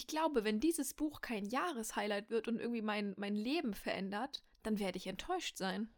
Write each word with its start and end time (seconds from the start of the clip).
ich 0.00 0.06
glaube, 0.06 0.44
wenn 0.44 0.60
dieses 0.60 0.94
Buch 0.94 1.20
kein 1.20 1.44
Jahreshighlight 1.44 2.30
wird 2.30 2.48
und 2.48 2.58
irgendwie 2.58 2.80
mein, 2.80 3.12
mein 3.18 3.34
Leben 3.34 3.74
verändert, 3.74 4.42
dann 4.62 4.78
werde 4.78 4.96
ich 4.96 5.06
enttäuscht 5.06 5.58
sein. 5.58 5.90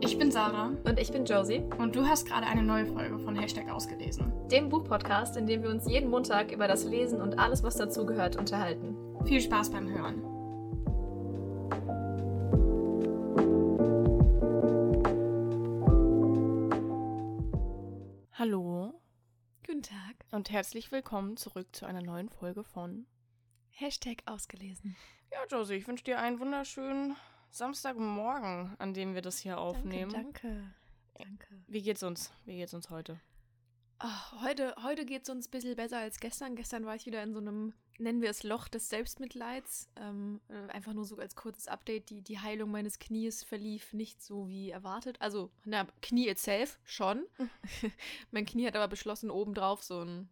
Ich 0.00 0.18
bin 0.18 0.32
Sarah 0.32 0.72
Und 0.84 0.98
ich 0.98 1.12
bin 1.12 1.24
Josie, 1.24 1.62
und 1.78 1.94
du 1.94 2.04
hast 2.04 2.26
gerade 2.26 2.48
eine 2.48 2.64
neue 2.64 2.86
Folge 2.86 3.20
von 3.20 3.36
Hashtag 3.36 3.70
ausgelesen. 3.70 4.32
dem 4.50 4.68
Buchpodcast, 4.68 5.36
in 5.36 5.46
dem 5.46 5.62
wir 5.62 5.70
uns 5.70 5.88
jeden 5.88 6.10
Montag 6.10 6.50
über 6.50 6.66
das 6.66 6.84
Lesen 6.84 7.22
und 7.22 7.38
alles, 7.38 7.62
was 7.62 7.76
dazugehört, 7.76 8.34
unterhalten. 8.36 8.96
Viel 9.24 9.40
Spaß 9.40 9.70
beim 9.70 9.88
Hören. 9.88 10.33
Tag. 19.84 20.24
und 20.30 20.50
herzlich 20.50 20.90
willkommen 20.92 21.36
zurück 21.36 21.76
zu 21.76 21.84
einer 21.84 22.00
neuen 22.00 22.30
Folge 22.30 22.64
von 22.64 23.06
Hashtag 23.68 24.22
ausgelesen. 24.24 24.96
Ja, 25.30 25.40
Josie, 25.50 25.74
ich 25.74 25.86
wünsche 25.86 26.04
dir 26.04 26.18
einen 26.18 26.40
wunderschönen 26.40 27.16
Samstagmorgen, 27.50 28.74
an 28.78 28.94
dem 28.94 29.14
wir 29.14 29.20
das 29.20 29.38
hier 29.38 29.58
aufnehmen. 29.58 30.10
Danke, 30.10 30.74
danke. 31.14 31.62
Wie 31.66 31.82
geht's 31.82 32.02
uns? 32.02 32.32
Wie 32.46 32.56
geht's 32.56 32.72
uns 32.72 32.88
heute? 32.88 33.20
Ach, 33.98 34.42
heute 34.42 34.74
heute 34.82 35.06
geht 35.06 35.22
es 35.22 35.30
uns 35.30 35.46
ein 35.46 35.50
bisschen 35.50 35.76
besser 35.76 35.98
als 35.98 36.18
gestern. 36.18 36.56
Gestern 36.56 36.84
war 36.84 36.96
ich 36.96 37.06
wieder 37.06 37.22
in 37.22 37.32
so 37.32 37.38
einem, 37.38 37.72
nennen 37.98 38.20
wir 38.20 38.30
es 38.30 38.42
Loch 38.42 38.68
des 38.68 38.88
Selbstmitleids. 38.88 39.88
Ähm, 39.96 40.40
äh, 40.48 40.70
einfach 40.72 40.92
nur 40.92 41.04
so 41.04 41.16
als 41.16 41.36
kurzes 41.36 41.68
Update. 41.68 42.10
Die, 42.10 42.20
die 42.22 42.40
Heilung 42.40 42.70
meines 42.70 42.98
Knies 42.98 43.44
verlief 43.44 43.92
nicht 43.92 44.20
so 44.22 44.48
wie 44.48 44.70
erwartet. 44.70 45.20
Also, 45.20 45.50
na, 45.64 45.86
Knie 46.02 46.28
itself 46.28 46.78
schon. 46.84 47.24
mein 48.32 48.46
Knie 48.46 48.66
hat 48.66 48.76
aber 48.76 48.88
beschlossen, 48.88 49.30
obendrauf 49.30 49.82
so 49.84 50.00
ein, 50.00 50.28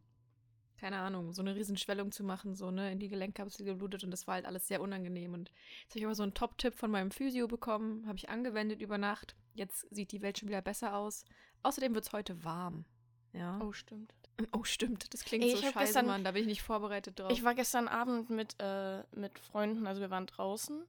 keine 0.76 0.98
Ahnung, 0.98 1.32
so 1.32 1.40
eine 1.40 1.54
Riesenschwellung 1.54 2.10
zu 2.10 2.24
machen, 2.24 2.56
so, 2.56 2.72
ne, 2.72 2.90
in 2.90 2.98
die 2.98 3.08
Gelenkkapsel 3.08 3.64
geblutet 3.64 4.02
und 4.02 4.10
das 4.10 4.26
war 4.26 4.34
halt 4.34 4.46
alles 4.46 4.66
sehr 4.66 4.80
unangenehm. 4.80 5.34
Und 5.34 5.52
jetzt 5.82 5.92
habe 5.92 6.00
ich 6.00 6.04
aber 6.06 6.16
so 6.16 6.24
einen 6.24 6.34
Top-Tipp 6.34 6.74
von 6.74 6.90
meinem 6.90 7.12
Physio 7.12 7.46
bekommen, 7.46 8.06
habe 8.08 8.18
ich 8.18 8.28
angewendet 8.28 8.82
über 8.82 8.98
Nacht. 8.98 9.36
Jetzt 9.54 9.86
sieht 9.94 10.10
die 10.10 10.20
Welt 10.20 10.38
schon 10.38 10.48
wieder 10.48 10.62
besser 10.62 10.96
aus. 10.96 11.24
Außerdem 11.62 11.94
wird 11.94 12.06
es 12.06 12.12
heute 12.12 12.42
warm. 12.42 12.84
Ja. 13.32 13.58
Oh, 13.62 13.72
stimmt. 13.72 14.12
Oh, 14.52 14.64
stimmt. 14.64 15.12
Das 15.14 15.24
klingt 15.24 15.44
Ey, 15.44 15.50
so 15.52 15.58
scheiße, 15.58 15.78
gestern- 15.78 16.06
Mann. 16.06 16.24
Da 16.24 16.32
bin 16.32 16.40
ich 16.42 16.48
nicht 16.48 16.62
vorbereitet 16.62 17.20
drauf. 17.20 17.30
Ich 17.30 17.44
war 17.44 17.54
gestern 17.54 17.86
Abend 17.86 18.28
mit, 18.30 18.56
äh, 18.60 19.02
mit 19.14 19.38
Freunden, 19.38 19.86
also 19.86 20.00
wir 20.00 20.10
waren 20.10 20.26
draußen 20.26 20.84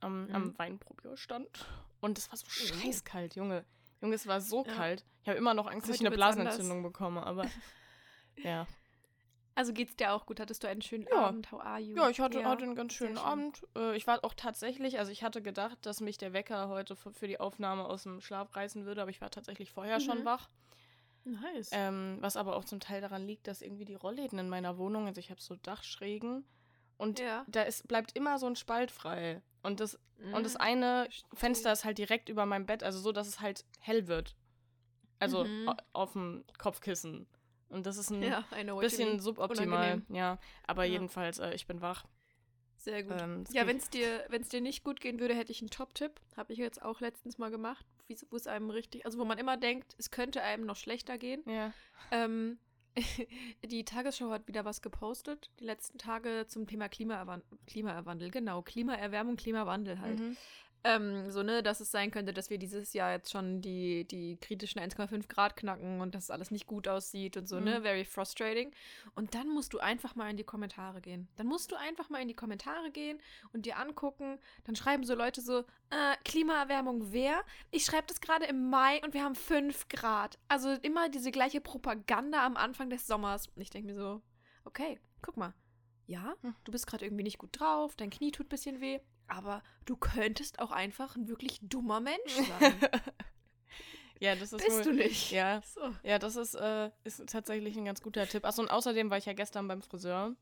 am, 0.00 0.26
Mhm. 0.26 0.34
am 0.34 0.58
Weinprobierstand 0.58 1.48
und 2.00 2.18
es 2.18 2.28
war 2.30 2.36
so 2.36 2.44
Oh. 2.46 2.50
scheißkalt, 2.50 3.36
Junge. 3.36 3.64
Junge, 4.02 4.14
es 4.16 4.26
war 4.26 4.40
so 4.40 4.64
Ja. 4.66 4.72
kalt. 4.74 5.04
Ich 5.22 5.28
habe 5.28 5.38
immer 5.38 5.54
noch 5.54 5.66
Angst, 5.66 5.88
dass 5.88 5.96
ich 5.96 6.00
eine 6.04 6.10
Blasenentzündung 6.14 6.82
bekomme, 6.82 7.24
aber 7.24 7.44
ja. 8.36 8.66
also 9.54 9.72
geht's 9.72 9.96
dir 9.96 10.12
auch 10.12 10.26
gut? 10.26 10.40
Hattest 10.40 10.62
du 10.64 10.68
einen 10.68 10.82
schönen 10.82 11.06
Ja. 11.10 11.26
Abend? 11.26 11.50
How 11.52 11.60
are 11.60 11.78
you? 11.80 11.96
Ja, 11.96 12.08
ich 12.10 12.20
hatte 12.20 12.40
Ja, 12.40 12.48
heute 12.50 12.64
einen 12.64 12.74
ganz 12.74 12.92
schönen 12.92 13.16
schön. 13.16 13.24
Abend. 13.24 13.62
Äh, 13.76 13.96
ich 13.96 14.06
war 14.06 14.22
auch 14.24 14.34
tatsächlich, 14.34 14.98
also 14.98 15.10
ich 15.12 15.22
hatte 15.22 15.40
gedacht, 15.42 15.78
dass 15.86 16.00
mich 16.00 16.18
der 16.18 16.32
Wecker 16.32 16.68
heute 16.68 16.96
für, 16.96 17.12
für 17.12 17.28
die 17.28 17.38
Aufnahme 17.40 17.84
aus 17.84 18.02
dem 18.02 18.20
Schlaf 18.20 18.54
reißen 18.56 18.84
würde, 18.84 19.00
aber 19.02 19.10
ich 19.10 19.20
war 19.20 19.30
tatsächlich 19.30 19.70
vorher 19.70 20.00
schon 20.00 20.20
Mhm. 20.20 20.24
wach. 20.24 20.48
Nice. 21.24 21.70
Ähm, 21.72 22.18
was 22.20 22.36
aber 22.36 22.56
auch 22.56 22.64
zum 22.64 22.80
Teil 22.80 23.00
daran 23.00 23.26
liegt, 23.26 23.46
dass 23.46 23.62
irgendwie 23.62 23.84
die 23.84 23.94
Rollläden 23.94 24.38
in 24.38 24.48
meiner 24.48 24.78
Wohnung, 24.78 25.06
also 25.06 25.18
ich 25.20 25.30
habe 25.30 25.40
so 25.40 25.54
Dachschrägen 25.56 26.44
und 26.96 27.18
ja. 27.20 27.44
da 27.48 27.62
ist, 27.62 27.86
bleibt 27.88 28.16
immer 28.16 28.38
so 28.38 28.46
ein 28.46 28.56
Spalt 28.56 28.90
frei. 28.90 29.42
Und 29.62 29.80
das, 29.80 29.98
und 30.32 30.42
das 30.44 30.54
Mhm. 30.54 30.60
eine 30.60 31.04
Verstehe. 31.04 31.28
Fenster 31.34 31.72
ist 31.72 31.84
halt 31.84 31.98
direkt 31.98 32.28
über 32.28 32.46
meinem 32.46 32.66
Bett, 32.66 32.82
also 32.82 32.98
so, 32.98 33.12
dass 33.12 33.28
es 33.28 33.40
halt 33.40 33.64
hell 33.80 34.06
wird. 34.06 34.34
Also 35.18 35.44
Mhm. 35.44 35.68
au- 35.68 35.76
auf 35.92 36.12
dem 36.14 36.44
Kopfkissen. 36.58 37.26
Und 37.68 37.84
das 37.86 37.98
ist 37.98 38.10
ein 38.10 38.22
Ja, 38.22 38.44
bisschen 38.80 39.20
suboptimal. 39.20 39.92
Unangenehm. 39.92 40.16
Ja, 40.16 40.38
aber 40.66 40.84
Ja. 40.84 40.92
jedenfalls, 40.92 41.38
äh, 41.38 41.52
ich 41.54 41.66
bin 41.66 41.80
wach. 41.82 42.04
Sehr 42.78 43.02
gut. 43.02 43.20
Ähm, 43.20 43.44
ja, 43.52 43.66
wenn 43.66 43.76
es 43.76 43.90
dir, 43.90 44.24
wenn's 44.28 44.48
dir 44.48 44.62
nicht 44.62 44.82
gut 44.82 45.00
gehen 45.00 45.20
würde, 45.20 45.34
hätte 45.34 45.52
ich 45.52 45.60
einen 45.60 45.68
Top-Tipp. 45.70 46.18
Habe 46.36 46.54
ich 46.54 46.58
jetzt 46.58 46.80
auch 46.80 47.00
letztens 47.00 47.36
mal 47.36 47.50
gemacht, 47.50 47.84
wo 48.30 48.36
es 48.36 48.46
einem 48.46 48.70
richtig, 48.70 49.06
also 49.06 49.18
wo 49.18 49.24
man 49.24 49.38
immer 49.38 49.56
denkt, 49.56 49.94
es 49.98 50.10
könnte 50.10 50.42
einem 50.42 50.66
noch 50.66 50.76
schlechter 50.76 51.18
gehen. 51.18 51.42
Ja. 51.46 51.72
Ähm, 52.10 52.58
die 53.64 53.84
Tagesschau 53.84 54.30
hat 54.30 54.48
wieder 54.48 54.64
was 54.64 54.82
gepostet, 54.82 55.50
die 55.60 55.64
letzten 55.64 55.98
Tage 55.98 56.46
zum 56.46 56.66
Thema 56.66 56.88
Klimaerwan 56.88 57.42
Klimawandel. 57.66 58.30
Genau, 58.30 58.62
Klimaerwärmung, 58.62 59.36
Klimawandel 59.36 60.00
halt. 60.00 60.18
Mhm. 60.18 60.36
Ähm, 60.82 61.30
so, 61.30 61.42
ne, 61.42 61.62
dass 61.62 61.80
es 61.80 61.90
sein 61.90 62.10
könnte, 62.10 62.32
dass 62.32 62.48
wir 62.48 62.56
dieses 62.58 62.94
Jahr 62.94 63.12
jetzt 63.12 63.30
schon 63.30 63.60
die, 63.60 64.06
die 64.06 64.38
kritischen 64.40 64.80
1,5 64.80 65.28
Grad 65.28 65.54
knacken 65.56 66.00
und 66.00 66.14
dass 66.14 66.30
alles 66.30 66.50
nicht 66.50 66.66
gut 66.66 66.88
aussieht 66.88 67.36
und 67.36 67.46
so, 67.46 67.60
ne? 67.60 67.80
Mhm. 67.80 67.82
Very 67.82 68.04
frustrating. 68.06 68.72
Und 69.14 69.34
dann 69.34 69.48
musst 69.48 69.74
du 69.74 69.78
einfach 69.78 70.14
mal 70.14 70.30
in 70.30 70.38
die 70.38 70.44
Kommentare 70.44 71.00
gehen. 71.02 71.28
Dann 71.36 71.46
musst 71.46 71.70
du 71.70 71.76
einfach 71.76 72.08
mal 72.08 72.22
in 72.22 72.28
die 72.28 72.34
Kommentare 72.34 72.90
gehen 72.90 73.20
und 73.52 73.66
dir 73.66 73.78
angucken. 73.78 74.38
Dann 74.64 74.74
schreiben 74.74 75.04
so 75.04 75.14
Leute 75.14 75.42
so, 75.42 75.60
äh, 75.90 76.16
Klimaerwärmung 76.24 77.12
wer? 77.12 77.42
Ich 77.70 77.84
schreibe 77.84 78.06
das 78.06 78.20
gerade 78.22 78.46
im 78.46 78.70
Mai 78.70 79.02
und 79.04 79.12
wir 79.12 79.22
haben 79.22 79.34
5 79.34 79.88
Grad. 79.88 80.38
Also 80.48 80.70
immer 80.70 81.10
diese 81.10 81.30
gleiche 81.30 81.60
Propaganda 81.60 82.46
am 82.46 82.56
Anfang 82.56 82.88
des 82.88 83.06
Sommers. 83.06 83.48
Und 83.48 83.60
ich 83.60 83.68
denke 83.70 83.92
mir 83.92 83.98
so, 83.98 84.22
okay, 84.64 84.98
guck 85.20 85.36
mal. 85.36 85.52
Ja, 86.06 86.34
Hm. 86.40 86.56
du 86.64 86.72
bist 86.72 86.88
gerade 86.88 87.04
irgendwie 87.04 87.22
nicht 87.22 87.38
gut 87.38 87.60
drauf, 87.60 87.94
dein 87.94 88.10
Knie 88.10 88.32
tut 88.32 88.46
ein 88.46 88.48
bisschen 88.48 88.80
weh, 88.80 88.98
aber 89.30 89.62
du 89.86 89.96
könntest 89.96 90.58
auch 90.58 90.70
einfach 90.72 91.16
ein 91.16 91.28
wirklich 91.28 91.58
dummer 91.62 92.00
Mensch 92.00 92.32
sein. 92.48 92.80
Ja, 94.22 94.34
das 94.34 94.52
ist 94.52 94.62
Bist 94.62 94.76
wohl, 94.76 94.82
du 94.82 94.92
nicht? 94.92 95.30
Ja, 95.30 95.62
So. 95.64 95.80
ja, 96.02 96.18
das 96.18 96.36
ist, 96.36 96.54
äh, 96.54 96.90
ist 97.04 97.26
tatsächlich 97.30 97.74
ein 97.78 97.86
ganz 97.86 98.02
guter 98.02 98.26
Tipp. 98.28 98.44
Achso, 98.44 98.60
und 98.60 98.68
außerdem 98.68 99.08
war 99.08 99.16
ich 99.16 99.24
ja 99.24 99.32
gestern 99.32 99.66
beim 99.66 99.80
Friseur. 99.80 100.34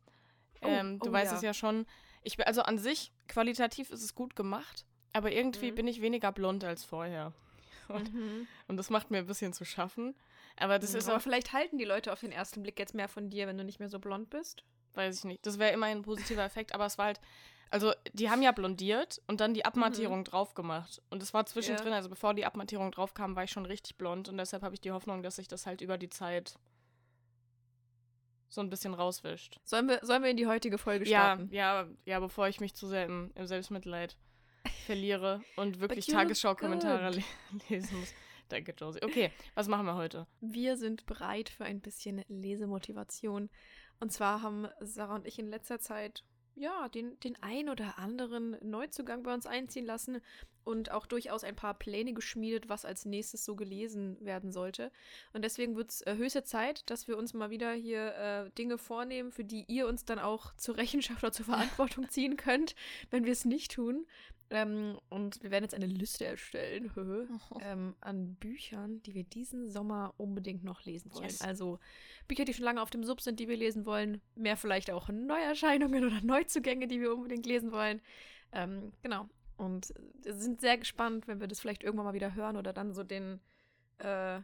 Oh, 0.63 0.67
Ähm, 0.67 0.99
du 0.99 1.11
oh 1.11 1.13
weißt 1.13 1.31
ja. 1.31 1.37
es 1.37 1.43
ja 1.45 1.55
schon. 1.55 1.87
Ich 2.25 2.45
also 2.45 2.63
an 2.63 2.79
sich, 2.79 3.13
qualitativ 3.29 3.91
ist 3.91 4.03
es 4.03 4.17
gut 4.17 4.35
gemacht, 4.35 4.85
aber 5.13 5.31
irgendwie 5.31 5.71
Mhm. 5.71 5.75
bin 5.77 5.87
ich 5.87 6.01
weniger 6.01 6.33
blond 6.33 6.65
als 6.65 6.85
vorher. 6.85 7.33
Und, 7.89 8.13
Mhm. 8.13 8.49
und 8.67 8.77
das 8.77 8.91
macht 8.91 9.11
mir 9.13 9.19
ein 9.19 9.27
bisschen 9.27 9.53
zu 9.53 9.65
schaffen. 9.65 10.15
Aber 10.57 10.79
das 10.81 10.93
ist 10.93 11.09
aber 11.09 11.19
auch, 11.19 11.23
vielleicht 11.23 11.53
halten 11.53 11.79
die 11.79 11.85
Leute 11.87 12.13
auf 12.13 12.21
den 12.21 12.33
ersten 12.33 12.63
Blick 12.63 12.79
jetzt 12.81 12.95
mehr 12.95 13.09
von 13.09 13.31
dir, 13.31 13.47
wenn 13.47 13.57
du 13.57 13.65
nicht 13.65 13.79
mehr 13.79 13.89
so 13.89 13.99
blond 14.01 14.29
bist. 14.29 14.65
weiß 14.95 15.19
ich 15.19 15.25
nicht. 15.25 15.47
Das 15.47 15.59
wäre 15.61 15.73
immerhin 15.73 15.99
ein 15.99 16.03
positiver 16.03 16.45
Effekt, 16.45 16.75
aber 16.75 16.85
es 16.87 16.99
war 16.99 17.07
halt. 17.07 17.21
Also, 17.71 17.93
die 18.13 18.31
haben 18.31 18.43
ja 18.43 18.53
blondiert 18.53 19.21
und 19.27 19.41
dann 19.41 19.53
die 19.55 19.65
Abmattierung 19.65 20.25
drauf 20.25 20.55
gemacht. 20.55 21.03
Und 21.11 21.23
es 21.23 21.35
war 21.35 21.45
zwischendrin, 21.47 21.89
Ja. 21.91 21.97
also 21.97 22.09
bevor 22.09 22.35
die 22.35 22.47
Abmattierung 22.47 22.91
drauf 22.93 23.15
kam, 23.15 23.37
war 23.37 23.45
ich 23.45 23.51
schon 23.51 23.67
richtig 23.67 23.97
blond. 23.97 24.29
Und 24.29 24.39
deshalb 24.39 24.63
habe 24.63 24.75
ich 24.75 24.81
die 24.81 24.91
Hoffnung, 24.93 25.23
dass 25.23 25.37
sich 25.37 25.49
das 25.49 25.67
halt 25.67 25.81
über 25.81 25.99
die 25.99 26.09
Zeit 26.09 26.55
so 28.49 28.61
ein 28.63 28.71
bisschen 28.71 28.95
rauswischt. 28.95 29.61
Sollen 29.65 29.89
wir, 29.89 30.01
sollen 30.03 30.23
wir 30.23 30.31
in 30.31 30.37
die 30.39 30.47
heutige 30.47 30.79
Folge 30.79 31.05
Ja, 31.07 31.35
starten? 31.35 31.49
ja, 31.53 31.87
ja, 32.07 32.19
bevor 32.21 32.49
ich 32.49 32.61
mich 32.61 32.75
zu 32.75 32.87
sehr 32.87 33.05
im, 33.05 33.31
im 33.35 33.47
Selbstmitleid 33.47 34.17
verliere 34.87 35.43
und 35.57 35.81
wirklich 35.81 36.07
Tagesschau-Kommentare 36.07 37.11
le 37.11 37.23
lesen 37.69 38.01
muss. 38.01 38.15
Danke, 38.49 38.73
Josie. 38.79 39.01
Okay, 39.05 39.31
was 39.55 39.69
machen 39.69 39.85
wir 39.85 39.95
heute? 39.97 40.27
Wir 40.41 40.79
sind 40.79 41.05
bereit 41.05 41.51
für 41.51 41.67
ein 41.67 41.83
bisschen 41.83 42.25
Lesemotivation. 42.29 43.51
Und 44.01 44.11
zwar 44.13 44.41
haben 44.41 44.67
Sarah 44.81 45.17
und 45.17 45.27
ich 45.27 45.39
in 45.39 45.49
letzter 45.51 45.81
Zeit 45.81 46.25
ja, 46.59 46.89
den, 46.89 47.19
den 47.21 47.41
ein 47.43 47.69
oder 47.69 47.99
anderen 47.99 48.57
Neuzugang 48.61 49.23
bei 49.23 49.33
uns 49.33 49.47
einziehen 49.47 49.87
lassen 49.87 50.21
und 50.65 50.91
auch 50.91 51.07
durchaus 51.07 51.45
ein 51.45 51.57
paar 51.57 51.73
Pläne 51.73 52.13
geschmiedet, 52.13 52.69
was 52.69 52.85
als 52.85 53.07
nächstes 53.07 53.45
so 53.45 53.57
gelesen 53.57 54.19
werden 54.21 54.53
sollte. 54.53 54.93
Und 55.33 55.43
deswegen 55.43 55.77
wird 55.77 55.91
es 55.91 56.03
äh, 56.03 56.17
höchste 56.17 56.45
Zeit, 56.45 56.89
dass 56.91 57.09
wir 57.09 57.17
uns 57.17 57.33
mal 57.33 57.49
wieder 57.49 57.73
hier 57.73 58.15
äh, 58.15 58.51
Dinge 58.51 58.77
vornehmen, 58.77 59.33
für 59.33 59.45
die 59.45 59.65
ihr 59.67 59.87
uns 59.89 60.05
dann 60.05 60.19
auch 60.19 60.55
zur 60.57 60.77
Rechenschaft 60.77 61.23
oder 61.23 61.33
zur 61.33 61.47
Verantwortung 61.47 62.11
ziehen 62.11 62.37
könnt, 62.37 62.75
wenn 63.11 63.25
wir 63.25 63.33
es 63.33 63.47
nicht 63.47 63.73
tun. 63.73 64.07
Ähm, 64.51 64.99
und 65.11 65.43
wir 65.43 65.51
werden 65.51 65.65
jetzt 65.65 65.75
eine 65.75 65.87
Liste 65.87 66.25
erstellen 66.25 66.91
ähm, 67.61 67.95
an 68.01 68.35
Büchern, 68.37 69.03
die 69.03 69.15
wir 69.15 69.25
diesen 69.25 69.71
Sommer 69.71 70.15
unbedingt 70.17 70.65
noch 70.65 70.85
lesen 70.85 71.13
wollen. 71.13 71.25
Yes. 71.25 71.43
Also 71.43 71.79
Bücher, 72.29 72.47
die 72.47 72.55
schon 72.55 72.65
lange 72.65 72.81
auf 72.81 72.89
dem 72.89 73.05
Sub 73.05 73.21
sind, 73.21 73.41
die 73.41 73.49
wir 73.49 73.59
lesen 73.59 73.85
wollen. 73.85 74.23
Mehr 74.37 74.57
vielleicht 74.57 74.91
auch 74.91 75.09
Neuerscheinungen 75.11 76.05
oder 76.07 76.23
Neuzugänge, 76.23 76.89
die 76.89 77.01
wir 77.01 77.15
unbedingt 77.15 77.45
lesen 77.45 77.73
wollen. 77.73 78.01
Ähm, 78.53 78.93
genau. 79.03 79.29
Und 79.59 79.93
äh, 80.25 80.33
sind 80.33 80.63
sehr 80.63 80.79
gespannt, 80.79 81.29
wenn 81.29 81.41
wir 81.41 81.49
das 81.49 81.61
vielleicht 81.61 81.83
irgendwann 81.83 82.07
mal 82.07 82.15
wieder 82.15 82.35
hören 82.35 82.57
oder 82.57 82.73
dann 82.73 82.95
so 82.95 83.05
den 83.05 83.41
äh, 83.99 84.41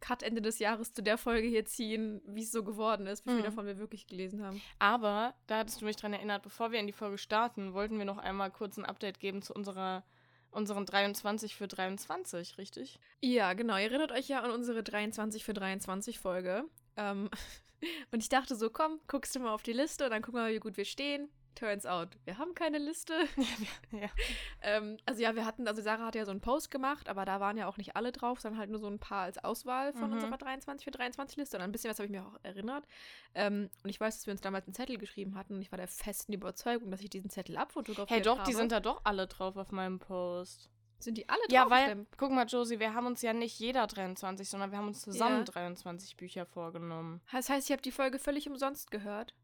Cut 0.00 0.22
Ende 0.22 0.40
des 0.42 0.58
Jahres 0.58 0.92
zu 0.92 1.02
der 1.02 1.18
Folge 1.18 1.46
hier 1.46 1.64
ziehen, 1.64 2.20
wie 2.26 2.42
es 2.42 2.52
so 2.52 2.64
geworden 2.64 3.06
ist, 3.06 3.24
wie 3.26 3.30
viel 3.30 3.40
Mhm. 3.40 3.44
davon 3.44 3.66
wir 3.66 3.78
wirklich 3.78 4.06
gelesen 4.06 4.42
haben. 4.44 4.60
Aber, 4.78 5.34
da 5.46 5.58
hattest 5.58 5.80
du 5.80 5.84
mich 5.84 5.96
dran 5.96 6.12
erinnert, 6.12 6.42
bevor 6.42 6.72
wir 6.72 6.80
in 6.80 6.86
die 6.86 6.92
Folge 6.92 7.18
starten, 7.18 7.74
wollten 7.74 7.98
wir 7.98 8.04
noch 8.04 8.18
einmal 8.18 8.50
kurz 8.50 8.76
ein 8.78 8.84
Update 8.84 9.20
geben 9.20 9.42
zu 9.42 9.52
unserer, 9.54 10.04
unseren 10.50 10.86
23 10.86 11.54
für 11.54 11.68
23, 11.68 12.58
richtig? 12.58 12.98
Ja, 13.20 13.52
genau. 13.52 13.74
Ihr 13.76 13.84
erinnert 13.90 14.12
euch 14.12 14.28
ja 14.28 14.40
an 14.40 14.50
unsere 14.50 14.82
23 14.82 15.44
für 15.44 15.52
23 15.54 16.18
Folge. 16.18 16.64
Ähm, 16.96 17.30
und 18.12 18.22
ich 18.22 18.28
dachte 18.28 18.56
so, 18.56 18.70
komm, 18.70 19.00
guckst 19.06 19.34
du 19.34 19.40
mal 19.40 19.52
auf 19.52 19.62
die 19.62 19.72
Liste 19.72 20.04
und 20.04 20.10
dann 20.10 20.22
gucken 20.22 20.38
wir 20.40 20.44
mal, 20.44 20.52
wie 20.54 20.58
gut 20.60 20.76
wir 20.76 20.84
stehen. 20.84 21.28
Turns 21.60 21.86
out, 21.86 22.08
wir 22.24 22.38
haben 22.38 22.54
keine 22.54 22.78
Liste. 22.78 23.12
ja. 23.92 24.08
ähm, 24.62 24.96
also 25.06 25.22
ja, 25.22 25.34
wir 25.36 25.44
hatten, 25.44 25.68
also 25.68 25.82
Sarah 25.82 26.06
hatte 26.06 26.18
ja 26.18 26.24
so 26.24 26.30
einen 26.30 26.40
Post 26.40 26.70
gemacht, 26.70 27.08
aber 27.08 27.24
da 27.24 27.38
waren 27.40 27.56
ja 27.56 27.68
auch 27.68 27.76
nicht 27.76 27.94
alle 27.96 28.10
drauf, 28.12 28.40
sondern 28.40 28.58
halt 28.58 28.70
nur 28.70 28.80
so 28.80 28.86
ein 28.88 28.98
paar 28.98 29.22
als 29.24 29.38
Auswahl 29.44 29.92
von 29.92 30.08
Mhm. 30.08 30.14
unserer 30.14 30.38
23 30.38 30.84
für 30.84 30.90
23 30.90 31.36
Liste. 31.36 31.56
Und 31.58 31.62
ein 31.62 31.72
bisschen 31.72 31.90
was 31.90 31.98
habe 31.98 32.06
ich 32.06 32.10
mir 32.12 32.26
auch 32.26 32.38
erinnert. 32.42 32.86
Ähm, 33.34 33.70
und 33.84 33.90
ich 33.90 34.00
weiß, 34.00 34.16
dass 34.16 34.26
wir 34.26 34.32
uns 34.32 34.40
damals 34.40 34.66
einen 34.66 34.74
Zettel 34.74 34.96
geschrieben 34.98 35.36
hatten 35.36 35.54
und 35.54 35.60
ich 35.62 35.70
war 35.70 35.76
der 35.76 35.88
festen 35.88 36.32
Überzeugung, 36.32 36.90
dass 36.90 37.00
ich 37.02 37.10
diesen 37.10 37.30
Zettel 37.30 37.56
abfotografiert 37.56 38.10
Hey, 38.10 38.22
doch, 38.22 38.38
habe. 38.38 38.48
die 38.48 38.54
sind 38.56 38.72
da 38.72 38.80
doch 38.80 39.02
alle 39.04 39.26
drauf 39.26 39.56
auf 39.56 39.70
meinem 39.70 39.98
Post. 39.98 40.70
Sind 40.98 41.16
die 41.16 41.28
alle 41.30 41.40
drauf? 41.42 41.50
Ja, 41.52 41.70
weil, 41.70 41.84
Stimmt. 41.86 42.08
guck 42.18 42.30
mal, 42.30 42.46
Josie, 42.46 42.78
wir 42.78 42.92
haben 42.92 43.06
uns 43.06 43.22
ja 43.22 43.32
nicht 43.32 43.58
jeder 43.58 43.86
23, 43.86 44.48
sondern 44.48 44.70
wir 44.70 44.78
haben 44.78 44.88
uns 44.88 45.00
zusammen 45.00 45.38
Ja. 45.38 45.44
23 45.44 46.16
Bücher 46.16 46.44
vorgenommen. 46.44 47.22
Das 47.32 47.48
heißt, 47.48 47.68
ich 47.68 47.72
habe 47.72 47.80
die 47.82 47.90
Folge 47.92 48.18
völlig 48.18 48.48
umsonst 48.50 48.90
gehört. 48.90 49.34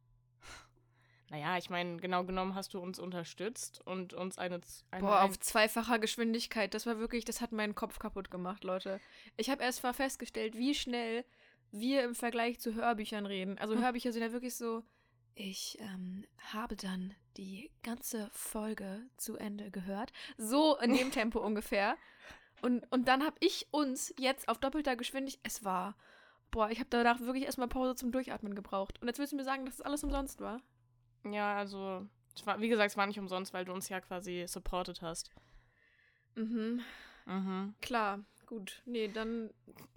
Naja, 1.28 1.58
ich 1.58 1.70
meine, 1.70 1.96
genau 1.96 2.24
genommen 2.24 2.54
hast 2.54 2.72
du 2.74 2.78
uns 2.78 2.98
unterstützt 2.98 3.80
und 3.84 4.14
uns 4.14 4.38
eine. 4.38 4.60
eine 4.90 5.02
Boah, 5.02 5.22
auf 5.22 5.38
zweifacher 5.40 5.98
Geschwindigkeit. 5.98 6.72
Das 6.72 6.86
war 6.86 6.98
wirklich, 6.98 7.24
das 7.24 7.40
hat 7.40 7.52
meinen 7.52 7.74
Kopf 7.74 7.98
kaputt 7.98 8.30
gemacht, 8.30 8.62
Leute. 8.62 9.00
Ich 9.36 9.50
habe 9.50 9.62
erst 9.62 9.82
mal 9.82 9.92
festgestellt, 9.92 10.56
wie 10.56 10.74
schnell 10.74 11.24
wir 11.72 12.04
im 12.04 12.14
Vergleich 12.14 12.60
zu 12.60 12.74
Hörbüchern 12.74 13.26
reden. 13.26 13.58
Also 13.58 13.74
Hm. 13.74 13.82
Hörbücher 13.82 14.12
sind 14.12 14.22
ja 14.22 14.32
wirklich 14.32 14.54
so, 14.54 14.84
ich 15.34 15.78
ähm, 15.80 16.24
habe 16.52 16.76
dann 16.76 17.14
die 17.36 17.70
ganze 17.82 18.30
Folge 18.32 19.02
zu 19.16 19.36
Ende 19.36 19.70
gehört. 19.70 20.12
So 20.38 20.78
in 20.78 20.94
dem 20.94 21.10
Tempo 21.12 21.40
ungefähr. 21.40 21.96
Und, 22.62 22.90
und 22.90 23.06
dann 23.08 23.24
habe 23.24 23.36
ich 23.40 23.66
uns 23.70 24.14
jetzt 24.18 24.48
auf 24.48 24.58
doppelter 24.58 24.96
Geschwindigkeit, 24.96 25.40
es 25.42 25.62
war, 25.64 25.96
boah, 26.50 26.70
ich 26.70 26.78
habe 26.78 26.88
danach 26.88 27.20
wirklich 27.20 27.44
erstmal 27.44 27.68
Pause 27.68 27.96
zum 27.96 28.12
Durchatmen 28.12 28.54
gebraucht. 28.54 29.00
Und 29.02 29.08
jetzt 29.08 29.18
willst 29.18 29.32
du 29.32 29.36
mir 29.36 29.44
sagen, 29.44 29.66
dass 29.66 29.76
das 29.76 29.84
alles 29.84 30.04
umsonst 30.04 30.40
war? 30.40 30.62
Ja, 31.32 31.56
also, 31.56 32.06
war, 32.44 32.60
wie 32.60 32.68
gesagt, 32.68 32.90
es 32.90 32.96
war 32.96 33.06
nicht 33.06 33.18
umsonst, 33.18 33.52
weil 33.54 33.64
du 33.64 33.72
uns 33.72 33.88
ja 33.88 34.00
quasi 34.00 34.44
supported 34.46 35.02
hast. 35.02 35.30
Mhm, 36.34 36.80
Mhm. 37.26 37.74
klar. 37.80 38.20
Gut, 38.46 38.80
nee, 38.84 39.08
dann, 39.08 39.50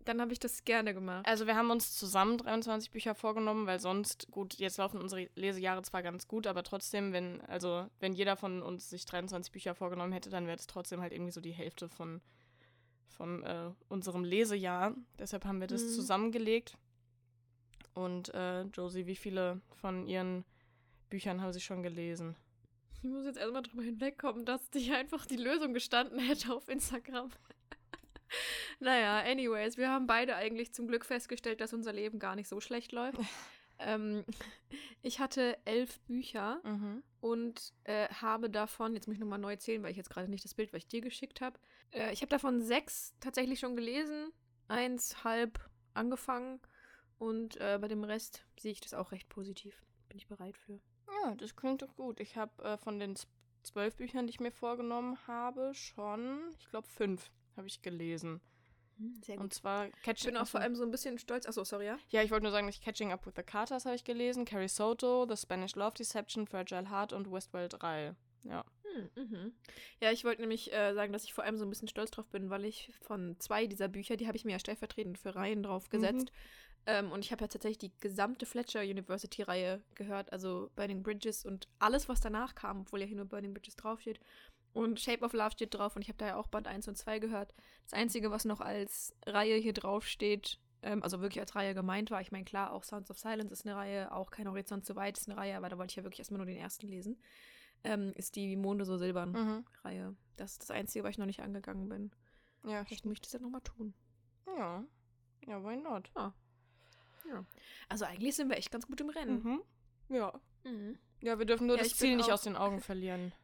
dann 0.05 0.19
habe 0.19 0.33
ich 0.33 0.39
das 0.39 0.63
gerne 0.65 0.95
gemacht. 0.95 1.27
Also 1.27 1.45
wir 1.45 1.55
haben 1.55 1.69
uns 1.69 1.95
zusammen 1.95 2.39
23 2.39 2.89
Bücher 2.89 3.13
vorgenommen, 3.13 3.67
weil 3.67 3.79
sonst, 3.79 4.27
gut, 4.31 4.55
jetzt 4.55 4.77
laufen 4.77 4.99
unsere 4.99 5.29
Lesejahre 5.35 5.83
zwar 5.83 6.01
ganz 6.01 6.27
gut, 6.27 6.47
aber 6.47 6.63
trotzdem, 6.63 7.13
wenn, 7.13 7.41
also 7.41 7.85
wenn 7.99 8.13
jeder 8.13 8.35
von 8.35 8.63
uns 8.63 8.89
sich 8.89 9.05
23 9.05 9.51
Bücher 9.51 9.75
vorgenommen 9.75 10.13
hätte, 10.13 10.31
dann 10.31 10.47
wäre 10.47 10.57
es 10.57 10.65
trotzdem 10.65 10.99
halt 10.99 11.13
irgendwie 11.13 11.31
so 11.31 11.41
die 11.41 11.51
Hälfte 11.51 11.89
von, 11.89 12.21
von 13.07 13.43
äh, 13.43 13.69
unserem 13.87 14.23
Lesejahr. 14.23 14.95
Deshalb 15.19 15.45
haben 15.45 15.59
wir 15.59 15.67
das 15.67 15.83
Mhm. 15.83 15.89
zusammengelegt. 15.89 16.75
Und 17.93 18.33
äh, 18.33 18.63
Josie, 18.63 19.05
wie 19.05 19.15
viele 19.15 19.61
von 19.79 20.07
ihren 20.07 20.43
Büchern 21.09 21.41
haben 21.41 21.53
sie 21.53 21.61
schon 21.61 21.83
gelesen? 21.83 22.35
Ich 23.01 23.03
muss 23.03 23.25
jetzt 23.25 23.37
erstmal 23.37 23.63
drüber 23.63 23.83
hinwegkommen, 23.83 24.45
dass 24.45 24.69
dich 24.71 24.91
einfach 24.91 25.25
die 25.25 25.37
Lösung 25.37 25.73
gestanden 25.73 26.19
hätte 26.19 26.53
auf 26.53 26.67
Instagram. 26.67 27.29
naja, 28.79 29.19
anyways, 29.19 29.77
wir 29.77 29.89
haben 29.89 30.05
beide 30.07 30.35
eigentlich 30.35 30.73
zum 30.73 30.87
Glück 30.87 31.05
festgestellt, 31.05 31.61
dass 31.61 31.73
unser 31.73 31.93
Leben 31.93 32.19
gar 32.19 32.35
nicht 32.35 32.47
so 32.47 32.59
schlecht 32.59 32.91
läuft. 32.91 33.17
ähm, 33.79 34.25
ich 35.01 35.19
hatte 35.19 35.57
elf 35.65 35.99
Bücher 36.01 36.59
Mhm. 36.63 37.03
und 37.21 37.73
äh, 37.85 38.07
habe 38.09 38.49
davon, 38.49 38.93
jetzt 38.93 39.07
muss 39.07 39.15
ich 39.15 39.19
nochmal 39.21 39.39
neu 39.39 39.55
zählen, 39.55 39.81
weil 39.83 39.91
ich 39.91 39.97
jetzt 39.97 40.09
gerade 40.09 40.29
nicht 40.29 40.43
das 40.43 40.53
Bild, 40.53 40.73
was 40.73 40.79
ich 40.79 40.87
dir 40.87 41.01
geschickt 41.01 41.41
habe. 41.41 41.57
Äh, 41.91 42.11
ich 42.13 42.21
habe 42.21 42.29
davon 42.29 42.61
sechs 42.61 43.15
tatsächlich 43.19 43.59
schon 43.59 43.75
gelesen, 43.77 44.31
eins 44.67 45.23
halb 45.23 45.57
angefangen 45.93 46.59
und 47.17 47.55
äh, 47.57 47.77
bei 47.81 47.87
dem 47.87 48.03
Rest 48.03 48.45
sehe 48.59 48.71
ich 48.73 48.81
das 48.81 48.93
auch 48.93 49.11
recht 49.11 49.29
positiv. 49.29 49.81
Bin 50.09 50.17
ich 50.17 50.27
bereit 50.27 50.57
für. 50.57 50.79
Ja, 51.23 51.35
das 51.35 51.55
klingt 51.55 51.81
doch 51.81 51.95
gut. 51.95 52.19
Ich 52.19 52.37
habe 52.37 52.63
äh, 52.63 52.77
von 52.77 52.99
den 52.99 53.15
zwölf 53.63 53.95
Büchern, 53.95 54.27
die 54.27 54.31
ich 54.31 54.39
mir 54.39 54.51
vorgenommen 54.51 55.17
habe, 55.27 55.73
schon, 55.73 56.39
ich 56.59 56.69
glaube, 56.69 56.87
fünf 56.87 57.31
habe 57.55 57.67
ich 57.67 57.81
gelesen. 57.81 58.41
Sehr 59.23 59.39
Und 59.39 59.53
zwar 59.53 59.87
Ich 59.87 60.01
Catching 60.01 60.31
bin 60.31 60.37
auch 60.37 60.47
vor 60.47 60.59
allem 60.59 60.75
so 60.75 60.83
ein 60.83 60.91
bisschen 60.91 61.17
stolz. 61.19 61.45
Achso, 61.45 61.63
sorry, 61.63 61.85
ja? 61.85 61.97
Ja, 62.09 62.21
ich 62.21 62.31
wollte 62.31 62.43
nur 62.43 62.51
sagen, 62.51 62.67
dass 62.67 62.75
ich 62.75 62.81
Catching 62.81 63.13
Up 63.13 63.25
with 63.25 63.33
the 63.37 63.43
Carters 63.43 63.85
habe 63.85 63.95
ich 63.95 64.03
gelesen, 64.03 64.43
Carrie 64.43 64.67
Soto, 64.67 65.25
The 65.29 65.37
Spanish 65.37 65.75
Love 65.75 65.93
Deception, 65.93 66.47
Fragile 66.47 66.89
Heart 66.89 67.13
und 67.13 67.31
Westworld 67.31 67.81
3. 67.81 68.13
Ja. 68.43 68.65
Hm, 68.83 69.09
mhm. 69.15 69.53
Ja, 70.01 70.11
ich 70.11 70.25
wollte 70.25 70.41
nämlich 70.41 70.73
äh, 70.73 70.93
sagen, 70.93 71.13
dass 71.13 71.23
ich 71.23 71.33
vor 71.33 71.43
allem 71.45 71.57
so 71.57 71.65
ein 71.65 71.69
bisschen 71.69 71.87
stolz 71.87 72.11
drauf 72.11 72.27
bin, 72.27 72.49
weil 72.49 72.65
ich 72.65 72.91
von 73.01 73.39
zwei 73.39 73.67
dieser 73.67 73.87
Bücher, 73.87 74.17
die 74.17 74.27
habe 74.27 74.37
ich 74.37 74.43
mir 74.43 74.53
ja 74.53 74.59
stellvertretend 74.59 75.17
für 75.17 75.35
Reihen 75.35 75.63
drauf 75.63 75.89
gesetzt. 75.89 76.31
Ähm, 76.91 77.11
und 77.11 77.23
ich 77.23 77.31
habe 77.31 77.41
ja 77.43 77.47
tatsächlich 77.47 77.77
die 77.77 77.91
gesamte 77.99 78.47
Fletcher 78.47 78.81
University-Reihe 78.81 79.79
gehört, 79.93 80.31
also 80.33 80.71
Burning 80.75 81.03
Bridges 81.03 81.45
und 81.45 81.67
alles, 81.77 82.09
was 82.09 82.19
danach 82.19 82.55
kam, 82.55 82.81
obwohl 82.81 83.01
ja 83.01 83.05
hier 83.05 83.17
nur 83.17 83.25
Burning 83.25 83.53
Bridges 83.53 83.75
draufsteht. 83.75 84.19
Und 84.73 84.99
Shape 84.99 85.23
of 85.23 85.33
Love 85.33 85.51
steht 85.51 85.73
drauf 85.75 85.95
und 85.95 86.01
ich 86.01 86.07
habe 86.07 86.17
da 86.17 86.25
ja 86.27 86.35
auch 86.35 86.47
Band 86.47 86.67
1 86.67 86.87
und 86.87 86.97
2 86.97 87.19
gehört. 87.19 87.53
Das 87.83 87.93
Einzige, 87.93 88.31
was 88.31 88.43
noch 88.45 88.59
als 88.59 89.13
Reihe 89.27 89.57
hier 89.57 89.73
drauf 89.73 90.07
steht, 90.07 90.59
ähm, 90.81 91.03
also 91.03 91.21
wirklich 91.21 91.39
als 91.41 91.53
Reihe 91.55 91.75
gemeint 91.75 92.09
war, 92.09 92.21
ich 92.21 92.31
meine, 92.31 92.45
klar, 92.45 92.71
auch 92.73 92.83
Sounds 92.83 93.11
of 93.11 93.19
Silence 93.19 93.53
ist 93.53 93.65
eine 93.67 93.75
Reihe, 93.75 94.11
auch 94.11 94.31
Kein 94.31 94.47
Horizont 94.47 94.83
zu 94.85 94.95
weit 94.95 95.17
ist 95.17 95.29
eine 95.29 95.37
Reihe, 95.37 95.57
aber 95.57 95.69
da 95.69 95.77
wollte 95.77 95.91
ich 95.91 95.95
ja 95.97 96.03
wirklich 96.03 96.19
erstmal 96.19 96.37
nur 96.39 96.47
den 96.47 96.57
ersten 96.57 96.87
lesen, 96.87 97.21
ähm, 97.83 98.13
ist 98.15 98.35
die 98.35 98.55
Monde 98.55 98.85
so 98.85 98.97
silbern 98.97 99.31
Mhm. 99.33 99.65
Reihe. 99.83 100.15
Das 100.37 100.53
ist 100.53 100.61
das 100.63 100.71
Einzige, 100.71 101.03
was 101.03 101.11
ich 101.11 101.17
noch 101.19 101.25
nicht 101.27 101.41
angegangen 101.41 101.87
bin. 101.89 102.11
Ja, 102.65 102.83
Vielleicht 102.85 103.05
möchte 103.05 103.27
ich 103.27 103.31
das 103.31 103.33
ja 103.33 103.45
nochmal 103.45 103.61
tun. 103.61 103.93
ja. 104.57 104.83
Ja, 105.47 105.63
why 105.63 105.77
not? 105.77 106.11
Also 107.87 108.05
eigentlich 108.05 108.35
sind 108.35 108.49
wir 108.49 108.57
echt 108.57 108.71
ganz 108.71 108.87
gut 108.87 109.01
im 109.01 109.09
Rennen. 109.09 109.43
Mhm. 109.43 110.15
Ja. 110.15 110.39
Mhm. 110.63 110.97
Ja, 111.21 111.37
wir 111.37 111.45
dürfen 111.45 111.67
nur 111.67 111.77
Ja, 111.77 111.83
das 111.83 111.95
Ziel 111.95 112.15
nicht 112.15 112.31
aus 112.31 112.43
den 112.43 112.55
Augen 112.55 112.81
verlieren. 112.81 113.33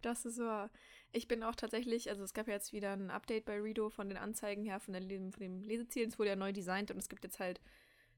Das 0.00 0.24
ist 0.24 0.38
wahr. 0.38 0.70
Ich 1.10 1.26
bin 1.26 1.42
auch 1.42 1.56
tatsächlich, 1.56 2.08
also 2.08 2.22
es 2.22 2.32
gab 2.32 2.46
ja 2.46 2.54
jetzt 2.54 2.72
wieder 2.72 2.92
ein 2.92 3.10
Update 3.10 3.46
bei 3.46 3.60
Redo 3.60 3.90
von 3.90 4.08
den 4.08 4.16
Anzeigen 4.16 4.62
her, 4.62 4.78
von, 4.78 4.92
der, 4.92 5.02
von 5.02 5.40
dem 5.40 5.64
Leseziel. 5.64 6.06
Es 6.06 6.20
wurde 6.20 6.28
ja 6.30 6.36
neu 6.36 6.52
designt 6.52 6.92
und 6.92 6.98
es 6.98 7.08
gibt 7.08 7.24
jetzt 7.24 7.40
halt 7.40 7.60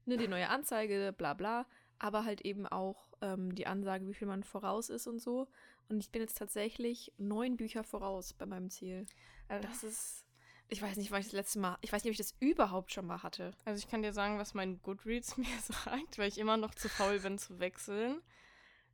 ne, 0.05 0.17
die 0.17 0.27
neue 0.27 0.49
Anzeige, 0.49 1.11
bla 1.17 1.33
bla, 1.33 1.65
aber 1.97 2.23
halt 2.23 2.41
eben 2.41 2.67
auch 2.67 3.09
ähm, 3.21 3.55
die 3.55 3.65
Ansage, 3.65 4.07
wie 4.07 4.13
viel 4.13 4.27
man 4.27 4.43
voraus 4.43 4.91
ist 4.91 5.07
und 5.07 5.19
so. 5.19 5.47
Und 5.89 5.99
ich 6.01 6.11
bin 6.11 6.21
jetzt 6.21 6.37
tatsächlich 6.37 7.11
neun 7.17 7.57
Bücher 7.57 7.83
voraus 7.83 8.33
bei 8.33 8.45
meinem 8.45 8.69
Ziel. 8.69 9.05
Das 9.47 9.83
ist, 9.83 10.23
ich 10.71 10.81
weiß 10.81 10.95
nicht, 10.95 11.11
wann 11.11 11.19
ich 11.19 11.27
das 11.27 11.33
letzte 11.33 11.59
Mal, 11.59 11.77
ich 11.81 11.91
weiß 11.91 12.03
nicht, 12.03 12.11
ob 12.11 12.13
ich 12.13 12.25
das 12.25 12.35
überhaupt 12.39 12.93
schon 12.93 13.05
mal 13.05 13.21
hatte. 13.21 13.51
Also 13.65 13.77
ich 13.77 13.89
kann 13.89 14.01
dir 14.01 14.13
sagen, 14.13 14.39
was 14.39 14.53
mein 14.53 14.81
Goodreads 14.81 15.35
mir 15.37 15.59
sagt, 15.59 16.17
weil 16.17 16.29
ich 16.29 16.37
immer 16.37 16.55
noch 16.55 16.73
zu 16.73 16.87
faul 16.89 17.19
bin 17.19 17.37
zu 17.37 17.59
wechseln. 17.59 18.21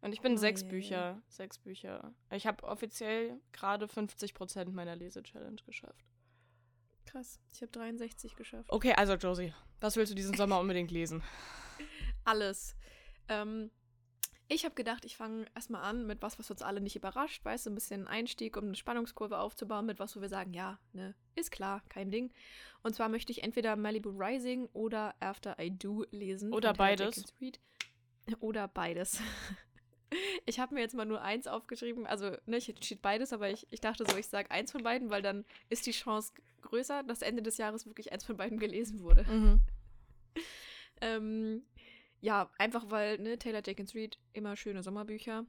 Und 0.01 0.11
ich 0.11 0.21
bin 0.21 0.33
Oh 0.33 0.37
sechs 0.37 0.61
je. 0.61 0.67
Bücher. 0.67 1.21
Sechs 1.27 1.59
Bücher. 1.59 2.13
Ich 2.31 2.47
habe 2.47 2.63
offiziell 2.63 3.39
gerade 3.51 3.85
50% 3.85 4.71
meiner 4.71 4.95
Lese-Challenge 4.95 5.61
geschafft. 5.65 6.03
Krass, 7.05 7.39
ich 7.53 7.61
habe 7.61 7.71
63 7.71 8.35
geschafft. 8.35 8.69
Okay, 8.71 8.93
also 8.93 9.13
Josie, 9.13 9.53
was 9.79 9.95
willst 9.95 10.11
du 10.11 10.15
diesen 10.15 10.35
Sommer 10.35 10.59
unbedingt 10.59 10.91
lesen? 10.91 11.23
alles. 12.25 12.75
Ähm, 13.29 13.71
ich 14.49 14.65
habe 14.65 14.75
gedacht, 14.75 15.05
ich 15.05 15.15
fange 15.17 15.45
erstmal 15.55 15.83
an 15.83 16.05
mit 16.07 16.21
was, 16.21 16.39
was 16.39 16.49
uns 16.51 16.61
alle 16.61 16.81
nicht 16.81 16.95
überrascht, 16.95 17.43
weißt 17.45 17.65
du, 17.65 17.69
ein 17.69 17.75
bisschen 17.75 18.07
Einstieg, 18.07 18.57
um 18.57 18.65
eine 18.65 18.75
Spannungskurve 18.75 19.37
aufzubauen, 19.39 19.85
mit 19.85 19.99
was, 19.99 20.15
wo 20.15 20.21
wir 20.21 20.29
sagen, 20.29 20.53
ja, 20.53 20.79
ne, 20.93 21.15
ist 21.37 21.51
klar, 21.51 21.81
kein 21.89 22.11
Ding. 22.11 22.31
Und 22.83 22.95
zwar 22.95 23.09
möchte 23.09 23.31
ich 23.31 23.43
entweder 23.43 23.75
Malibu 23.75 24.09
Rising 24.09 24.67
oder 24.73 25.15
After 25.19 25.57
I 25.59 25.71
Do 25.71 26.05
lesen. 26.11 26.53
Oder 26.53 26.73
beides. 26.73 27.23
Oder 28.39 28.67
beides. 28.67 29.19
Ich 30.45 30.57
habe 30.57 30.73
mir 30.73 30.79
jetzt 30.79 30.95
mal 30.95 31.05
nur 31.05 31.21
eins 31.21 31.47
aufgeschrieben, 31.47 32.07
also 32.07 32.31
ne, 32.45 32.57
hier 32.59 32.75
steht 32.81 33.01
beides, 33.01 33.33
aber 33.33 33.49
ich, 33.49 33.67
ich 33.71 33.81
dachte 33.81 34.05
so, 34.09 34.15
ich 34.15 34.27
sage 34.27 34.49
eins 34.51 34.71
von 34.71 34.81
beiden, 34.81 35.09
weil 35.09 35.21
dann 35.21 35.43
ist 35.69 35.85
die 35.85 35.91
Chance 35.91 36.31
größer, 36.61 37.03
dass 37.03 37.21
Ende 37.21 37.41
des 37.43 37.57
Jahres 37.57 37.85
wirklich 37.85 38.13
eins 38.13 38.23
von 38.23 38.37
beiden 38.37 38.57
gelesen 38.57 39.01
wurde. 39.01 39.23
Mhm. 39.23 39.59
Ähm, 40.99 41.61
ja, 42.21 42.49
einfach 42.57 42.89
weil, 42.89 43.19
ne, 43.19 43.37
Taylor 43.37 43.61
Jenkins 43.63 43.93
Reid 43.93 44.17
immer 44.33 44.55
schöne 44.55 44.81
Sommerbücher. 44.81 45.45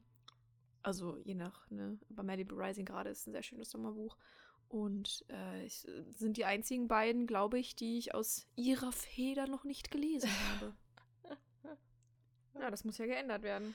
Also 0.83 1.17
je 1.25 1.35
nach, 1.35 1.71
ne, 1.71 1.99
bei 2.11 2.23
Malibu 2.23 2.55
Rising 2.55 2.85
gerade 2.85 3.09
ist 3.09 3.27
ein 3.27 3.33
sehr 3.33 3.43
schönes 3.43 3.71
Sommerbuch. 3.71 4.19
Und 4.69 5.25
äh, 5.31 5.65
ich, 5.65 5.87
sind 6.11 6.37
die 6.37 6.45
einzigen 6.45 6.89
beiden, 6.89 7.27
glaube 7.27 7.59
ich, 7.59 7.75
die 7.75 7.99
ich 7.99 8.15
aus 8.15 8.47
ihrer 8.55 8.93
Feder 8.93 9.47
noch 9.47 9.65
nicht 9.65 9.91
gelesen 9.91 10.31
habe. 10.53 10.77
ja, 12.61 12.71
das 12.71 12.85
muss 12.85 12.99
ja 12.99 13.07
geändert 13.07 13.43
werden. 13.43 13.75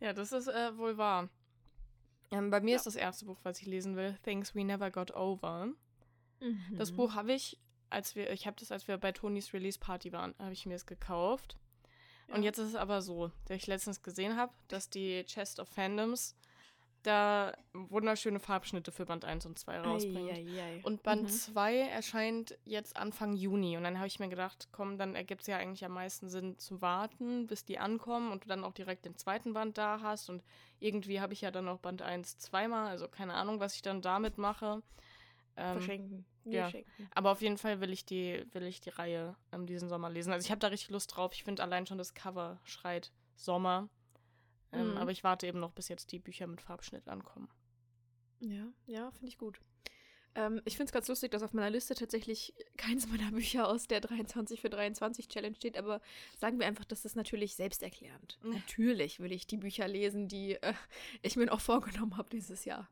Ja, 0.00 0.12
das 0.12 0.32
ist 0.32 0.48
äh, 0.48 0.76
wohl 0.76 0.98
wahr. 0.98 1.30
Ähm, 2.30 2.50
bei 2.50 2.60
mir 2.60 2.72
Ja. 2.72 2.76
ist 2.76 2.86
das 2.86 2.96
erste 2.96 3.24
Buch, 3.24 3.38
was 3.44 3.60
ich 3.60 3.66
lesen 3.66 3.96
will, 3.96 4.18
Things 4.24 4.54
We 4.54 4.64
Never 4.64 4.90
Got 4.90 5.14
Over. 5.14 5.72
Das 6.72 6.92
Mhm. 6.92 6.96
Buch 6.96 7.14
habe 7.14 7.32
ich, 7.32 7.58
als 7.88 8.14
wir, 8.14 8.30
ich 8.30 8.46
habe 8.46 8.56
das, 8.60 8.70
als 8.70 8.86
wir 8.88 8.98
bei 8.98 9.12
Tonys 9.12 9.54
Release 9.54 9.78
Party 9.78 10.12
waren, 10.12 10.34
habe 10.38 10.52
ich 10.52 10.66
mir 10.66 10.74
es 10.74 10.84
gekauft. 10.84 11.56
Und 12.28 12.38
Ja. 12.42 12.46
jetzt 12.46 12.58
ist 12.58 12.68
es 12.70 12.74
aber 12.74 13.00
so, 13.00 13.30
dass 13.46 13.56
ich 13.56 13.66
letztens 13.68 14.02
gesehen 14.02 14.36
habe, 14.36 14.52
dass 14.68 14.90
die 14.90 15.24
Chest 15.24 15.60
of 15.60 15.68
Fandoms 15.70 16.36
da 17.06 17.56
wunderschöne 17.72 18.40
Farbschnitte 18.40 18.92
für 18.92 19.06
Band 19.06 19.24
1 19.24 19.46
und 19.46 19.58
2 19.58 19.80
rausbringt. 19.80 20.32
Eieiei. 20.32 20.80
Und 20.82 21.02
Band 21.02 21.22
Mhm. 21.24 21.28
2 21.28 21.78
erscheint 21.80 22.58
jetzt 22.64 22.96
Anfang 22.96 23.34
Juni. 23.34 23.76
Und 23.76 23.84
dann 23.84 23.96
habe 23.98 24.06
ich 24.06 24.18
mir 24.18 24.28
gedacht, 24.28 24.68
komm, 24.72 24.98
dann 24.98 25.14
ergibt 25.14 25.42
es 25.42 25.46
ja 25.46 25.56
eigentlich 25.58 25.84
am 25.84 25.92
meisten 25.92 26.28
Sinn 26.28 26.58
zu 26.58 26.82
warten, 26.82 27.46
bis 27.46 27.64
die 27.64 27.78
ankommen 27.78 28.32
und 28.32 28.44
du 28.44 28.48
dann 28.48 28.64
auch 28.64 28.72
direkt 28.72 29.04
den 29.04 29.16
zweiten 29.16 29.52
Band 29.52 29.78
da 29.78 30.00
hast. 30.02 30.28
Und 30.28 30.44
irgendwie 30.80 31.20
habe 31.20 31.32
ich 31.32 31.40
ja 31.40 31.50
dann 31.50 31.64
noch 31.66 31.78
Band 31.78 32.02
1 32.02 32.38
zweimal, 32.38 32.88
also 32.88 33.08
keine 33.08 33.34
Ahnung, 33.34 33.60
was 33.60 33.74
ich 33.74 33.82
dann 33.82 34.02
damit 34.02 34.38
mache. 34.38 34.82
Ähm, 35.58 35.72
Verschenken. 35.78 36.26
ja. 36.44 36.68
schenken. 36.70 37.08
aber 37.14 37.30
auf 37.32 37.40
jeden 37.40 37.56
Fall 37.56 37.80
will 37.80 37.90
ich 37.90 38.04
die, 38.04 38.44
will 38.52 38.64
ich 38.64 38.82
die 38.82 38.90
Reihe 38.90 39.34
ähm, 39.52 39.66
diesen 39.66 39.88
Sommer 39.88 40.10
lesen. 40.10 40.32
Also 40.32 40.44
ich 40.44 40.50
habe 40.50 40.58
da 40.58 40.66
richtig 40.66 40.90
Lust 40.90 41.16
drauf. 41.16 41.32
Ich 41.32 41.44
finde 41.44 41.62
allein 41.62 41.86
schon 41.86 41.96
das 41.96 42.12
Cover 42.12 42.60
schreit 42.64 43.10
Sommer. 43.36 43.88
Ähm, 44.76 44.92
Mhm. 44.92 44.98
Aber 44.98 45.10
ich 45.10 45.24
warte 45.24 45.46
eben 45.46 45.60
noch, 45.60 45.72
bis 45.72 45.88
jetzt 45.88 46.12
die 46.12 46.18
Bücher 46.18 46.46
mit 46.46 46.60
Farbschnitt 46.60 47.08
ankommen. 47.08 47.48
Ja, 48.40 48.68
ja, 48.86 49.10
finde 49.12 49.28
ich 49.28 49.38
gut. 49.38 49.60
Ähm, 50.34 50.60
ich 50.66 50.76
finde 50.76 50.90
es 50.90 50.92
ganz 50.92 51.08
lustig, 51.08 51.30
dass 51.30 51.42
auf 51.42 51.54
meiner 51.54 51.70
Liste 51.70 51.94
tatsächlich 51.94 52.52
keins 52.76 53.08
meiner 53.08 53.30
Bücher 53.32 53.68
aus 53.68 53.88
der 53.88 54.00
23 54.00 54.60
für 54.60 54.68
23 54.68 55.28
Challenge 55.28 55.56
steht, 55.56 55.78
aber 55.78 56.02
sagen 56.38 56.58
wir 56.58 56.66
einfach, 56.66 56.84
das 56.84 57.04
ist 57.06 57.16
natürlich 57.16 57.56
selbsterklärend. 57.56 58.38
Ja. 58.42 58.50
Natürlich 58.50 59.18
will 59.20 59.32
ich 59.32 59.46
die 59.46 59.56
Bücher 59.56 59.88
lesen, 59.88 60.28
die 60.28 60.54
äh, 60.62 60.74
ich 61.22 61.36
mir 61.36 61.46
noch 61.46 61.60
vorgenommen 61.62 62.18
habe 62.18 62.28
dieses 62.28 62.66
Jahr. 62.66 62.88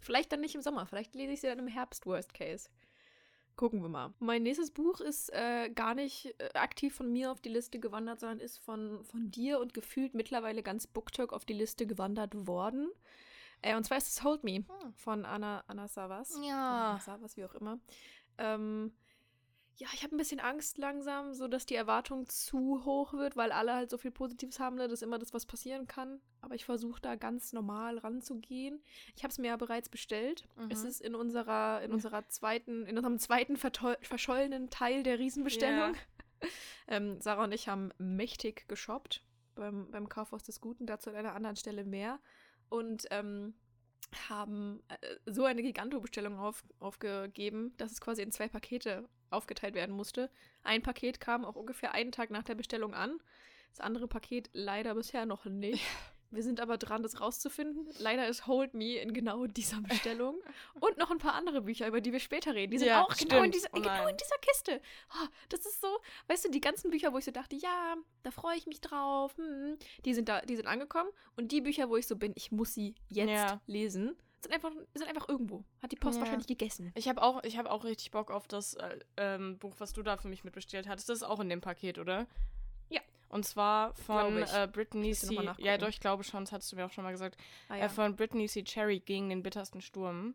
Vielleicht 0.00 0.32
dann 0.32 0.40
nicht 0.40 0.56
im 0.56 0.62
Sommer, 0.62 0.86
vielleicht 0.86 1.14
lese 1.14 1.32
ich 1.32 1.40
sie 1.40 1.46
dann 1.46 1.60
im 1.60 1.68
Herbst, 1.68 2.04
worst 2.04 2.34
case. 2.34 2.68
Gucken 3.58 3.82
wir 3.82 3.88
mal. 3.88 4.14
Mein 4.20 4.44
nächstes 4.44 4.70
Buch 4.70 5.00
ist 5.00 5.32
äh, 5.32 5.68
gar 5.70 5.96
nicht 5.96 6.32
äh, 6.38 6.50
aktiv 6.54 6.94
von 6.94 7.10
mir 7.12 7.32
auf 7.32 7.40
die 7.40 7.48
Liste 7.48 7.80
gewandert, 7.80 8.20
sondern 8.20 8.38
ist 8.38 8.58
von, 8.58 9.02
von 9.02 9.32
dir 9.32 9.58
und 9.58 9.74
gefühlt 9.74 10.14
mittlerweile 10.14 10.62
ganz 10.62 10.86
BookTok 10.86 11.32
auf 11.32 11.44
die 11.44 11.54
Liste 11.54 11.84
gewandert 11.84 12.46
worden. 12.46 12.88
Äh, 13.60 13.76
und 13.76 13.82
zwar 13.82 13.98
ist 13.98 14.06
es 14.06 14.22
Hold 14.22 14.44
Me 14.44 14.58
Hm. 14.58 14.92
von 14.94 15.24
Anna, 15.24 15.64
Anna 15.66 15.88
Savas. 15.88 16.38
Ja. 16.40 16.90
Anna 16.90 17.00
Savas, 17.00 17.36
wie 17.36 17.44
auch 17.44 17.54
immer. 17.54 17.80
Ähm, 18.38 18.92
ja, 19.78 19.86
ich 19.94 20.02
habe 20.02 20.16
ein 20.16 20.18
bisschen 20.18 20.40
Angst 20.40 20.76
langsam, 20.76 21.34
so 21.34 21.46
dass 21.46 21.64
die 21.64 21.76
Erwartung 21.76 22.28
zu 22.28 22.84
hoch 22.84 23.12
wird, 23.12 23.36
weil 23.36 23.52
alle 23.52 23.74
halt 23.74 23.90
so 23.90 23.96
viel 23.96 24.10
Positives 24.10 24.58
haben, 24.58 24.74
ne? 24.74 24.88
dass 24.88 25.02
immer 25.02 25.20
das 25.20 25.32
was 25.32 25.46
passieren 25.46 25.86
kann. 25.86 26.20
Aber 26.40 26.56
ich 26.56 26.64
versuche 26.64 27.00
da 27.00 27.14
ganz 27.14 27.52
normal 27.52 27.98
ranzugehen. 27.98 28.82
Ich 29.14 29.22
habe 29.22 29.30
es 29.30 29.38
mir 29.38 29.48
ja 29.48 29.56
bereits 29.56 29.88
bestellt. 29.88 30.48
Mhm. 30.56 30.70
Es 30.72 30.82
ist 30.82 31.00
in 31.00 31.14
unserer, 31.14 31.80
in 31.82 31.92
unserer 31.92 32.28
zweiten, 32.28 32.86
in 32.86 32.96
unserem 32.96 33.20
zweiten 33.20 33.56
verschollenen 33.56 34.68
Teil 34.68 35.04
der 35.04 35.20
Riesenbestellung. 35.20 35.94
ähm, 36.88 37.20
Sarah 37.20 37.44
und 37.44 37.52
ich 37.52 37.68
haben 37.68 37.90
mächtig 37.98 38.66
geshoppt 38.66 39.22
beim, 39.54 39.92
beim 39.92 40.08
Kaufhaus 40.08 40.42
des 40.42 40.60
Guten, 40.60 40.86
dazu 40.86 41.10
an 41.10 41.16
einer 41.16 41.34
anderen 41.34 41.56
Stelle 41.56 41.84
mehr. 41.84 42.18
Und 42.68 43.06
ähm, 43.12 43.54
haben 44.28 44.82
äh, 44.88 44.96
so 45.26 45.44
eine 45.44 45.62
Giganto-Bestellung 45.62 46.36
auf, 46.40 46.64
aufgegeben, 46.80 47.76
dass 47.76 47.92
es 47.92 48.00
quasi 48.00 48.22
in 48.22 48.32
zwei 48.32 48.48
Pakete 48.48 49.08
aufgeteilt 49.30 49.74
werden 49.74 49.94
musste. 49.94 50.30
Ein 50.62 50.82
Paket 50.82 51.20
kam 51.20 51.44
auch 51.44 51.56
ungefähr 51.56 51.92
einen 51.92 52.12
Tag 52.12 52.30
nach 52.30 52.42
der 52.44 52.54
Bestellung 52.54 52.94
an. 52.94 53.20
Das 53.70 53.80
andere 53.80 54.08
Paket 54.08 54.48
leider 54.52 54.94
bisher 54.94 55.26
noch 55.26 55.44
nicht. 55.44 55.84
Wir 56.30 56.42
sind 56.42 56.60
aber 56.60 56.76
dran, 56.76 57.02
das 57.02 57.22
rauszufinden. 57.22 57.88
Leider 57.98 58.28
ist 58.28 58.46
Hold 58.46 58.74
Me 58.74 58.96
in 58.98 59.14
genau 59.14 59.46
dieser 59.46 59.80
Bestellung. 59.80 60.38
Und 60.78 60.98
noch 60.98 61.10
ein 61.10 61.16
paar 61.16 61.32
andere 61.32 61.62
Bücher, 61.62 61.86
über 61.88 62.02
die 62.02 62.12
wir 62.12 62.20
später 62.20 62.54
reden. 62.54 62.70
Die 62.70 62.76
sind 62.78 62.88
Ja, 62.88 63.02
auch 63.02 63.16
genau 63.16 63.42
in, 63.42 63.50
dieser, 63.50 63.68
Oh 63.72 63.80
genau 63.80 64.06
in 64.08 64.16
dieser 64.16 64.36
Kiste. 64.42 64.82
Oh, 65.14 65.26
das 65.48 65.60
ist 65.64 65.80
so, 65.80 65.86
weißt 66.26 66.44
du, 66.44 66.50
die 66.50 66.60
ganzen 66.60 66.90
Bücher, 66.90 67.14
wo 67.14 67.18
ich 67.18 67.24
so 67.24 67.30
dachte, 67.30 67.56
ja, 67.56 67.96
da 68.24 68.30
freue 68.30 68.58
ich 68.58 68.66
mich 68.66 68.82
drauf, 68.82 69.34
hm, 69.38 69.78
die 70.04 70.12
sind 70.12 70.28
da, 70.28 70.42
die 70.42 70.56
sind 70.56 70.66
angekommen. 70.66 71.08
Und 71.36 71.50
die 71.50 71.62
Bücher, 71.62 71.88
wo 71.88 71.96
ich 71.96 72.06
so 72.06 72.16
bin, 72.16 72.32
ich 72.36 72.52
muss 72.52 72.74
sie 72.74 72.94
jetzt 73.08 73.30
Ja. 73.30 73.62
lesen, 73.66 74.14
sind 74.42 74.52
einfach, 74.54 74.70
sind 74.94 75.08
einfach 75.08 75.28
irgendwo. 75.28 75.64
Hat 75.82 75.92
die 75.92 75.96
Post 75.96 76.16
Ja. 76.16 76.20
wahrscheinlich 76.22 76.46
gegessen. 76.46 76.92
Ich 76.94 77.08
habe 77.08 77.22
auch, 77.22 77.42
ich 77.44 77.58
hab 77.58 77.66
auch 77.66 77.84
richtig 77.84 78.10
Bock 78.10 78.30
auf 78.30 78.46
das 78.48 78.74
äh, 78.74 78.98
ähm, 79.16 79.58
Buch, 79.58 79.74
was 79.78 79.92
du 79.92 80.02
da 80.02 80.16
für 80.16 80.28
mich 80.28 80.44
mitbestellt 80.44 80.88
hattest. 80.88 81.08
Das 81.08 81.18
ist 81.18 81.22
auch 81.24 81.40
in 81.40 81.48
dem 81.48 81.60
Paket, 81.60 81.98
oder? 81.98 82.26
Ja. 82.88 83.00
Und 83.28 83.44
zwar 83.44 83.94
von 83.94 84.38
äh, 84.42 84.68
Brittany 84.72 85.12
C. 85.12 85.36
Ja, 85.58 85.76
doch, 85.78 85.88
ich 85.88 86.00
glaube 86.00 86.24
schon, 86.24 86.44
das 86.44 86.52
hattest 86.52 86.72
du 86.72 86.76
mir 86.76 86.86
auch 86.86 86.92
schon 86.92 87.04
mal 87.04 87.10
gesagt. 87.12 87.36
Ah, 87.68 87.76
Äh, 87.78 87.88
von 87.88 88.16
Brittany 88.16 88.46
C. 88.48 88.62
Cherry 88.64 89.00
gegen 89.00 89.28
den 89.28 89.42
bittersten 89.42 89.80
Sturm. 89.80 90.34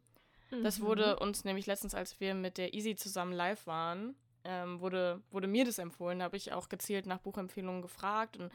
Das 0.62 0.78
Mhm. 0.80 0.84
wurde 0.84 1.18
uns 1.20 1.46
nämlich 1.46 1.66
letztens, 1.66 1.96
als 1.96 2.20
wir 2.20 2.36
mit 2.36 2.60
der 2.60 2.76
Easy 2.76 2.96
zusammen 2.96 3.34
live 3.34 3.66
waren, 3.66 4.16
ähm, 4.44 4.82
wurde, 4.82 5.24
wurde 5.32 5.48
mir 5.48 5.66
das 5.66 5.80
empfohlen. 5.80 6.20
Da 6.20 6.26
habe 6.26 6.38
ich 6.38 6.52
auch 6.52 6.70
gezielt 6.70 7.06
nach 7.08 7.18
Buchempfehlungen 7.20 7.82
gefragt 7.82 8.38
und 8.38 8.52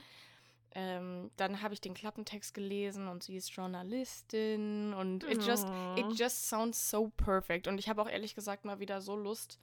ähm, 0.73 1.31
dann 1.37 1.63
habe 1.63 1.75
ich 1.75 1.81
den 1.81 1.95
Klappentext 1.95 2.53
gelesen 2.55 3.09
und 3.09 3.23
sie 3.23 3.37
ist 3.37 3.51
Journalistin 3.51 4.93
und 4.95 5.25
it 5.25 5.45
just, 5.45 5.69
it 5.97 6.07
just 6.19 6.49
sounds 6.49 6.91
so 6.91 7.09
perfect. 7.17 7.67
Und 7.69 7.79
ich 7.79 7.89
habe 7.89 8.03
auch 8.03 8.09
ehrlich 8.09 8.35
gesagt 8.35 8.65
mal 8.65 8.79
wieder 8.81 9.01
so 9.01 9.17
Lust, 9.17 9.59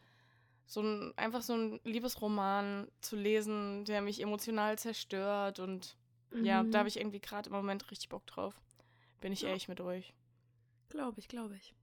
so 0.66 0.82
ein, 0.82 1.14
einfach 1.16 1.42
so 1.42 1.54
ein 1.56 1.80
Liebesroman 1.84 2.88
zu 3.02 3.16
lesen, 3.16 3.86
der 3.86 4.02
mich 4.02 4.20
emotional 4.22 4.78
zerstört. 4.80 5.60
Und 5.60 5.98
ja, 6.42 6.64
Mhm. 6.64 6.72
da 6.72 6.80
habe 6.80 6.90
ich 6.90 6.98
irgendwie 6.98 7.22
gerade 7.22 7.50
im 7.50 7.56
Moment 7.56 7.90
richtig 7.92 8.10
Bock 8.10 8.26
drauf. 8.26 8.60
Bin 9.22 9.32
ich 9.32 9.42
Ja. 9.42 9.50
ehrlich 9.50 9.68
mit 9.68 9.80
euch. 9.82 10.14
Glaube 10.90 11.20
ich, 11.20 11.28
glaube 11.28 11.56
ich. 11.56 11.76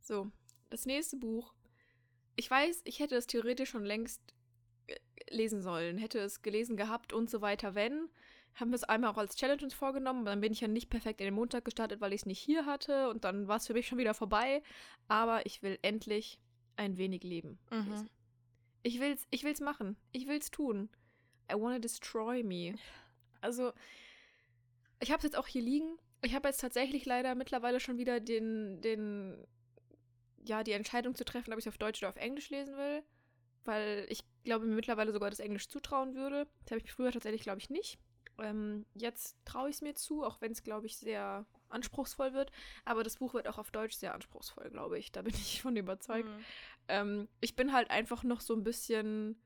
So, 0.00 0.30
das 0.70 0.86
nächste 0.86 1.16
Buch. 1.16 1.52
Ich 2.36 2.50
weiß, 2.50 2.82
ich 2.84 3.00
hätte 3.00 3.16
es 3.16 3.26
theoretisch 3.26 3.70
schon 3.70 3.84
längst 3.84 4.20
lesen 5.30 5.62
sollen, 5.62 5.98
hätte 5.98 6.18
es 6.18 6.42
gelesen 6.42 6.76
gehabt 6.76 7.12
und 7.12 7.30
so 7.30 7.40
weiter, 7.40 7.74
wenn. 7.74 8.08
Haben 8.54 8.70
wir 8.70 8.76
es 8.76 8.84
einmal 8.84 9.10
auch 9.10 9.18
als 9.18 9.36
Challenge 9.36 9.62
uns 9.62 9.74
vorgenommen, 9.74 10.24
dann 10.24 10.40
bin 10.40 10.52
ich 10.52 10.62
ja 10.62 10.68
nicht 10.68 10.88
perfekt 10.88 11.20
in 11.20 11.26
den 11.26 11.34
Montag 11.34 11.64
gestartet, 11.64 12.00
weil 12.00 12.14
ich 12.14 12.22
es 12.22 12.26
nicht 12.26 12.38
hier 12.38 12.64
hatte 12.64 13.10
und 13.10 13.24
dann 13.24 13.48
war 13.48 13.58
es 13.58 13.66
für 13.66 13.74
mich 13.74 13.86
schon 13.86 13.98
wieder 13.98 14.14
vorbei. 14.14 14.62
Aber 15.08 15.44
ich 15.44 15.62
will 15.62 15.78
endlich 15.82 16.38
ein 16.76 16.96
wenig 16.96 17.22
leben. 17.22 17.58
Mhm. 17.70 18.08
Ich 18.82 19.00
will's, 19.00 19.26
ich 19.30 19.44
will's 19.44 19.60
machen. 19.60 19.96
Ich 20.12 20.26
will's 20.26 20.50
tun. 20.50 20.88
I 21.50 21.54
wanna 21.54 21.78
destroy 21.78 22.42
me. 22.42 22.76
Also, 23.40 23.72
ich 25.00 25.10
habe 25.10 25.18
es 25.18 25.24
jetzt 25.24 25.36
auch 25.36 25.46
hier 25.46 25.62
liegen. 25.62 25.98
Ich 26.22 26.34
habe 26.34 26.48
jetzt 26.48 26.60
tatsächlich 26.60 27.04
leider 27.04 27.34
mittlerweile 27.34 27.78
schon 27.78 27.98
wieder 27.98 28.20
den, 28.20 28.80
den, 28.80 29.46
ja, 30.44 30.62
die 30.62 30.72
Entscheidung 30.72 31.14
zu 31.14 31.24
treffen, 31.24 31.52
ob 31.52 31.58
ich 31.58 31.66
es 31.66 31.68
auf 31.68 31.78
Deutsch 31.78 32.02
oder 32.02 32.08
auf 32.08 32.16
Englisch 32.16 32.50
lesen 32.50 32.76
will. 32.76 33.02
Weil 33.64 34.06
ich 34.08 34.24
glaube, 34.46 34.64
mir 34.64 34.74
mittlerweile 34.74 35.12
sogar 35.12 35.28
das 35.28 35.40
Englisch 35.40 35.68
zutrauen 35.68 36.14
würde. 36.14 36.46
Das 36.64 36.72
habe 36.72 36.80
ich 36.82 36.92
früher 36.92 37.12
tatsächlich, 37.12 37.42
glaube 37.42 37.58
ich, 37.58 37.68
nicht. 37.68 37.98
Ähm, 38.38 38.86
jetzt 38.94 39.36
traue 39.44 39.68
ich 39.68 39.76
es 39.76 39.82
mir 39.82 39.94
zu, 39.94 40.24
auch 40.24 40.40
wenn 40.40 40.52
es, 40.52 40.62
glaube 40.62 40.86
ich, 40.86 40.96
sehr 40.96 41.46
anspruchsvoll 41.68 42.32
wird. 42.32 42.50
Aber 42.84 43.02
das 43.02 43.16
Buch 43.16 43.34
wird 43.34 43.48
auch 43.48 43.58
auf 43.58 43.70
Deutsch 43.70 43.96
sehr 43.96 44.14
anspruchsvoll, 44.14 44.70
glaube 44.70 44.98
ich. 44.98 45.12
Da 45.12 45.22
bin 45.22 45.34
ich 45.34 45.60
von 45.60 45.76
überzeugt. 45.76 46.28
Mhm. 46.28 46.44
Ähm, 46.88 47.28
ich 47.40 47.56
bin 47.56 47.72
halt 47.72 47.90
einfach 47.90 48.22
noch 48.22 48.40
so 48.40 48.54
ein 48.54 48.64
bisschen, 48.64 49.40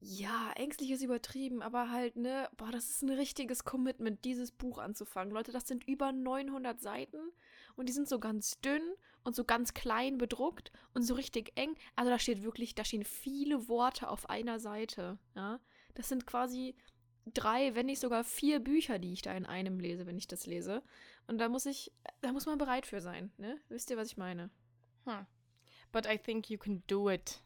ja, 0.00 0.52
ängstlich 0.56 0.90
ist 0.90 1.02
übertrieben, 1.02 1.62
aber 1.62 1.90
halt, 1.90 2.16
ne, 2.16 2.48
boah, 2.56 2.72
das 2.72 2.90
ist 2.90 3.02
ein 3.02 3.10
richtiges 3.10 3.64
Commitment, 3.64 4.24
dieses 4.24 4.50
Buch 4.50 4.78
anzufangen. 4.78 5.32
Leute, 5.32 5.52
das 5.52 5.68
sind 5.68 5.86
über 5.86 6.12
900 6.12 6.80
Seiten 6.80 7.20
und 7.76 7.88
die 7.88 7.92
sind 7.92 8.08
so 8.08 8.18
ganz 8.18 8.60
dünn 8.60 8.82
und 9.24 9.36
so 9.36 9.44
ganz 9.44 9.74
klein 9.74 10.18
bedruckt 10.18 10.72
und 10.94 11.02
so 11.02 11.14
richtig 11.14 11.52
eng. 11.56 11.76
Also 11.96 12.10
da 12.10 12.18
steht 12.18 12.42
wirklich, 12.42 12.74
da 12.74 12.84
stehen 12.84 13.04
viele 13.04 13.68
Worte 13.68 14.08
auf 14.08 14.28
einer 14.28 14.58
Seite, 14.58 15.18
ja. 15.34 15.60
Das 15.94 16.08
sind 16.08 16.26
quasi 16.26 16.74
drei, 17.26 17.74
wenn 17.74 17.86
nicht 17.86 18.00
sogar 18.00 18.24
vier 18.24 18.58
Bücher, 18.60 18.98
die 18.98 19.12
ich 19.12 19.22
da 19.22 19.32
in 19.34 19.46
einem 19.46 19.78
lese, 19.78 20.06
wenn 20.06 20.18
ich 20.18 20.26
das 20.26 20.46
lese. 20.46 20.82
Und 21.26 21.38
da 21.38 21.48
muss 21.48 21.66
ich, 21.66 21.92
da 22.20 22.32
muss 22.32 22.46
man 22.46 22.58
bereit 22.58 22.86
für 22.86 23.00
sein, 23.00 23.30
ne? 23.36 23.60
Wisst 23.68 23.90
ihr, 23.90 23.96
was 23.96 24.08
ich 24.08 24.16
meine? 24.16 24.50
Hm. 25.04 25.26
But 25.92 26.06
I 26.06 26.18
think 26.18 26.48
you 26.50 26.58
can 26.58 26.82
do 26.86 27.10
it. 27.10 27.42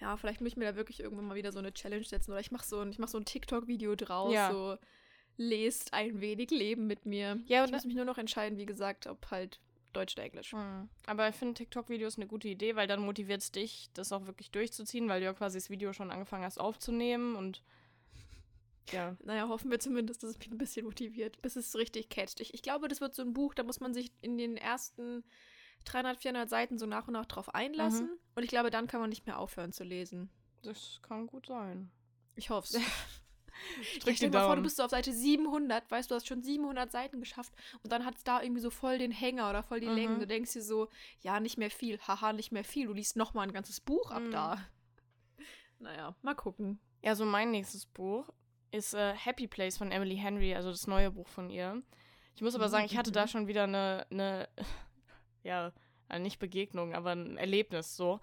Ja, 0.00 0.16
vielleicht 0.16 0.40
muss 0.40 0.48
ich 0.48 0.56
mir 0.56 0.64
da 0.64 0.76
wirklich 0.76 1.00
irgendwann 1.00 1.26
mal 1.26 1.34
wieder 1.36 1.52
so 1.52 1.58
eine 1.58 1.72
Challenge 1.72 2.04
setzen 2.04 2.30
oder 2.30 2.40
ich 2.40 2.50
mache 2.50 2.66
so 2.66 2.80
ein, 2.80 2.90
ich 2.90 2.98
mach 2.98 3.08
so 3.08 3.18
ein 3.18 3.24
TikTok-Video 3.24 3.94
draus, 3.96 4.32
Ja. 4.32 4.50
so 4.50 4.78
lest 5.36 5.92
ein 5.94 6.20
wenig 6.20 6.50
Leben 6.50 6.86
mit 6.86 7.06
mir. 7.06 7.38
Ja, 7.46 7.62
ich 7.62 7.68
und- 7.68 7.74
muss 7.74 7.84
mich 7.84 7.94
nur 7.96 8.04
noch 8.04 8.18
entscheiden, 8.18 8.58
wie 8.58 8.66
gesagt, 8.66 9.06
ob 9.06 9.30
halt 9.30 9.60
Deutsch 9.92 10.14
oder 10.14 10.24
Englisch. 10.24 10.52
Mhm. 10.52 10.88
Aber 11.06 11.28
ich 11.28 11.34
finde 11.34 11.54
TikTok-Videos 11.54 12.16
eine 12.16 12.26
gute 12.26 12.48
Idee, 12.48 12.76
weil 12.76 12.86
dann 12.86 13.00
motiviert 13.00 13.42
es 13.42 13.52
dich, 13.52 13.90
das 13.94 14.12
auch 14.12 14.26
wirklich 14.26 14.50
durchzuziehen, 14.50 15.08
weil 15.08 15.20
du 15.20 15.26
ja 15.26 15.34
quasi 15.34 15.58
das 15.58 15.68
Video 15.70 15.92
schon 15.92 16.10
angefangen 16.10 16.44
hast 16.44 16.58
aufzunehmen 16.58 17.36
und 17.36 17.62
ja. 18.92 19.16
Naja, 19.22 19.48
hoffen 19.48 19.70
wir 19.70 19.80
zumindest, 19.80 20.22
dass 20.22 20.30
es 20.30 20.38
mich 20.38 20.50
ein 20.50 20.58
bisschen 20.58 20.86
motiviert, 20.86 21.40
bis 21.42 21.56
es 21.56 21.74
richtig 21.76 22.08
catcht. 22.08 22.40
Ich, 22.40 22.54
ich 22.54 22.62
glaube, 22.62 22.88
das 22.88 23.00
wird 23.00 23.14
so 23.14 23.22
ein 23.22 23.32
Buch, 23.34 23.54
da 23.54 23.62
muss 23.62 23.80
man 23.80 23.92
sich 23.94 24.12
in 24.22 24.38
den 24.38 24.56
ersten 24.56 25.24
300, 25.84 26.18
400 26.20 26.48
Seiten 26.48 26.78
so 26.78 26.86
nach 26.86 27.06
und 27.08 27.14
nach 27.14 27.26
drauf 27.26 27.54
einlassen. 27.54 28.06
Mhm. 28.06 28.18
Und 28.36 28.42
ich 28.44 28.48
glaube, 28.48 28.70
dann 28.70 28.86
kann 28.86 29.00
man 29.00 29.10
nicht 29.10 29.26
mehr 29.26 29.38
aufhören 29.38 29.72
zu 29.72 29.84
lesen. 29.84 30.30
Das 30.62 31.00
kann 31.02 31.26
gut 31.26 31.46
sein. 31.46 31.90
Ich 32.34 32.50
hoffe 32.50 32.78
es. 32.78 32.82
drück 34.00 34.06
Ja, 34.06 34.14
stell 34.14 34.30
dir 34.30 34.38
mal 34.38 34.46
vor, 34.46 34.56
du 34.56 34.62
bist 34.62 34.76
so 34.76 34.82
auf 34.84 34.90
Seite 34.90 35.12
700, 35.12 35.90
weißt 35.90 36.10
du, 36.10 36.14
hast 36.14 36.26
schon 36.26 36.42
700 36.42 36.90
Seiten 36.90 37.20
geschafft 37.20 37.52
und 37.82 37.92
dann 37.92 38.04
hat 38.04 38.16
es 38.16 38.24
da 38.24 38.42
irgendwie 38.42 38.60
so 38.62 38.70
voll 38.70 38.98
den 38.98 39.10
Hänger 39.12 39.50
oder 39.50 39.62
voll 39.62 39.80
die 39.80 39.88
Mhm. 39.88 39.94
Längen. 39.94 40.20
Du 40.20 40.26
denkst 40.26 40.52
dir 40.52 40.62
so, 40.62 40.88
ja, 41.20 41.40
nicht 41.40 41.58
mehr 41.58 41.70
viel, 41.70 41.98
haha, 42.00 42.32
nicht 42.32 42.52
mehr 42.52 42.64
viel. 42.64 42.86
Du 42.86 42.92
liest 42.92 43.16
noch 43.16 43.34
mal 43.34 43.42
ein 43.42 43.52
ganzes 43.52 43.80
Buch 43.80 44.10
ab 44.10 44.22
Mhm. 44.22 44.30
da. 44.30 44.56
Naja, 45.78 46.14
mal 46.22 46.34
gucken. 46.34 46.78
Ja, 47.02 47.14
so 47.14 47.24
mein 47.24 47.50
nächstes 47.50 47.86
Buch 47.86 48.28
ist 48.70 48.94
äh, 48.94 49.14
Happy 49.14 49.48
Place 49.48 49.76
von 49.76 49.90
Emily 49.90 50.16
Henry, 50.16 50.54
also 50.54 50.70
das 50.70 50.86
neue 50.86 51.10
Buch 51.10 51.26
von 51.28 51.50
ihr. 51.50 51.82
Ich 52.36 52.42
muss 52.42 52.54
aber 52.54 52.68
sagen, 52.68 52.84
ich 52.86 52.96
hatte 52.96 53.12
da 53.12 53.26
schon 53.26 53.48
wieder 53.48 53.64
eine, 53.64 54.06
eine 54.10 54.48
ja, 55.42 55.72
äh, 56.08 56.18
nicht 56.18 56.38
Begegnung, 56.38 56.94
aber 56.94 57.10
ein 57.12 57.36
Erlebnis 57.36 57.96
so. 57.96 58.20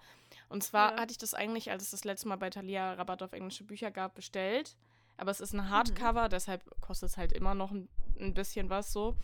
Und 0.48 0.62
zwar 0.64 0.92
Ja. 0.94 1.00
hatte 1.02 1.12
ich 1.12 1.18
das 1.18 1.34
eigentlich, 1.34 1.70
als 1.70 1.82
es 1.84 1.90
das 1.90 2.04
letzte 2.04 2.28
Mal 2.28 2.36
bei 2.36 2.50
Thalia 2.50 2.94
Rabatt 2.94 3.22
auf 3.22 3.32
englische 3.32 3.64
Bücher 3.64 3.90
gab, 3.90 4.14
bestellt. 4.14 4.76
Aber 5.20 5.30
es 5.30 5.40
ist 5.40 5.52
ein 5.52 5.68
Hardcover, 5.68 6.30
deshalb 6.30 6.64
kostet 6.80 7.10
es 7.10 7.16
halt 7.18 7.32
immer 7.34 7.54
noch 7.54 7.70
ein, 7.72 7.90
ein 8.18 8.32
bisschen 8.32 8.70
was 8.70 8.90
so. 8.90 9.16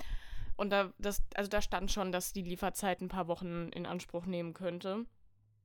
Und 0.57 0.69
da, 0.71 0.93
das, 0.99 1.23
also 1.35 1.49
da 1.49 1.63
stand 1.63 1.91
schon, 1.91 2.13
dass 2.13 2.35
die 2.35 2.43
Lieferzeit 2.43 3.01
ein 3.01 3.09
paar 3.09 3.29
Wochen 3.29 3.71
in 3.71 3.87
Anspruch 3.87 4.27
nehmen 4.27 4.53
könnte. 4.53 5.07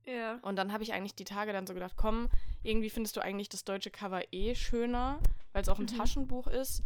Ja. 0.06 0.38
Und 0.40 0.56
dann 0.56 0.72
habe 0.72 0.82
ich 0.84 0.94
eigentlich 0.94 1.14
die 1.14 1.24
Tage 1.24 1.52
dann 1.52 1.66
so 1.66 1.74
gedacht, 1.74 1.94
komm, 1.96 2.30
irgendwie 2.62 2.88
findest 2.88 3.16
du 3.16 3.20
eigentlich 3.20 3.50
das 3.50 3.64
deutsche 3.64 3.90
Cover 3.90 4.22
eh 4.32 4.54
schöner, 4.54 5.18
weil 5.52 5.60
es 5.62 5.68
auch 5.68 5.78
ein 5.78 5.84
Mhm. 5.84 5.98
Taschenbuch 5.98 6.46
ist. 6.46 6.82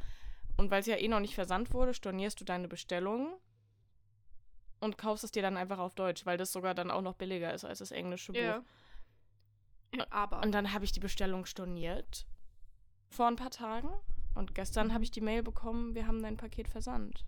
Und 0.56 0.72
weil 0.72 0.80
es 0.80 0.86
ja 0.86 0.96
eh 0.96 1.06
noch 1.06 1.20
nicht 1.20 1.36
versandt 1.36 1.72
wurde, 1.72 1.94
stornierst 1.94 2.40
du 2.40 2.44
deine 2.44 2.66
Bestellung 2.66 3.32
und 4.80 4.98
kaufst 4.98 5.22
es 5.22 5.30
dir 5.30 5.42
dann 5.42 5.56
einfach 5.56 5.78
auf 5.78 5.94
Deutsch, 5.94 6.26
weil 6.26 6.36
das 6.36 6.52
sogar 6.52 6.74
dann 6.74 6.90
auch 6.90 7.02
noch 7.02 7.14
billiger 7.14 7.54
ist 7.54 7.64
als 7.64 7.78
das 7.78 7.92
englische 7.92 8.32
Buch. 8.32 8.40
Ja. 8.40 8.62
Aber. 10.10 10.42
Und 10.42 10.50
dann 10.52 10.72
habe 10.72 10.84
ich 10.84 10.90
die 10.92 11.00
Bestellung 11.00 11.46
storniert 11.46 12.26
vor 13.16 13.26
ein 13.26 13.36
paar 13.36 13.50
Tagen. 13.50 13.88
Und 14.34 14.54
gestern 14.54 14.92
habe 14.92 15.02
ich 15.02 15.10
die 15.10 15.22
Mail 15.22 15.42
bekommen, 15.42 15.94
wir 15.94 16.06
haben 16.06 16.22
dein 16.22 16.36
Paket 16.36 16.68
versandt. 16.68 17.24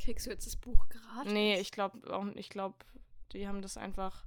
kriegst 0.00 0.26
du 0.26 0.30
jetzt 0.30 0.46
das 0.46 0.56
Buch 0.56 0.88
gratis? 0.88 1.32
Nee, 1.32 1.58
ich 1.60 1.70
glaube 1.70 2.12
auch, 2.12 2.26
ich 2.34 2.50
glaube, 2.50 2.76
die 3.32 3.46
haben 3.46 3.62
das 3.62 3.76
einfach. 3.76 4.24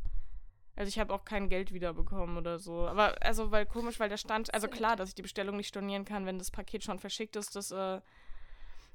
Also 0.78 0.88
ich 0.88 1.00
habe 1.00 1.14
auch 1.14 1.26
kein 1.26 1.50
Geld 1.50 1.74
wiederbekommen 1.74 2.38
oder 2.38 2.58
so. 2.58 2.88
Aber 2.88 3.22
also, 3.22 3.52
weil 3.52 3.66
komisch, 3.66 4.00
weil 4.00 4.10
da 4.10 4.18
stand, 4.18 4.54
also 4.54 4.70
klar, 4.70 4.96
dass 4.96 5.10
ich 5.10 5.16
die 5.16 5.22
Bestellung 5.22 5.58
nicht 5.58 5.68
stornieren 5.68 6.06
kann, 6.06 6.26
wenn 6.26 6.40
das 6.40 6.50
Paket 6.50 6.84
schon 6.86 7.00
verschickt 7.00 7.36
ist, 7.36 7.56
das 7.58 7.72
äh, 7.72 8.00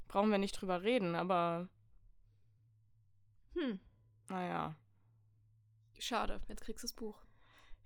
brauchen 0.07 0.31
wir 0.31 0.39
nicht 0.39 0.59
drüber 0.59 0.81
reden, 0.81 1.13
aber 1.15 1.69
Hm. 3.53 3.79
naja. 4.29 4.75
Schade, 5.99 6.41
jetzt 6.47 6.61
kriegst 6.61 6.83
du 6.83 6.87
das 6.87 6.93
Buch. 6.93 7.26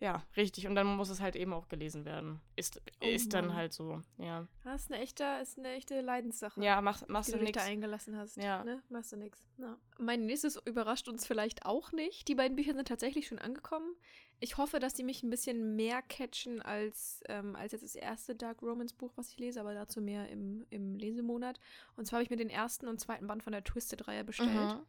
Ja, 0.02 0.26
richtig. 0.36 0.66
Und 0.66 0.74
dann 0.74 0.88
muss 0.88 1.10
es 1.10 1.22
halt 1.22 1.36
eben 1.36 1.54
auch 1.54 1.68
gelesen 1.70 2.06
werden. 2.06 2.42
Ist, 2.56 2.82
Oh 3.04 3.06
ist 3.06 3.34
dann 3.34 3.54
halt 3.54 3.72
so, 3.72 4.02
ja. 4.18 4.48
Das 4.64 4.82
ist 4.82 4.92
eine 4.92 5.00
echte, 5.00 5.24
ist 5.44 5.60
eine 5.60 5.74
echte 5.74 6.02
Leidenssache. 6.02 6.60
Ja, 6.62 6.82
mach, 6.82 7.08
machst 7.08 7.32
du 7.32 7.38
nichts. 7.38 7.64
da 7.64 7.70
eingelassen 7.70 8.18
hast. 8.18 8.38
Ja. 8.38 8.64
Ne? 8.64 8.82
Machst 8.90 9.12
du 9.12 9.18
nix. 9.18 9.44
Ja. 9.60 9.78
Mein 10.00 10.26
nächstes 10.26 10.60
überrascht 10.66 11.08
uns 11.08 11.28
vielleicht 11.28 11.68
auch 11.68 11.92
nicht. 11.92 12.28
Die 12.28 12.34
beiden 12.34 12.56
Bücher 12.56 12.74
sind 12.74 12.88
tatsächlich 12.88 13.28
schon 13.28 13.38
angekommen. 13.38 13.96
Ich 14.40 14.58
hoffe, 14.58 14.80
dass 14.80 14.96
die 14.96 15.04
mich 15.04 15.22
ein 15.22 15.30
bisschen 15.30 15.76
mehr 15.76 16.02
catchen 16.02 16.64
als, 16.64 17.22
ähm, 17.30 17.56
als 17.56 17.74
jetzt 17.74 17.84
das 17.84 17.94
erste 17.94 18.34
Dark 18.34 18.64
Romance 18.64 18.96
Buch, 18.96 19.12
was 19.16 19.30
ich 19.30 19.38
lese, 19.38 19.60
aber 19.60 19.76
dazu 19.76 20.02
mehr 20.02 20.30
im, 20.30 20.66
im 20.72 20.96
Lesemonat. 20.96 21.60
Und 21.96 22.08
zwar 22.08 22.18
habe 22.18 22.24
ich 22.24 22.32
mir 22.32 22.38
den 22.38 22.50
ersten 22.50 22.88
und 22.88 23.00
zweiten 23.00 23.28
Band 23.28 23.44
von 23.44 23.54
der 23.54 23.64
Twisted-Reihe 23.64 24.24
bestellt. 24.24 24.50
Mhm. 24.50 24.86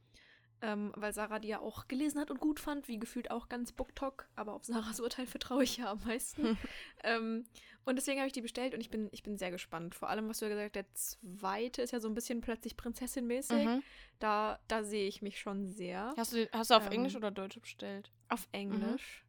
Ähm, 0.63 0.93
weil 0.97 1.13
Sarah 1.13 1.41
die 1.41 1.49
ja 1.49 1.59
auch 1.59 1.89
gelesen 1.89 2.21
hat 2.21 2.31
und 2.31 2.39
gut 2.39 2.61
fand, 2.61 2.87
wie 2.87 2.99
gefühlt 2.99 3.33
auch 3.33 3.49
ganz 3.49 3.73
BookTok, 3.73 4.29
aber 4.37 4.55
auf 4.55 4.65
Sarahs 4.65 5.01
Urteil 5.01 5.27
vertraue 5.27 5.65
ich 5.65 5.79
ja 5.79 5.91
am 5.91 6.01
meisten. 6.05 6.57
ähm, 7.05 7.45
und 7.85 7.97
deswegen 7.97 8.21
habe 8.21 8.29
ich 8.29 8.33
die 8.33 8.43
bestellt 8.43 8.75
und 8.75 8.81
ich 8.81 8.91
bin, 8.91 9.09
ich 9.11 9.25
bin 9.25 9.37
sehr 9.37 9.51
gespannt. 9.51 9.95
Vor 9.97 10.09
allem, 10.09 10.29
was 10.29 10.39
du 10.39 10.45
ja 10.45 10.51
gesagt 10.51 10.77
hast, 10.77 10.85
der 10.85 10.95
zweite 10.95 11.83
ist 11.83 11.91
ja 11.91 11.99
so 11.99 12.09
ein 12.09 12.15
bisschen 12.15 12.41
plötzlich 12.41 12.77
Prinzessin-mäßig. 12.77 13.65
Mhm. 13.65 13.83
Da, 14.21 14.61
da 14.69 14.85
sehe 14.85 15.09
ich 15.09 15.21
mich 15.21 15.41
schon 15.41 15.69
sehr. 15.69 16.15
Hast, 16.17 16.33
du, 16.33 16.49
hast 16.53 16.71
du 16.71 16.75
auf 16.75 16.87
Ähm, 16.87 16.93
Englisch 16.93 17.17
oder 17.17 17.33
Deutsch 17.33 17.61
bestellt? 17.61 18.13
Auf 18.29 18.49
Englisch. 18.53 19.25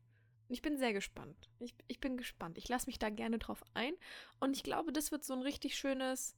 Ich 0.49 0.61
bin 0.61 0.77
sehr 0.77 0.93
gespannt. 0.93 1.49
Ich, 1.57 1.73
ich 1.87 1.99
bin 1.99 2.15
gespannt. 2.15 2.59
Ich 2.59 2.69
lasse 2.69 2.85
mich 2.85 2.99
da 2.99 3.09
gerne 3.09 3.39
drauf 3.39 3.63
ein. 3.73 3.93
Und 4.39 4.55
ich 4.55 4.61
glaube, 4.61 4.93
das 4.93 5.11
wird 5.11 5.23
so 5.23 5.33
ein 5.33 5.41
richtig 5.41 5.75
schönes, 5.75 6.35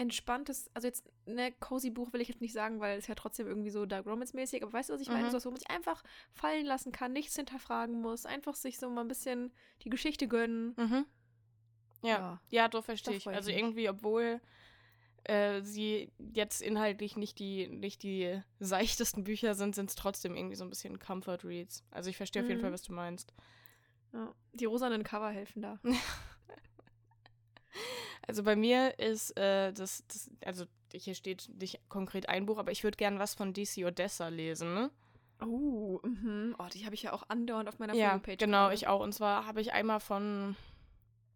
entspanntes, 0.00 0.70
also 0.72 0.88
jetzt, 0.88 1.06
ne, 1.26 1.52
cozy 1.60 1.90
Buch 1.90 2.12
will 2.14 2.22
ich 2.22 2.28
jetzt 2.28 2.40
nicht 2.40 2.54
sagen, 2.54 2.80
weil 2.80 2.98
es 2.98 3.06
ja 3.06 3.14
trotzdem 3.14 3.46
irgendwie 3.46 3.68
so 3.68 3.84
Dark 3.84 4.06
Romance-mäßig, 4.06 4.62
aber 4.62 4.72
weißt 4.72 4.88
du, 4.88 4.94
was 4.94 5.00
ich 5.02 5.08
meine? 5.08 5.26
Mhm. 5.26 5.30
So 5.30 5.36
was, 5.36 5.44
wo 5.44 5.50
man 5.50 5.58
sich 5.58 5.70
einfach 5.70 6.02
fallen 6.32 6.64
lassen 6.64 6.90
kann, 6.90 7.12
nichts 7.12 7.36
hinterfragen 7.36 8.00
muss, 8.00 8.24
einfach 8.24 8.54
sich 8.54 8.78
so 8.78 8.88
mal 8.88 9.02
ein 9.02 9.08
bisschen 9.08 9.52
die 9.82 9.90
Geschichte 9.90 10.26
gönnen. 10.26 10.74
Mhm. 10.78 11.04
Ja. 12.02 12.40
Ja, 12.48 12.68
doch, 12.68 12.82
verstehe 12.82 13.16
ich. 13.16 13.28
Also 13.28 13.50
irgendwie, 13.50 13.90
obwohl 13.90 14.40
äh, 15.24 15.60
sie 15.60 16.10
jetzt 16.32 16.62
inhaltlich 16.62 17.18
nicht 17.18 17.38
die, 17.38 17.68
nicht 17.68 18.02
die 18.02 18.40
seichtesten 18.58 19.22
Bücher 19.24 19.54
sind, 19.54 19.74
sind 19.74 19.90
es 19.90 19.96
trotzdem 19.96 20.34
irgendwie 20.34 20.56
so 20.56 20.64
ein 20.64 20.70
bisschen 20.70 20.98
Comfort 20.98 21.44
Reads. 21.44 21.84
Also 21.90 22.08
ich 22.08 22.16
verstehe 22.16 22.42
auf 22.42 22.48
jeden 22.48 22.60
Mhm. 22.60 22.64
Fall, 22.64 22.72
was 22.72 22.82
du 22.82 22.94
meinst. 22.94 23.34
Ja. 24.14 24.34
Die 24.54 24.64
rosanen 24.64 25.04
Cover 25.04 25.28
helfen 25.30 25.60
da. 25.60 25.78
Also 28.26 28.42
bei 28.42 28.56
mir 28.56 28.98
ist 28.98 29.36
äh, 29.36 29.72
das, 29.72 30.04
das, 30.08 30.30
also 30.44 30.64
hier 30.92 31.14
steht 31.14 31.48
nicht 31.60 31.80
konkret 31.88 32.28
ein 32.28 32.46
Buch, 32.46 32.58
aber 32.58 32.72
ich 32.72 32.84
würde 32.84 32.96
gern 32.96 33.18
was 33.18 33.34
von 33.34 33.52
DC 33.52 33.84
Odessa 33.84 34.28
lesen, 34.28 34.74
ne? 34.74 34.90
Oh, 35.42 36.00
mhm. 36.02 36.54
oh 36.58 36.66
die 36.72 36.84
habe 36.84 36.94
ich 36.94 37.02
ja 37.02 37.12
auch 37.12 37.24
andauernd 37.28 37.68
auf 37.68 37.78
meiner 37.78 37.94
Ja, 37.94 38.10
Folgenpage 38.10 38.38
genau, 38.38 38.64
gerade. 38.64 38.74
ich 38.74 38.88
auch. 38.88 39.00
Und 39.00 39.12
zwar 39.12 39.46
habe 39.46 39.60
ich 39.60 39.72
einmal 39.72 40.00
von, 40.00 40.54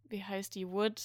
wie 0.09 0.23
heißt 0.23 0.55
die, 0.55 0.69
Wood, 0.69 1.01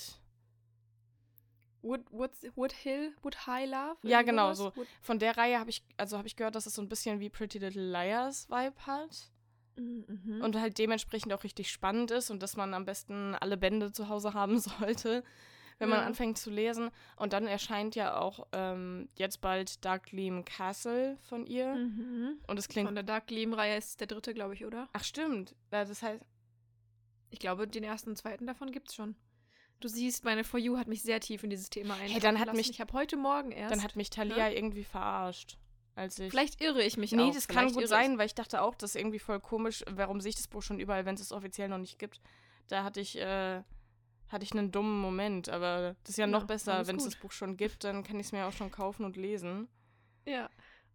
Wood, 1.82 2.02
Wood, 2.12 2.32
Wood 2.56 2.74
Hill, 2.74 3.13
Wood 3.22 3.48
High 3.48 3.70
Love? 3.70 3.98
Ja, 4.04 4.22
genau, 4.22 4.54
so. 4.54 4.76
Wood, 4.76 4.88
von 5.02 5.18
der 5.18 5.38
Reihe 5.38 5.60
habe 5.60 5.70
ich, 5.70 5.84
also 5.96 6.18
habe 6.18 6.28
ich 6.28 6.36
gehört, 6.36 6.56
dass 6.56 6.65
es 6.65 6.76
so 6.76 6.82
ein 6.82 6.89
bisschen 6.89 7.20
wie 7.22 7.30
Pretty 7.30 7.58
Little 7.58 7.89
Liars 7.89 8.50
Vibe 8.50 8.76
hat. 8.86 9.32
Mhm. 9.78 10.42
und 10.44 10.58
halt 10.58 10.78
dementsprechend 10.78 11.32
auch 11.32 11.46
richtig 11.46 11.72
spannend 11.72 12.12
ist 12.12 12.30
und 12.32 12.44
dass 12.44 12.58
man 12.58 12.74
am 12.74 12.84
besten 12.84 13.34
alle 13.36 13.56
Bände 13.56 13.94
zu 13.94 14.10
Hause 14.10 14.34
haben 14.34 14.60
sollte, 14.60 15.24
wenn 15.80 15.89
man 15.89 16.00
Ja. 16.02 16.06
anfängt 16.06 16.38
zu 16.38 16.50
lesen. 16.52 16.92
Und 17.15 17.34
dann 17.34 17.48
erscheint 17.48 17.96
ja 17.96 18.18
auch 18.20 18.46
ähm, 18.52 19.10
jetzt 19.15 19.42
bald 19.42 19.84
Dark 19.84 20.04
Gleam 20.04 20.46
Castle 20.46 21.18
von 21.28 21.46
ihr. 21.48 21.74
Mhm. 21.74 22.38
Und 22.48 22.60
es 22.60 22.68
klingt. 22.68 22.88
Von 22.88 22.96
der 22.96 23.04
Dark 23.04 23.28
Gleam-Reihe 23.28 23.78
ist 23.78 24.00
der 24.00 24.08
dritte, 24.08 24.34
glaube 24.34 24.54
ich, 24.54 24.65
oder? 24.65 24.88
Ach, 24.94 25.04
stimmt. 25.04 25.56
Ja, 25.72 25.84
Das 25.86 26.02
heißt. 26.04 26.24
Ich 27.32 27.39
glaube, 27.39 27.68
den 27.68 27.84
ersten 27.84 28.10
und 28.12 28.15
zweiten 28.15 28.48
davon 28.48 28.72
gibt's 28.72 28.96
schon. 28.96 29.15
Du 29.80 29.88
siehst, 29.88 30.26
meine 30.26 30.44
For 30.44 30.60
You 30.60 30.78
hat 30.78 30.88
mich 30.88 31.04
sehr 31.04 31.20
tief 31.22 31.44
in 31.44 31.50
dieses 31.50 31.70
Thema 31.70 31.94
ein. 31.96 32.10
Hey, 32.10 32.20
dann 32.20 32.39
hat 32.39 32.54
mich- 32.54 32.70
Ich 32.70 32.82
habe 32.82 32.92
heute 32.94 33.15
Morgen 33.18 33.52
erst. 33.52 33.72
Dann 33.74 33.84
hat 33.84 33.96
mich 33.96 34.10
Talia 34.10 34.50
irgendwie 34.50 34.84
verarscht. 34.84 35.58
Als 35.96 36.18
ich. 36.18 36.30
vielleicht 36.32 36.62
irre 36.62 36.82
ich 36.82 36.96
mich 36.98 37.12
Nee, 37.12 37.24
auch. 37.24 37.34
das 37.34 37.48
kann 37.48 37.58
Vielleicht 37.58 37.76
gut 37.76 37.84
irre 37.84 38.00
ich- 38.02 38.06
sein, 38.08 38.18
weil 38.18 38.26
ich 38.26 38.34
dachte 38.36 38.62
auch, 38.62 38.74
das 38.76 38.92
ist 38.96 39.02
irgendwie 39.02 39.20
voll 39.20 39.39
komisch. 39.42 39.84
Warum 39.89 40.22
sehe 40.22 40.30
ich 40.30 40.36
das 40.38 40.48
Buch 40.48 40.62
schon 40.62 40.80
überall, 40.80 41.06
wenn 41.06 41.15
es 41.15 41.22
es 41.22 41.32
offiziell 41.34 41.68
noch 41.68 41.78
nicht 41.78 42.00
gibt? 42.00 42.22
Da 42.68 42.84
hatte 42.84 43.00
ich, 43.02 43.18
äh, 43.18 43.62
hatte 44.30 44.44
ich 44.44 44.52
einen 44.54 44.72
dummen 44.72 45.00
Moment, 45.02 45.50
aber 45.50 45.96
das 46.04 46.12
ist 46.12 46.18
ja 46.18 46.28
noch 46.28 46.42
Ja, 46.42 46.46
besser, 46.48 46.74
alles 46.76 46.88
wenn 46.88 46.96
es 46.98 47.06
das 47.06 47.15
Buch 47.15 47.32
schon 47.32 47.58
gibt, 47.58 47.84
dann 47.84 48.04
kann 48.04 48.20
ich 48.20 48.28
es 48.28 48.32
mir 48.32 48.46
auch 48.46 48.54
schon 48.54 48.72
kaufen 48.72 49.04
und 49.06 49.18
lesen. 49.18 49.68
Ja. 50.26 50.50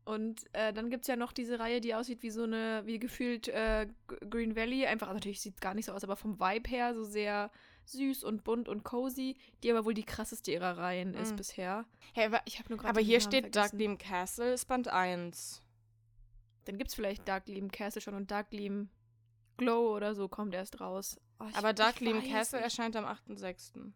Und 0.06 0.42
äh, 0.52 0.72
dann 0.74 0.90
gibt 0.90 1.04
es 1.04 1.08
ja 1.08 1.16
noch 1.16 1.32
diese 1.32 1.58
Reihe, 1.58 1.80
die 1.80 1.94
aussieht 1.94 2.22
wie 2.22 2.30
so 2.30 2.42
eine, 2.42 2.82
wie 2.84 2.98
gefühlt 2.98 3.48
äh, 3.48 3.86
Green 4.28 4.54
Valley. 4.54 4.84
Einfach, 4.86 5.06
also 5.08 5.14
natürlich 5.16 5.40
sieht 5.40 5.54
es 5.54 5.60
gar 5.60 5.72
nicht 5.74 5.86
so 5.86 5.92
aus, 5.92 6.04
aber 6.04 6.14
vom 6.16 6.38
Vibe 6.38 6.68
her 6.68 6.94
so 6.94 7.04
sehr 7.04 7.50
süß 7.86 8.22
und 8.22 8.44
bunt 8.44 8.68
und 8.68 8.82
cozy, 8.84 9.36
die 9.62 9.70
aber 9.70 9.86
wohl 9.86 9.94
die 9.94 10.04
krasseste 10.04 10.52
ihrer 10.52 10.76
Reihen 10.76 11.14
ist 11.14 11.32
Mm. 11.32 11.36
bisher. 11.36 11.84
Hey, 12.12 12.26
aber, 12.26 12.42
Ich 12.44 12.58
habe 12.58 12.68
nur 12.68 12.78
gerade 12.78 12.90
aber 12.90 13.00
hier 13.00 13.18
Namen 13.18 13.28
steht 13.30 13.44
Dark 13.56 13.70
vergessen. 13.70 13.76
Gleam 13.78 13.98
Castle, 13.98 14.52
ist 14.52 14.66
Band 14.66 14.88
1. 14.88 15.62
Dann 16.66 16.76
gibt 16.78 16.88
es 16.90 16.94
vielleicht 16.94 17.26
Dark 17.26 17.46
Gleam 17.46 17.70
Castle 17.70 18.02
schon 18.02 18.14
und 18.14 18.30
Dark 18.30 18.50
Gleam 18.50 18.90
Glow 19.56 19.94
oder 19.96 20.14
so 20.14 20.28
kommt 20.28 20.52
erst 20.54 20.80
raus. 20.80 21.18
Oh, 21.40 21.46
ich- 21.48 21.56
Aber 21.56 21.72
Dark 21.72 22.00
weiß 22.00 22.24
Castle 22.30 22.58
nicht. 22.60 22.64
erscheint 22.64 22.96
am 22.96 23.04
8.6. 23.04 23.92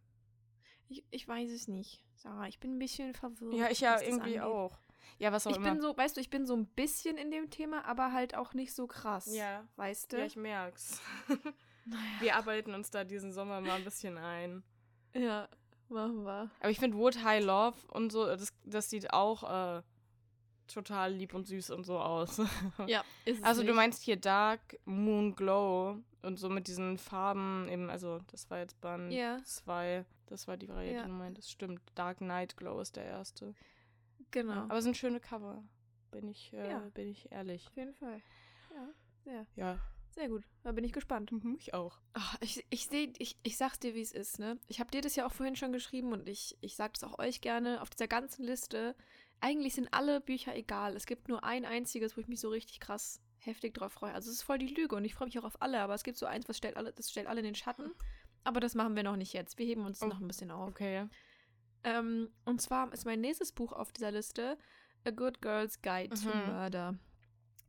Ich, 0.89 1.05
ich 1.11 1.29
weiß 1.29 1.51
es 1.51 1.69
nicht. 1.69 2.03
Sarah, 2.17 2.49
ich 2.49 2.59
bin 2.59 2.77
ein 2.77 2.79
bisschen 2.79 3.15
verwirrt. 3.15 3.55
Ja, 3.55 3.69
ich 3.71 3.81
ja 3.81 4.01
irgendwie 4.01 4.41
auch. 4.41 4.79
Ja, 5.19 5.33
was 5.33 5.47
auch 5.47 5.51
Ich 5.53 5.57
immer. 5.57 5.71
bin 5.73 5.81
so, 5.81 5.97
weißt 5.97 6.17
du, 6.17 6.21
ich 6.21 6.31
bin 6.31 6.47
so 6.47 6.55
ein 6.57 6.67
bisschen 6.67 7.17
in 7.17 7.31
dem 7.31 7.51
Thema, 7.51 7.85
aber 7.85 8.13
halt 8.13 8.35
auch 8.35 8.55
nicht 8.55 8.73
so 8.75 8.87
krass. 8.87 9.33
ja, 9.35 9.67
Weißt 9.77 10.13
du? 10.13 10.19
ja, 10.19 10.25
ich 10.27 10.37
merk's. 10.37 11.01
naja. 11.85 12.03
Wir 12.21 12.37
arbeiten 12.37 12.75
uns 12.75 12.91
da 12.91 13.05
diesen 13.05 13.33
Sommer 13.33 13.61
mal 13.61 13.77
ein 13.77 13.85
bisschen 13.85 14.17
ein. 14.19 14.63
Ja, 15.15 15.49
machen 15.89 16.25
wir. 16.25 16.51
Aber 16.61 16.71
ich 16.71 16.79
finde 16.79 16.97
Wood 16.99 17.23
High 17.25 17.45
Love 17.45 17.77
und 17.89 18.11
so, 18.13 18.27
das, 18.27 18.53
das 18.65 18.91
sieht 18.91 19.13
auch 19.13 19.79
äh, 19.79 19.83
total 20.67 21.13
lieb 21.15 21.35
und 21.35 21.47
süß 21.47 21.71
und 21.71 21.85
so 21.85 21.99
aus. 21.99 22.41
Ja, 22.87 23.03
ist 23.25 23.43
Also 23.45 23.63
du 23.63 23.69
nicht. 23.69 23.77
meinst 23.77 24.03
hier 24.03 24.17
Dark 24.17 24.77
Moon 24.85 25.35
Glow 25.35 25.99
und 26.23 26.39
so 26.39 26.49
mit 26.49 26.67
diesen 26.69 26.99
Farben 26.99 27.69
eben, 27.69 27.91
also 27.91 28.19
das 28.31 28.51
war 28.51 28.59
jetzt 28.59 28.81
Band 28.81 29.13
Ja. 29.13 29.39
2. 29.45 30.05
Das 30.27 30.47
war 30.49 30.57
die 30.57 30.67
Reihe, 30.67 30.95
Ja. 30.95 31.03
die 31.03 31.09
du 31.09 31.15
meintest. 31.15 31.51
Stimmt. 31.51 31.81
Dark 31.95 32.21
Night 32.21 32.57
Glow 32.57 32.81
ist 32.81 32.97
der 32.97 33.05
erste. 33.05 33.55
Genau. 34.31 34.53
Aber 34.65 34.79
es 34.79 34.85
sind 34.85 34.97
schöne 34.97 35.21
Cover. 35.21 35.63
Bin 36.11 36.29
ich, 36.29 36.53
äh, 36.53 36.69
Ja. 36.71 36.79
bin 36.95 37.09
ich 37.09 37.31
ehrlich. 37.33 37.67
Auf 37.69 37.77
jeden 37.77 37.95
Fall. 37.95 38.21
Ja, 38.75 38.89
sehr, 39.25 39.47
Ja. 39.57 39.79
sehr 40.11 40.29
gut. 40.29 40.45
Da 40.63 40.73
bin 40.73 40.85
ich 40.85 40.93
gespannt. 40.93 41.33
Mhm, 41.33 41.57
ich 41.59 41.73
auch. 41.75 41.99
Ach, 42.15 42.37
ich, 42.41 42.65
ich 42.71 42.87
sehe, 42.89 43.13
ich, 43.19 43.39
ich 43.43 43.57
sag's 43.57 43.79
dir, 43.79 43.95
wie 43.95 44.01
es 44.03 44.13
ist, 44.13 44.39
ne? 44.39 44.59
Ich 44.67 44.81
habe 44.81 44.91
dir 44.91 45.01
das 45.01 45.17
ja 45.17 45.27
auch 45.27 45.33
vorhin 45.33 45.57
schon 45.57 45.73
geschrieben 45.73 46.13
und 46.13 46.29
ich, 46.29 46.59
ich 46.61 46.77
sag 46.77 46.95
das 46.95 47.05
auch 47.05 47.19
euch 47.19 47.41
gerne. 47.41 47.81
Auf 47.81 47.91
dieser 47.91 48.09
ganzen 48.09 48.45
Liste, 48.45 48.95
eigentlich 49.41 49.75
sind 49.75 49.89
alle 49.93 50.21
Bücher 50.21 50.55
egal. 50.57 50.97
Es 50.97 51.07
gibt 51.07 51.29
nur 51.29 51.45
ein 51.45 51.65
einziges, 51.65 52.17
wo 52.17 52.21
ich 52.21 52.29
mich 52.29 52.41
so 52.41 52.49
richtig 52.51 52.81
krass 52.81 53.21
heftig 53.39 53.75
drauf 53.75 53.93
freue. 53.93 54.13
Also 54.15 54.31
es 54.31 54.37
ist 54.37 54.43
voll 54.43 54.59
die 54.59 54.67
Lüge 54.75 54.95
und 54.97 55.05
ich 55.05 55.15
freue 55.15 55.27
mich 55.27 55.39
auch 55.39 55.45
auf 55.45 55.61
alle, 55.63 55.81
aber 55.81 55.95
es 55.95 56.03
gibt 56.05 56.19
so 56.19 56.27
eins, 56.27 56.49
was 56.49 56.57
stellt 56.57 56.77
alle, 56.77 56.93
das 56.93 57.11
stellt 57.11 57.27
alle 57.27 57.41
in 57.41 57.45
den 57.47 57.55
Schatten. 57.55 57.93
aber 58.45 58.61
das 58.61 58.75
machen 58.75 58.97
wir 58.97 59.03
noch 59.03 59.17
nicht 59.17 59.33
jetzt. 59.35 59.59
Wir 59.59 59.67
heben 59.67 59.85
uns 59.85 60.01
Oh. 60.03 60.07
noch 60.07 60.21
ein 60.21 60.27
bisschen 60.29 60.51
auf. 60.51 60.69
Okay. 60.71 61.07
Ähm, 61.85 62.31
und 62.45 62.61
zwar 62.63 62.91
ist 62.93 63.05
mein 63.05 63.21
nächstes 63.21 63.53
Buch 63.53 63.73
auf 63.73 63.93
dieser 63.93 64.11
Liste 64.11 64.57
A 65.05 65.11
Good 65.11 65.41
Girl's 65.43 65.83
Guide 65.83 66.15
to 66.17 66.29
Mhm. 66.29 66.47
Murder. 66.53 66.99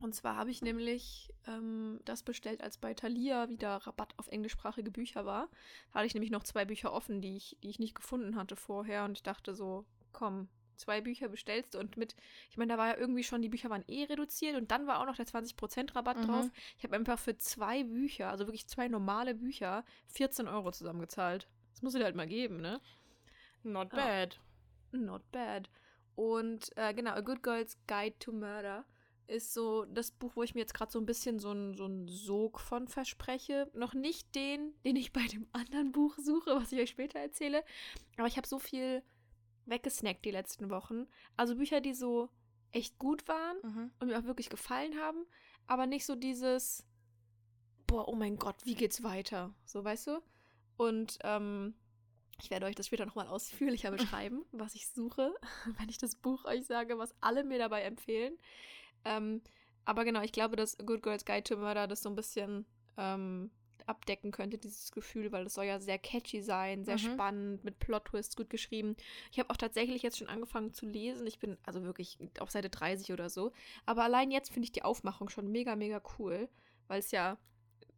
Und 0.00 0.14
zwar 0.14 0.36
habe 0.36 0.50
ich 0.50 0.62
nämlich 0.62 1.30
ähm, 1.46 2.00
das 2.06 2.22
bestellt, 2.22 2.62
als 2.62 2.78
bei 2.78 2.94
Thalia 2.94 3.48
wieder 3.50 3.76
Rabatt 3.76 4.14
auf 4.16 4.28
englischsprachige 4.28 4.90
Bücher 4.90 5.26
war. 5.26 5.48
Da 5.92 5.98
hatte 5.98 6.06
ich 6.06 6.14
nämlich 6.14 6.30
noch 6.30 6.42
zwei 6.44 6.64
Bücher 6.64 6.92
offen, 6.92 7.20
die 7.20 7.36
ich, 7.36 7.58
die 7.62 7.68
ich 7.68 7.78
nicht 7.78 7.94
gefunden 7.94 8.36
hatte 8.36 8.56
vorher. 8.56 9.04
Und 9.04 9.12
ich 9.12 9.22
dachte 9.22 9.54
so, 9.54 9.84
komm, 10.12 10.48
zwei 10.80 11.00
Bücher 11.00 11.28
bestellst. 11.28 11.76
Und 11.76 11.96
mit, 11.96 12.16
ich 12.50 12.56
meine, 12.56 12.72
da 12.72 12.78
war 12.78 12.88
ja 12.88 12.96
irgendwie 12.96 13.22
schon, 13.22 13.42
die 13.42 13.48
Bücher 13.48 13.70
waren 13.70 13.84
eh 13.86 14.04
reduziert 14.04 14.56
und 14.56 14.70
dann 14.70 14.86
war 14.86 15.00
auch 15.00 15.06
noch 15.06 15.16
der 15.16 15.26
20% 15.26 15.94
Rabatt 15.94 16.16
Mhm. 16.18 16.22
drauf. 16.26 16.50
Ich 16.78 16.84
habe 16.84 16.96
einfach 16.96 17.18
für 17.18 17.36
zwei 17.36 17.84
Bücher, 17.84 18.28
also 18.30 18.46
wirklich 18.46 18.66
zwei 18.66 18.88
normale 18.88 19.34
Bücher, 19.34 19.84
14 20.08 20.48
Euro 20.48 20.72
zusammengezahlt. 20.72 21.48
Das 21.72 21.82
muss 21.82 21.94
ich 21.94 22.00
dir 22.00 22.04
halt 22.04 22.16
mal 22.16 22.26
geben, 22.26 22.60
ne? 22.60 22.80
Not 23.62 23.92
Ja. 23.92 24.04
bad. 24.04 24.40
Not 24.92 25.30
bad. 25.30 25.70
Und 26.16 26.76
äh, 26.76 26.92
genau, 26.94 27.12
A 27.12 27.20
Good 27.20 27.42
Girl's 27.42 27.78
Guide 27.86 28.18
to 28.18 28.32
Murder 28.32 28.84
ist 29.26 29.54
so 29.54 29.84
das 29.84 30.10
Buch, 30.10 30.32
wo 30.34 30.42
ich 30.42 30.54
mir 30.56 30.60
jetzt 30.62 30.74
gerade 30.74 30.90
so 30.90 30.98
ein 30.98 31.06
bisschen 31.06 31.38
so 31.38 31.50
einen 31.50 31.74
so 31.76 31.84
einen 31.84 32.08
Sog 32.08 32.58
von 32.58 32.88
verspreche. 32.88 33.70
Noch 33.74 33.94
nicht 33.94 34.34
den, 34.34 34.74
den 34.84 34.96
ich 34.96 35.12
bei 35.12 35.24
dem 35.28 35.46
anderen 35.52 35.92
Buch 35.92 36.16
suche, 36.18 36.56
was 36.56 36.72
ich 36.72 36.80
euch 36.80 36.90
später 36.90 37.20
erzähle. 37.20 37.62
Aber 38.16 38.26
ich 38.26 38.36
habe 38.36 38.48
so 38.48 38.58
viel 38.58 39.04
weggesnackt 39.70 40.24
die 40.24 40.30
letzten 40.30 40.68
Wochen. 40.70 41.06
Also 41.36 41.56
Bücher, 41.56 41.80
die 41.80 41.94
so 41.94 42.28
echt 42.72 42.98
gut 42.98 43.26
waren 43.28 43.56
Mhm. 43.62 43.90
und 43.98 44.08
mir 44.08 44.18
auch 44.18 44.24
wirklich 44.24 44.50
gefallen 44.50 44.98
haben, 45.00 45.24
aber 45.66 45.86
nicht 45.86 46.04
so 46.06 46.14
dieses, 46.14 46.84
boah, 47.86 48.06
oh 48.08 48.14
mein 48.14 48.36
Gott, 48.36 48.56
wie 48.64 48.74
geht's 48.74 49.02
weiter? 49.02 49.54
So, 49.64 49.82
weißt 49.82 50.08
du? 50.08 50.22
Und 50.76 51.18
ähm, 51.24 51.74
ich 52.42 52.50
werde 52.50 52.66
euch 52.66 52.74
das 52.74 52.86
später 52.86 53.06
nochmal 53.06 53.26
ausführlicher 53.28 53.90
beschreiben, 54.20 54.44
was 54.52 54.74
ich 54.74 54.88
suche, 54.88 55.34
wenn 55.78 55.88
ich 55.88 55.98
das 55.98 56.14
Buch 56.16 56.44
euch 56.44 56.66
sage, 56.66 56.98
was 56.98 57.14
alle 57.20 57.44
mir 57.44 57.58
dabei 57.58 57.82
empfehlen. 57.82 58.36
Ähm, 59.04 59.42
aber 59.84 60.04
genau, 60.04 60.20
ich 60.22 60.32
glaube, 60.32 60.56
dass 60.56 60.76
Good 60.78 61.02
Girls 61.02 61.24
Guide 61.24 61.42
to 61.44 61.56
Murder 61.56 61.86
das 61.88 62.02
so 62.02 62.08
ein 62.10 62.14
bisschen 62.14 62.66
ähm, 62.96 63.50
abdecken 63.88 64.30
könnte, 64.30 64.58
dieses 64.58 64.92
Gefühl, 64.92 65.32
weil 65.32 65.44
das 65.44 65.54
soll 65.54 65.64
ja 65.66 65.80
sehr 65.80 65.98
catchy 65.98 66.42
sein, 66.42 66.84
sehr 66.84 66.94
Mhm. 66.96 66.98
spannend, 67.14 67.64
mit 67.64 67.78
Plot-Twists 67.78 68.36
gut 68.36 68.50
geschrieben. 68.50 68.96
Ich 69.32 69.38
habe 69.38 69.50
auch 69.50 69.56
tatsächlich 69.56 70.02
jetzt 70.02 70.18
schon 70.18 70.28
angefangen 70.28 70.72
zu 70.72 70.86
lesen. 70.86 71.26
Ich 71.26 71.38
bin 71.38 71.56
also 71.64 71.82
wirklich 71.82 72.18
auf 72.38 72.50
Seite 72.50 72.70
30 72.70 73.12
oder 73.12 73.30
so. 73.30 73.52
Aber 73.86 74.04
allein 74.04 74.30
jetzt 74.30 74.52
finde 74.52 74.64
ich 74.66 74.72
die 74.72 74.82
Aufmachung 74.82 75.28
schon 75.28 75.50
mega, 75.50 75.76
mega 75.76 76.02
cool, 76.18 76.48
weil 76.88 77.00
es 77.00 77.10
ja 77.10 77.38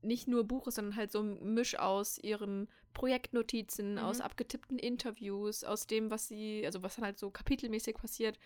nicht 0.02 0.26
nur 0.26 0.42
Buch 0.44 0.66
ist, 0.66 0.74
sondern 0.74 0.96
halt 0.96 1.12
so 1.12 1.20
ein 1.20 1.54
Misch 1.54 1.78
aus 1.78 2.18
ihren 2.18 2.68
Projektnotizen, 2.92 3.92
Mhm. 3.94 3.98
aus 4.00 4.20
abgetippten 4.20 4.78
Interviews, 4.78 5.64
aus 5.64 5.86
dem, 5.86 6.10
was 6.10 6.28
sie, 6.28 6.62
also 6.64 6.82
was 6.82 6.96
dann 6.96 7.04
halt 7.04 7.18
so 7.18 7.30
kapitelmäßig 7.30 7.94
passiert. 7.96 8.38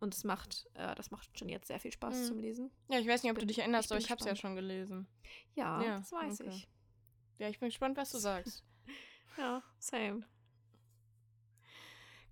Und 0.00 0.14
das 0.14 0.24
macht, 0.24 0.66
äh, 0.74 0.94
das 0.94 1.10
macht 1.10 1.38
schon 1.38 1.48
jetzt 1.48 1.68
sehr 1.68 1.78
viel 1.78 1.92
Spaß 1.92 2.22
Mhm. 2.22 2.24
zum 2.24 2.38
Lesen. 2.40 2.70
Ja, 2.88 2.98
ich 2.98 3.06
weiß 3.06 3.22
nicht, 3.22 3.30
ob 3.30 3.36
du 3.36 3.42
Bin- 3.42 3.48
dich 3.48 3.58
erinnerst, 3.58 3.86
ich 3.86 3.92
aber 3.92 3.98
bin 3.98 4.04
ich 4.04 4.10
habe 4.10 4.20
es 4.20 4.26
ja 4.26 4.36
schon 4.36 4.56
gelesen. 4.56 5.06
Ja, 5.54 5.82
Ja, 5.82 5.98
das 5.98 6.12
weiß 6.12 6.40
okay. 6.40 6.50
ich. 6.50 6.68
Ja, 7.38 7.48
ich 7.48 7.58
bin 7.58 7.68
gespannt, 7.68 7.96
was 7.96 8.10
du 8.12 8.18
sagst. 8.18 8.64
Ja, 9.38 9.62
same. 9.78 10.24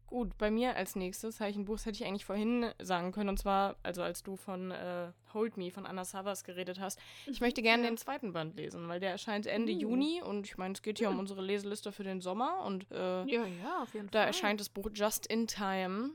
Gut, 0.06 0.36
bei 0.36 0.50
mir 0.50 0.76
als 0.76 0.96
nächstes 0.96 1.40
habe 1.40 1.50
ich 1.50 1.56
ein 1.56 1.64
Buch, 1.64 1.76
das 1.76 1.86
hätte 1.86 1.96
ich 2.02 2.04
eigentlich 2.04 2.24
vorhin 2.24 2.70
sagen 2.82 3.10
können, 3.12 3.28
und 3.30 3.38
zwar, 3.38 3.76
also 3.84 4.02
als 4.02 4.22
du 4.24 4.36
von 4.36 4.70
äh, 4.72 5.12
Hold 5.32 5.56
Me 5.56 5.70
von 5.70 5.86
Anna 5.86 6.04
Savas 6.04 6.42
geredet 6.44 6.78
hast. 6.80 6.98
Ich 7.26 7.40
möchte 7.40 7.62
gerne 7.62 7.84
Ja. 7.84 7.90
den 7.90 7.96
zweiten 7.96 8.32
Band 8.34 8.56
lesen, 8.56 8.86
weil 8.88 8.98
der 9.00 9.12
erscheint 9.12 9.46
Ende 9.46 9.72
Uh. 9.72 9.78
Juni 9.78 10.20
und 10.20 10.46
ich 10.46 10.58
meine, 10.58 10.74
es 10.74 10.82
geht 10.82 10.98
hier 10.98 11.08
um 11.08 11.14
Hm. 11.14 11.20
unsere 11.20 11.40
Leseliste 11.42 11.90
für 11.92 12.02
den 12.04 12.20
Sommer 12.20 12.64
und 12.64 12.90
äh, 12.90 13.24
Ja, 13.24 13.46
ja, 13.46 13.82
auf 13.82 13.94
jeden 13.94 14.10
da 14.10 14.18
Fall. 14.18 14.26
erscheint 14.26 14.58
das 14.60 14.68
Buch 14.68 14.90
Just 14.92 15.26
in 15.26 15.46
Time. 15.46 16.10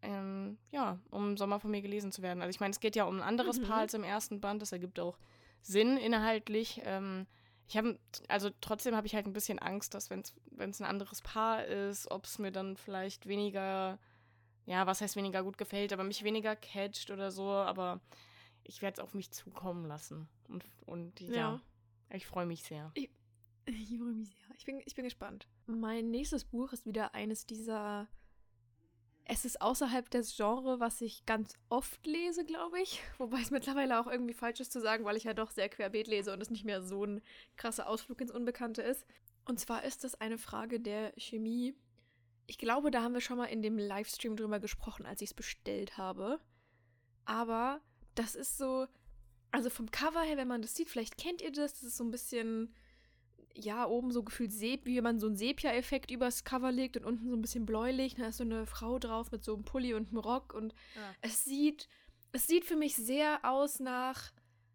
Ähm, 0.00 0.56
ja, 0.70 0.98
um 1.10 1.30
im 1.30 1.36
Sommer 1.36 1.60
von 1.60 1.70
mir 1.72 1.82
gelesen 1.82 2.10
zu 2.12 2.22
werden. 2.22 2.40
Also 2.42 2.50
ich 2.54 2.60
meine, 2.60 2.70
es 2.70 2.80
geht 2.80 2.96
ja 2.96 3.04
um 3.04 3.16
ein 3.16 3.22
anderes 3.22 3.58
Mhm. 3.60 3.64
Paar 3.64 3.78
als 3.80 3.92
im 3.94 4.04
ersten 4.04 4.40
Band, 4.40 4.62
das 4.62 4.72
ergibt 4.72 4.98
auch 4.98 5.18
Sinn 5.60 5.96
inhaltlich. 5.98 6.80
Ähm, 6.84 7.26
ich 7.72 7.78
habe, 7.78 7.98
also 8.28 8.50
trotzdem 8.60 8.94
habe 8.94 9.06
ich 9.06 9.14
halt 9.14 9.24
ein 9.26 9.32
bisschen 9.32 9.58
Angst, 9.58 9.94
dass 9.94 10.10
wenn 10.10 10.20
es 10.20 10.80
ein 10.80 10.84
anderes 10.86 11.22
Paar 11.22 11.64
ist, 11.64 12.10
ob 12.10 12.26
es 12.26 12.38
mir 12.38 12.52
dann 12.52 12.76
vielleicht 12.76 13.26
weniger, 13.26 13.98
ja, 14.66 14.86
was 14.86 15.00
heißt 15.00 15.16
weniger 15.16 15.42
gut 15.42 15.56
gefällt, 15.56 15.94
aber 15.94 16.04
mich 16.04 16.22
weniger 16.22 16.54
catcht 16.54 17.10
oder 17.10 17.30
so, 17.30 17.48
aber 17.50 18.02
ich 18.62 18.82
werde 18.82 18.96
es 18.96 18.98
auf 19.00 19.14
mich 19.14 19.30
zukommen 19.30 19.86
lassen. 19.86 20.28
Und, 20.48 20.66
und 20.84 21.18
ja, 21.20 21.34
Ja. 21.34 21.60
ich 22.10 22.26
freue 22.26 22.44
mich 22.44 22.62
sehr. 22.62 22.90
Ich 22.92 23.08
freue 23.66 24.12
mich 24.12 24.28
sehr. 24.28 24.54
Ich 24.58 24.66
bin, 24.66 24.82
ich 24.84 24.94
bin 24.94 25.04
gespannt. 25.04 25.48
Mein 25.64 26.10
nächstes 26.10 26.44
Buch 26.44 26.74
ist 26.74 26.84
wieder 26.84 27.14
eines 27.14 27.46
dieser. 27.46 28.06
Es 29.24 29.44
ist 29.44 29.60
außerhalb 29.60 30.10
des 30.10 30.36
Genres, 30.36 30.80
was 30.80 31.00
ich 31.00 31.24
ganz 31.26 31.54
oft 31.68 32.04
lese, 32.06 32.44
glaube 32.44 32.80
ich. 32.80 33.00
Wobei 33.18 33.40
es 33.40 33.50
mittlerweile 33.50 34.00
auch 34.00 34.06
irgendwie 34.06 34.34
falsch 34.34 34.60
ist 34.60 34.72
zu 34.72 34.80
sagen, 34.80 35.04
weil 35.04 35.16
ich 35.16 35.24
ja 35.24 35.34
doch 35.34 35.50
sehr 35.50 35.68
querbeet 35.68 36.08
lese 36.08 36.32
und 36.32 36.42
es 36.42 36.50
nicht 36.50 36.64
mehr 36.64 36.82
so 36.82 37.04
ein 37.04 37.22
krasser 37.56 37.88
Ausflug 37.88 38.20
ins 38.20 38.32
Unbekannte 38.32 38.82
ist. 38.82 39.06
Und 39.44 39.58
zwar 39.60 39.84
ist 39.84 40.04
das 40.04 40.14
eine 40.20 40.38
Frage 40.38 40.80
der 40.80 41.12
Chemie. 41.16 41.74
Ich 42.46 42.58
glaube, 42.58 42.90
da 42.90 43.02
haben 43.02 43.14
wir 43.14 43.20
schon 43.20 43.38
mal 43.38 43.46
in 43.46 43.62
dem 43.62 43.78
Livestream 43.78 44.36
drüber 44.36 44.60
gesprochen, 44.60 45.06
als 45.06 45.22
ich 45.22 45.30
es 45.30 45.34
bestellt 45.34 45.96
habe. 45.96 46.40
Aber 47.24 47.80
das 48.14 48.34
ist 48.34 48.58
so, 48.58 48.86
also 49.50 49.70
vom 49.70 49.90
Cover 49.90 50.22
her, 50.22 50.36
wenn 50.36 50.48
man 50.48 50.62
das 50.62 50.74
sieht, 50.74 50.90
vielleicht 50.90 51.16
kennt 51.16 51.40
ihr 51.40 51.52
das, 51.52 51.74
das 51.74 51.84
ist 51.84 51.96
so 51.96 52.04
ein 52.04 52.10
bisschen, 52.10 52.74
ja, 53.54 53.86
oben 53.86 54.10
so 54.10 54.22
gefühlt 54.22 54.52
Sep, 54.52 54.86
wie 54.86 54.96
wenn 54.96 55.04
man 55.04 55.18
so 55.18 55.26
einen 55.26 55.36
Sepia-Effekt 55.36 56.10
übers 56.10 56.44
Cover 56.44 56.72
legt 56.72 56.96
und 56.96 57.04
unten 57.04 57.28
so 57.28 57.36
ein 57.36 57.42
bisschen 57.42 57.66
bläulich. 57.66 58.14
Da 58.14 58.26
ist 58.28 58.38
so 58.38 58.44
eine 58.44 58.66
Frau 58.66 58.98
drauf 58.98 59.30
mit 59.30 59.44
so 59.44 59.54
einem 59.54 59.64
Pulli 59.64 59.94
und 59.94 60.08
einem 60.08 60.18
Rock 60.18 60.54
und 60.54 60.74
Ja. 60.96 61.14
es 61.20 61.44
sieht, 61.44 61.88
es 62.32 62.46
sieht 62.46 62.64
für 62.64 62.76
mich 62.76 62.96
sehr 62.96 63.40
aus 63.44 63.78
nach, 63.80 64.32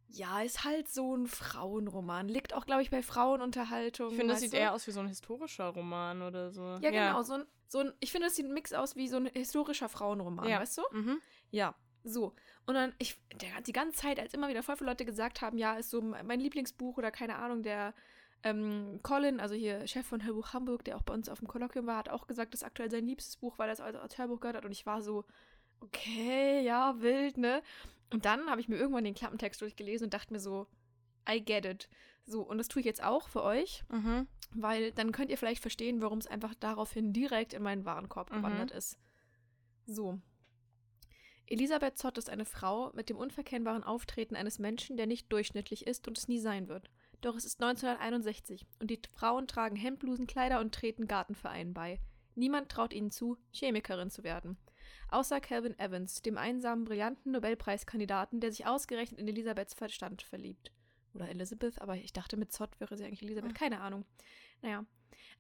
ja, 0.10 0.42
ist 0.42 0.64
halt 0.64 0.88
so 0.90 1.16
ein 1.16 1.28
Frauenroman. 1.28 2.30
Liegt 2.30 2.54
auch, 2.54 2.66
glaube 2.66 2.82
ich, 2.82 2.90
bei 2.90 3.02
Frauenunterhaltung. 3.02 4.10
Ich 4.12 4.16
finde, 4.16 4.34
das 4.34 4.42
sieht 4.42 4.54
du? 4.54 4.58
eher 4.58 4.74
aus 4.74 4.88
wie 4.88 4.92
so 4.92 5.00
ein 5.02 5.08
historischer 5.08 5.66
Roman 5.70 6.22
oder 6.22 6.52
so. 6.52 6.62
Ja, 6.82 6.92
genau, 6.92 7.24
so 7.24 7.34
ein, 7.34 7.46
so 7.68 7.80
ein, 7.80 7.94
ich 8.00 8.12
finde, 8.12 8.28
das 8.28 8.36
sieht 8.36 8.46
ein 8.46 8.54
Mix 8.54 8.74
aus 8.74 8.96
wie 8.96 9.08
so 9.08 9.18
ein 9.18 9.26
historischer 9.28 9.90
Frauenroman, 9.90 10.48
Ja. 10.48 10.60
weißt 10.60 10.78
du? 10.78 10.82
Mhm. 10.92 11.20
Ja, 11.52 11.76
so. 12.04 12.34
Und 12.66 12.76
dann, 12.76 12.94
ich, 13.00 13.18
der, 13.42 13.62
die 13.62 13.74
ganze 13.74 13.98
Zeit, 14.02 14.20
als 14.20 14.34
immer 14.34 14.48
wieder 14.50 14.64
voll 14.64 14.78
viele 14.78 14.90
Leute 14.92 15.04
gesagt 15.06 15.42
haben, 15.42 15.58
ja, 15.58 15.74
ist 15.76 15.90
so 15.90 16.02
mein 16.02 16.40
Lieblingsbuch 16.40 16.98
oder 16.98 17.12
keine 17.12 17.36
Ahnung, 17.38 17.64
der 17.64 17.94
ähm, 18.44 19.00
Colin, 19.04 19.40
also 19.40 19.56
hier 19.56 19.86
Chef 19.88 20.06
von 20.06 20.24
Hörbuch 20.26 20.54
Hamburg, 20.54 20.84
der 20.86 20.96
auch 20.98 21.02
bei 21.02 21.14
uns 21.14 21.30
auf 21.30 21.40
dem 21.40 21.48
Kolloquium 21.48 21.88
war, 21.88 21.98
hat 21.98 22.10
auch 22.10 22.28
gesagt, 22.28 22.54
das 22.54 22.62
ist 22.62 22.68
aktuell 22.68 22.90
sein 22.92 23.06
liebstes 23.06 23.38
Buch, 23.38 23.58
weil 23.58 23.70
er 23.70 23.74
es 23.74 23.82
als, 23.82 23.96
als 23.96 24.18
Hörbuch 24.18 24.40
gehört 24.40 24.58
hat. 24.58 24.66
Und 24.66 24.72
ich 24.72 24.86
war 24.86 25.02
so, 25.02 25.26
okay, 25.80 26.62
ja, 26.64 27.00
wild, 27.02 27.38
ne? 27.38 27.62
Und 28.12 28.26
dann 28.26 28.50
habe 28.50 28.62
ich 28.62 28.70
mir 28.70 28.78
irgendwann 28.78 29.04
den 29.04 29.16
Klappentext 29.16 29.62
durchgelesen 29.62 30.06
und 30.06 30.14
dachte 30.14 30.34
mir 30.34 30.40
so, 30.40 30.68
I 31.30 31.44
get 31.44 31.66
it. 31.66 31.90
So, 32.26 32.42
und 32.42 32.58
das 32.58 32.68
tue 32.68 32.80
ich 32.82 32.86
jetzt 32.86 33.04
auch 33.04 33.28
für 33.28 33.44
euch, 33.44 33.84
Mhm. 33.90 34.28
weil 34.56 34.92
dann 34.92 35.12
könnt 35.12 35.30
ihr 35.30 35.38
vielleicht 35.38 35.62
verstehen, 35.62 36.02
warum 36.02 36.20
es 36.20 36.28
einfach 36.28 36.54
daraufhin 36.56 37.12
direkt 37.14 37.54
in 37.54 37.64
meinen 37.64 37.86
Warenkorb 37.86 38.32
Mhm. 38.32 38.36
gewandert 38.38 38.72
ist. 38.72 38.98
So. 39.86 40.20
Elisabeth 41.50 41.98
Zott 41.98 42.18
ist 42.18 42.30
eine 42.30 42.46
Frau 42.46 42.92
mit 42.94 43.10
dem 43.10 43.18
unverkennbaren 43.18 43.84
Auftreten 43.84 44.36
eines 44.36 44.60
Menschen, 44.60 44.98
der 44.98 45.08
nicht 45.08 45.32
durchschnittlich 45.32 45.88
ist 45.88 46.08
und 46.08 46.18
es 46.18 46.28
nie 46.28 46.40
sein 46.40 46.68
wird. 46.68 46.90
Doch 47.22 47.36
es 47.36 47.46
ist 47.46 47.62
1961 47.62 48.66
und 48.80 48.92
die 48.92 49.02
Frauen 49.14 49.48
tragen 49.48 49.76
Hemdblusenkleider 49.76 50.60
und 50.60 50.74
treten 50.74 51.08
Gartenvereinen 51.08 51.74
bei. 51.74 52.00
Niemand 52.36 52.70
traut 52.70 52.94
ihnen 52.94 53.10
zu, 53.10 53.38
Chemikerin 53.52 54.12
zu 54.12 54.24
werden. 54.24 54.58
Außer 55.10 55.42
Calvin 55.42 55.78
Evans, 55.80 56.22
dem 56.22 56.38
einsamen, 56.38 56.86
brillanten 56.86 57.32
Nobelpreiskandidaten, 57.32 58.40
der 58.40 58.52
sich 58.52 58.68
ausgerechnet 58.68 59.20
in 59.20 59.28
Elisabeths 59.28 59.74
Verstand 59.74 60.22
verliebt. 60.22 60.72
Oder 61.14 61.30
Elizabeth, 61.30 61.82
aber 61.82 61.96
ich 61.96 62.14
dachte, 62.14 62.38
mit 62.38 62.52
Zott 62.52 62.80
wäre 62.80 62.96
sie 62.96 63.06
eigentlich 63.06 63.24
Elisabeth, 63.24 63.56
keine 63.56 63.82
Ahnung. 63.82 64.06
Naja. 64.62 64.86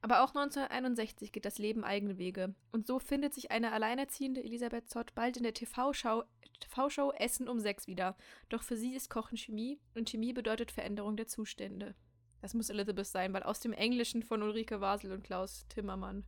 Aber 0.01 0.23
auch 0.23 0.29
1961 0.29 1.31
geht 1.31 1.45
das 1.45 1.57
Leben 1.57 1.83
eigene 1.83 2.17
Wege. 2.17 2.53
Und 2.71 2.85
so 2.85 2.99
findet 2.99 3.33
sich 3.33 3.51
eine 3.51 3.71
alleinerziehende 3.71 4.43
Elisabeth 4.43 4.89
Zott 4.89 5.15
bald 5.15 5.37
in 5.37 5.43
der 5.43 5.53
TV-Show 5.53 6.23
TV 6.59 7.11
Essen 7.13 7.47
um 7.47 7.59
sechs 7.59 7.87
wieder. 7.87 8.15
Doch 8.49 8.63
für 8.63 8.77
sie 8.77 8.95
ist 8.95 9.09
Kochen 9.09 9.37
Chemie 9.37 9.79
und 9.95 10.09
Chemie 10.09 10.33
bedeutet 10.33 10.71
Veränderung 10.71 11.17
der 11.17 11.27
Zustände. 11.27 11.95
Das 12.41 12.53
muss 12.53 12.69
Elizabeth 12.69 13.07
sein, 13.07 13.33
weil 13.33 13.43
aus 13.43 13.59
dem 13.59 13.73
Englischen 13.73 14.23
von 14.23 14.41
Ulrike 14.43 14.81
Wasel 14.81 15.11
und 15.11 15.23
Klaus 15.23 15.65
Timmermann. 15.69 16.25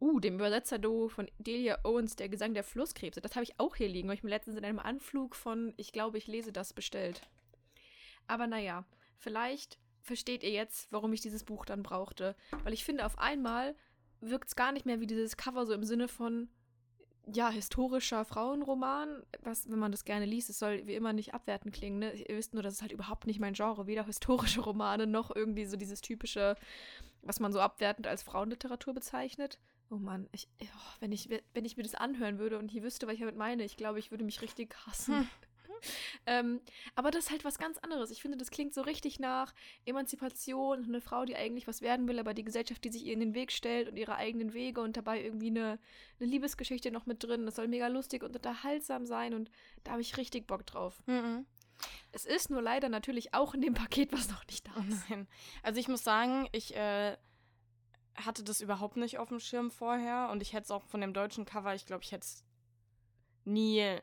Uh, 0.00 0.18
dem 0.18 0.36
Übersetzer-Duo 0.36 1.08
von 1.08 1.30
Delia 1.38 1.78
Owens, 1.84 2.16
der 2.16 2.30
Gesang 2.30 2.54
der 2.54 2.64
Flusskrebse. 2.64 3.20
Das 3.20 3.36
habe 3.36 3.44
ich 3.44 3.60
auch 3.60 3.76
hier 3.76 3.88
liegen, 3.88 4.08
weil 4.08 4.16
ich 4.16 4.22
mir 4.22 4.30
letztens 4.30 4.56
in 4.56 4.64
einem 4.64 4.78
Anflug 4.78 5.36
von 5.36 5.74
Ich 5.76 5.92
glaube, 5.92 6.16
ich 6.18 6.26
lese 6.26 6.52
das 6.52 6.72
bestellt. 6.72 7.28
Aber 8.26 8.46
naja, 8.46 8.86
vielleicht 9.18 9.78
versteht 10.02 10.42
ihr 10.42 10.50
jetzt, 10.50 10.90
warum 10.90 11.12
ich 11.12 11.20
dieses 11.20 11.44
Buch 11.44 11.64
dann 11.64 11.82
brauchte. 11.82 12.36
Weil 12.64 12.72
ich 12.72 12.84
finde, 12.84 13.06
auf 13.06 13.18
einmal 13.18 13.74
wirkt 14.20 14.48
es 14.48 14.56
gar 14.56 14.72
nicht 14.72 14.86
mehr 14.86 15.00
wie 15.00 15.06
dieses 15.06 15.36
Cover 15.36 15.66
so 15.66 15.72
im 15.72 15.84
Sinne 15.84 16.08
von, 16.08 16.48
ja, 17.26 17.50
historischer 17.50 18.24
Frauenroman, 18.24 19.22
was, 19.42 19.70
wenn 19.70 19.78
man 19.78 19.92
das 19.92 20.04
gerne 20.04 20.24
liest, 20.24 20.50
es 20.50 20.58
soll 20.58 20.86
wie 20.86 20.94
immer 20.94 21.12
nicht 21.12 21.34
abwertend 21.34 21.74
klingen, 21.74 21.98
ne? 21.98 22.12
Ihr 22.14 22.36
wisst 22.36 22.54
nur, 22.54 22.62
das 22.62 22.74
ist 22.74 22.82
halt 22.82 22.92
überhaupt 22.92 23.26
nicht 23.26 23.40
mein 23.40 23.54
Genre, 23.54 23.86
weder 23.86 24.04
historische 24.06 24.60
Romane 24.60 25.06
noch 25.06 25.34
irgendwie 25.34 25.66
so 25.66 25.76
dieses 25.76 26.00
typische, 26.00 26.56
was 27.22 27.40
man 27.40 27.52
so 27.52 27.60
abwertend 27.60 28.06
als 28.06 28.22
Frauenliteratur 28.22 28.94
bezeichnet. 28.94 29.58
Oh 29.90 29.96
Mann, 29.96 30.28
ich, 30.32 30.48
oh, 30.62 30.66
wenn, 31.00 31.12
ich, 31.12 31.28
wenn 31.52 31.64
ich 31.64 31.76
mir 31.76 31.82
das 31.82 31.94
anhören 31.94 32.38
würde 32.38 32.58
und 32.58 32.72
ich 32.72 32.82
wüsste, 32.82 33.06
was 33.06 33.14
ich 33.14 33.20
damit 33.20 33.36
meine, 33.36 33.64
ich 33.64 33.76
glaube, 33.76 33.98
ich 33.98 34.10
würde 34.10 34.24
mich 34.24 34.40
richtig 34.40 34.74
hassen. 34.86 35.20
Hm. 35.20 35.28
ähm, 36.26 36.60
aber 36.94 37.10
das 37.10 37.24
ist 37.24 37.30
halt 37.30 37.44
was 37.44 37.58
ganz 37.58 37.78
anderes. 37.78 38.10
Ich 38.10 38.22
finde, 38.22 38.38
das 38.38 38.50
klingt 38.50 38.74
so 38.74 38.82
richtig 38.82 39.20
nach 39.20 39.54
Emanzipation, 39.84 40.84
eine 40.84 41.00
Frau, 41.00 41.24
die 41.24 41.36
eigentlich 41.36 41.66
was 41.66 41.82
werden 41.82 42.08
will, 42.08 42.18
aber 42.18 42.34
die 42.34 42.44
Gesellschaft, 42.44 42.84
die 42.84 42.90
sich 42.90 43.04
ihr 43.04 43.12
in 43.12 43.20
den 43.20 43.34
Weg 43.34 43.52
stellt 43.52 43.88
und 43.88 43.96
ihre 43.96 44.16
eigenen 44.16 44.52
Wege 44.52 44.80
und 44.80 44.96
dabei 44.96 45.22
irgendwie 45.22 45.48
eine, 45.48 45.78
eine 46.18 46.28
Liebesgeschichte 46.28 46.90
noch 46.90 47.06
mit 47.06 47.22
drin. 47.22 47.46
Das 47.46 47.56
soll 47.56 47.68
mega 47.68 47.88
lustig 47.88 48.22
und 48.22 48.34
unterhaltsam 48.36 49.06
sein 49.06 49.34
und 49.34 49.50
da 49.84 49.92
habe 49.92 50.02
ich 50.02 50.16
richtig 50.16 50.46
Bock 50.46 50.66
drauf. 50.66 51.02
Mhm. 51.06 51.46
Es 52.12 52.26
ist 52.26 52.50
nur 52.50 52.60
leider 52.60 52.88
natürlich 52.88 53.34
auch 53.34 53.54
in 53.54 53.60
dem 53.60 53.74
Paket, 53.74 54.12
was 54.12 54.28
noch 54.30 54.46
nicht 54.46 54.66
da 54.66 54.72
ist. 54.88 55.04
Oh. 55.10 55.26
Also 55.62 55.80
ich 55.80 55.88
muss 55.88 56.04
sagen, 56.04 56.48
ich 56.52 56.76
äh, 56.76 57.16
hatte 58.14 58.42
das 58.42 58.60
überhaupt 58.60 58.96
nicht 58.96 59.18
auf 59.18 59.28
dem 59.28 59.40
Schirm 59.40 59.70
vorher 59.70 60.28
und 60.30 60.42
ich 60.42 60.52
hätte 60.52 60.64
es 60.64 60.70
auch 60.70 60.84
von 60.84 61.00
dem 61.00 61.12
deutschen 61.12 61.44
Cover, 61.44 61.74
ich 61.74 61.86
glaube, 61.86 62.04
ich 62.04 62.12
hätte 62.12 62.26
es 62.26 62.44
nie 63.44 63.96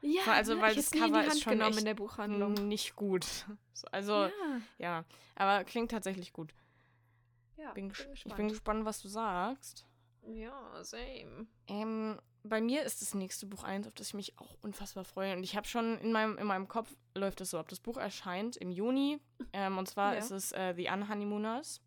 ja, 0.00 0.22
also 0.32 0.54
ne? 0.54 0.62
weil 0.62 0.74
das 0.74 0.90
Cover 0.90 1.24
ist 1.24 1.42
schon 1.42 1.60
in 1.60 1.84
der 1.84 1.94
Buchhandlung 1.94 2.54
nicht 2.68 2.96
gut. 2.96 3.26
Also 3.92 4.24
ja. 4.24 4.30
ja. 4.78 5.04
aber 5.34 5.62
klingt 5.64 5.90
tatsächlich 5.90 6.32
gut. 6.32 6.54
Ja, 7.58 7.72
bin, 7.72 7.88
bin 7.88 8.12
ich 8.14 8.24
bin 8.24 8.48
gespannt, 8.48 8.86
was 8.86 9.02
du 9.02 9.08
sagst. 9.08 9.86
Ja, 10.26 10.82
same. 10.82 11.46
Ähm, 11.68 12.18
bei 12.42 12.60
mir 12.60 12.82
ist 12.84 13.02
das 13.02 13.14
nächste 13.14 13.46
Buch 13.46 13.64
eins, 13.64 13.86
auf 13.86 13.94
das 13.94 14.08
ich 14.08 14.14
mich 14.14 14.38
auch 14.38 14.56
unfassbar 14.62 15.04
freue. 15.04 15.36
Und 15.36 15.42
ich 15.42 15.56
habe 15.56 15.66
schon 15.66 15.98
in 15.98 16.12
meinem, 16.12 16.38
in 16.38 16.46
meinem 16.46 16.68
Kopf 16.68 16.94
läuft 17.14 17.40
es 17.40 17.50
so 17.50 17.58
ab. 17.58 17.68
Das 17.68 17.80
Buch 17.80 17.96
erscheint 17.96 18.56
im 18.56 18.70
Juni. 18.70 19.20
Ähm, 19.52 19.78
und 19.78 19.88
zwar 19.88 20.14
ja. 20.14 20.18
ist 20.18 20.30
es 20.30 20.52
äh, 20.52 20.74
The 20.74 20.88
Unhoneymooners. 20.88 21.80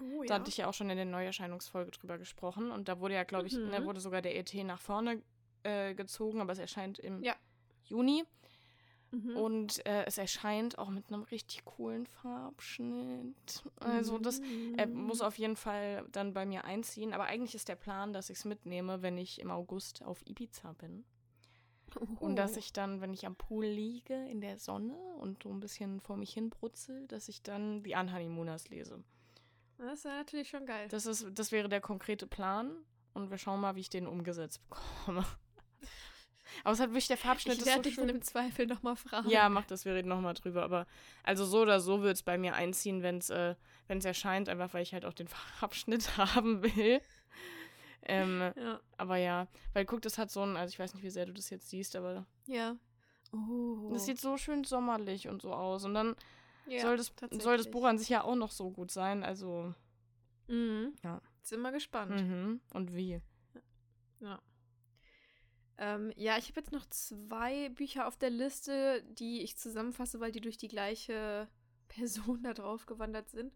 Oh, 0.00 0.22
da 0.26 0.34
ja. 0.34 0.40
hatte 0.40 0.50
ich 0.50 0.56
ja 0.56 0.66
auch 0.66 0.74
schon 0.74 0.90
in 0.90 0.96
der 0.96 1.06
Neuerscheinungsfolge 1.06 1.90
drüber 1.90 2.18
gesprochen. 2.18 2.70
Und 2.70 2.88
da 2.88 3.00
wurde 3.00 3.14
ja, 3.14 3.24
glaube 3.24 3.46
ich, 3.46 3.54
mhm. 3.54 3.70
da 3.70 3.84
wurde 3.84 4.00
sogar 4.00 4.22
der 4.22 4.36
ET 4.36 4.52
nach 4.54 4.80
vorne 4.80 5.22
äh, 5.62 5.94
gezogen, 5.94 6.40
aber 6.40 6.52
es 6.52 6.58
erscheint 6.58 6.98
im 6.98 7.22
ja. 7.22 7.34
Juni. 7.84 8.24
Mhm. 9.12 9.36
Und 9.36 9.86
äh, 9.86 10.04
es 10.06 10.16
erscheint 10.16 10.78
auch 10.78 10.88
mit 10.88 11.12
einem 11.12 11.22
richtig 11.22 11.64
coolen 11.66 12.06
Farbschnitt. 12.06 13.62
Also 13.78 14.18
das 14.18 14.40
äh, 14.78 14.86
muss 14.86 15.20
auf 15.20 15.36
jeden 15.36 15.56
Fall 15.56 16.06
dann 16.12 16.32
bei 16.32 16.46
mir 16.46 16.64
einziehen. 16.64 17.12
Aber 17.12 17.24
eigentlich 17.24 17.54
ist 17.54 17.68
der 17.68 17.76
Plan, 17.76 18.14
dass 18.14 18.30
ich 18.30 18.38
es 18.38 18.44
mitnehme, 18.46 19.02
wenn 19.02 19.18
ich 19.18 19.40
im 19.40 19.50
August 19.50 20.02
auf 20.02 20.26
Ibiza 20.26 20.72
bin. 20.72 21.04
Oh. 22.00 22.06
Und 22.20 22.36
dass 22.36 22.56
ich 22.56 22.72
dann, 22.72 23.02
wenn 23.02 23.12
ich 23.12 23.26
am 23.26 23.36
Pool 23.36 23.66
liege 23.66 24.14
in 24.28 24.40
der 24.40 24.58
Sonne 24.58 24.96
und 25.18 25.42
so 25.42 25.50
ein 25.50 25.60
bisschen 25.60 26.00
vor 26.00 26.16
mich 26.16 26.32
hin 26.32 26.48
brutzel, 26.48 27.06
dass 27.08 27.28
ich 27.28 27.42
dann 27.42 27.82
die 27.82 27.94
Anhoneymooners 27.94 28.70
lese. 28.70 29.04
Das 29.76 30.04
wäre 30.04 30.16
natürlich 30.16 30.48
schon 30.48 30.64
geil. 30.64 30.88
Das, 30.88 31.04
ist, 31.04 31.26
das 31.34 31.52
wäre 31.52 31.68
der 31.68 31.82
konkrete 31.82 32.26
Plan. 32.26 32.72
Und 33.14 33.30
wir 33.30 33.36
schauen 33.36 33.60
mal, 33.60 33.76
wie 33.76 33.80
ich 33.80 33.90
den 33.90 34.06
umgesetzt 34.06 34.62
bekomme. 34.70 35.26
Aber 36.64 36.72
es 36.72 36.80
hat 36.80 36.90
wirklich 36.90 37.08
der 37.08 37.16
Farbschnitt. 37.16 37.58
Ich 37.58 37.66
werde 37.66 37.78
so 37.78 37.82
dich 37.82 37.96
dann 37.96 38.08
im 38.08 38.22
Zweifel 38.22 38.66
nochmal 38.66 38.96
fragen. 38.96 39.28
Ja, 39.28 39.48
mach 39.48 39.64
das, 39.64 39.84
wir 39.84 39.94
reden 39.94 40.08
nochmal 40.08 40.34
drüber. 40.34 40.62
Aber 40.62 40.86
also 41.22 41.44
so 41.44 41.62
oder 41.62 41.80
so 41.80 42.02
wird 42.02 42.16
es 42.16 42.22
bei 42.22 42.38
mir 42.38 42.54
einziehen, 42.54 43.02
wenn 43.02 43.18
es 43.18 43.30
äh, 43.30 43.54
erscheint, 43.88 44.48
einfach 44.48 44.72
weil 44.74 44.82
ich 44.82 44.92
halt 44.92 45.04
auch 45.04 45.14
den 45.14 45.28
Farbschnitt 45.60 46.16
haben 46.16 46.62
will. 46.62 47.00
Ähm, 48.04 48.52
ja. 48.56 48.80
Aber 48.96 49.16
ja, 49.16 49.46
weil 49.74 49.84
guck, 49.84 50.02
das 50.02 50.18
hat 50.18 50.30
so 50.30 50.42
ein, 50.42 50.56
also 50.56 50.72
ich 50.72 50.78
weiß 50.78 50.94
nicht, 50.94 51.04
wie 51.04 51.10
sehr 51.10 51.26
du 51.26 51.32
das 51.32 51.50
jetzt 51.50 51.70
siehst, 51.70 51.94
aber. 51.94 52.26
Ja. 52.46 52.76
Oh. 53.32 53.90
Das 53.92 54.04
sieht 54.04 54.20
so 54.20 54.36
schön 54.36 54.64
sommerlich 54.64 55.28
und 55.28 55.42
so 55.42 55.52
aus. 55.52 55.84
Und 55.84 55.94
dann 55.94 56.16
ja, 56.66 56.80
soll, 56.80 56.96
das, 56.96 57.12
soll 57.30 57.56
das 57.56 57.70
Buch 57.70 57.84
an 57.84 57.98
sich 57.98 58.08
ja 58.08 58.24
auch 58.24 58.34
noch 58.34 58.50
so 58.50 58.70
gut 58.70 58.90
sein. 58.90 59.22
Also. 59.22 59.74
Mhm. 60.48 60.94
Ja. 61.02 61.20
Sind 61.42 61.60
wir 61.62 61.72
gespannt. 61.72 62.20
Mhm. 62.20 62.60
Und 62.72 62.94
wie. 62.94 63.20
Ja. 64.20 64.40
Ähm, 65.82 66.12
ja, 66.14 66.38
ich 66.38 66.48
habe 66.48 66.60
jetzt 66.60 66.70
noch 66.70 66.86
zwei 66.86 67.68
Bücher 67.70 68.06
auf 68.06 68.16
der 68.16 68.30
Liste, 68.30 69.02
die 69.18 69.42
ich 69.42 69.56
zusammenfasse, 69.56 70.20
weil 70.20 70.30
die 70.30 70.40
durch 70.40 70.56
die 70.56 70.68
gleiche 70.68 71.48
Person 71.88 72.44
da 72.44 72.54
drauf 72.54 72.86
gewandert 72.86 73.28
sind. 73.30 73.52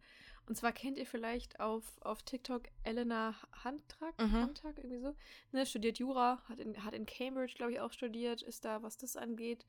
Und 0.48 0.56
zwar 0.56 0.72
kennt 0.72 0.98
ihr 0.98 1.06
vielleicht 1.06 1.60
auf, 1.60 1.84
auf 2.00 2.22
TikTok 2.24 2.64
Elena 2.82 3.34
Handtag, 3.64 4.20
mhm. 4.20 4.32
Handtag 4.32 4.76
irgendwie 4.78 4.98
so. 4.98 5.14
Ne, 5.52 5.66
studiert 5.66 5.98
Jura, 5.98 6.42
hat 6.48 6.58
in, 6.58 6.84
hat 6.84 6.94
in 6.94 7.06
Cambridge, 7.06 7.54
glaube 7.54 7.72
ich, 7.72 7.80
auch 7.80 7.92
studiert, 7.92 8.42
ist 8.42 8.64
da, 8.64 8.82
was 8.82 8.96
das 8.96 9.16
angeht, 9.16 9.64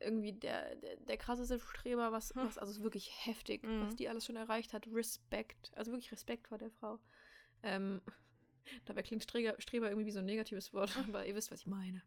irgendwie 0.00 0.32
der, 0.34 0.76
der, 0.76 0.96
der 0.96 1.16
krasseste 1.16 1.60
Streber, 1.60 2.12
was, 2.12 2.34
hm. 2.34 2.44
was 2.44 2.58
also 2.58 2.82
wirklich 2.82 3.10
heftig, 3.26 3.62
mhm. 3.62 3.86
was 3.86 3.96
die 3.96 4.08
alles 4.08 4.26
schon 4.26 4.36
erreicht 4.36 4.74
hat. 4.74 4.86
Respekt, 4.86 5.70
also 5.76 5.92
wirklich 5.92 6.12
Respekt 6.12 6.48
vor 6.48 6.58
der 6.58 6.70
Frau. 6.70 6.98
Ähm, 7.62 8.00
Dabei 8.84 9.02
klingt 9.02 9.22
Streber, 9.22 9.60
Streber 9.60 9.88
irgendwie 9.88 10.06
wie 10.06 10.12
so 10.12 10.18
ein 10.20 10.26
negatives 10.26 10.72
Wort, 10.72 10.96
aber 11.08 11.26
ihr 11.26 11.34
wisst, 11.34 11.50
was 11.50 11.60
ich 11.60 11.66
meine. 11.66 12.02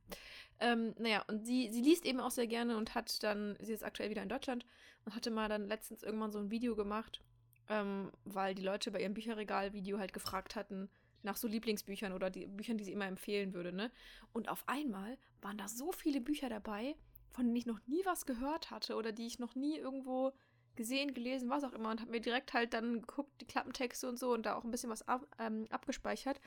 Ähm, 0.59 0.93
naja, 0.97 1.23
und 1.27 1.45
sie, 1.45 1.69
sie 1.71 1.81
liest 1.81 2.05
eben 2.05 2.19
auch 2.19 2.31
sehr 2.31 2.47
gerne 2.47 2.77
und 2.77 2.95
hat 2.95 3.23
dann, 3.23 3.57
sie 3.59 3.73
ist 3.73 3.83
aktuell 3.83 4.09
wieder 4.09 4.23
in 4.23 4.29
Deutschland 4.29 4.65
und 5.05 5.15
hatte 5.15 5.31
mal 5.31 5.49
dann 5.49 5.67
letztens 5.67 6.03
irgendwann 6.03 6.31
so 6.31 6.39
ein 6.39 6.51
Video 6.51 6.75
gemacht, 6.75 7.21
ähm, 7.69 8.11
weil 8.25 8.55
die 8.55 8.63
Leute 8.63 8.91
bei 8.91 9.01
ihrem 9.01 9.13
Bücherregal-Video 9.13 9.99
halt 9.99 10.13
gefragt 10.13 10.55
hatten 10.55 10.89
nach 11.23 11.37
so 11.37 11.47
Lieblingsbüchern 11.47 12.13
oder 12.13 12.29
die 12.29 12.45
Büchern, 12.47 12.77
die 12.77 12.83
sie 12.83 12.91
immer 12.91 13.07
empfehlen 13.07 13.53
würde, 13.53 13.71
ne? 13.71 13.91
Und 14.33 14.49
auf 14.49 14.67
einmal 14.67 15.17
waren 15.41 15.57
da 15.57 15.67
so 15.67 15.91
viele 15.91 16.19
Bücher 16.21 16.49
dabei, 16.49 16.95
von 17.31 17.45
denen 17.45 17.55
ich 17.55 17.65
noch 17.65 17.79
nie 17.87 18.05
was 18.05 18.25
gehört 18.25 18.71
hatte 18.71 18.95
oder 18.95 19.11
die 19.11 19.25
ich 19.25 19.39
noch 19.39 19.55
nie 19.55 19.77
irgendwo 19.77 20.33
gesehen, 20.75 21.13
gelesen, 21.13 21.49
was 21.49 21.63
auch 21.63 21.73
immer 21.73 21.91
und 21.91 22.01
habe 22.01 22.11
mir 22.11 22.21
direkt 22.21 22.53
halt 22.53 22.73
dann 22.73 23.01
geguckt, 23.01 23.31
die 23.41 23.45
Klappentexte 23.45 24.07
und 24.07 24.17
so 24.17 24.33
und 24.33 24.45
da 24.45 24.55
auch 24.55 24.63
ein 24.63 24.71
bisschen 24.71 24.89
was 24.89 25.07
ab, 25.07 25.27
ähm, 25.39 25.67
abgespeichert. 25.69 26.39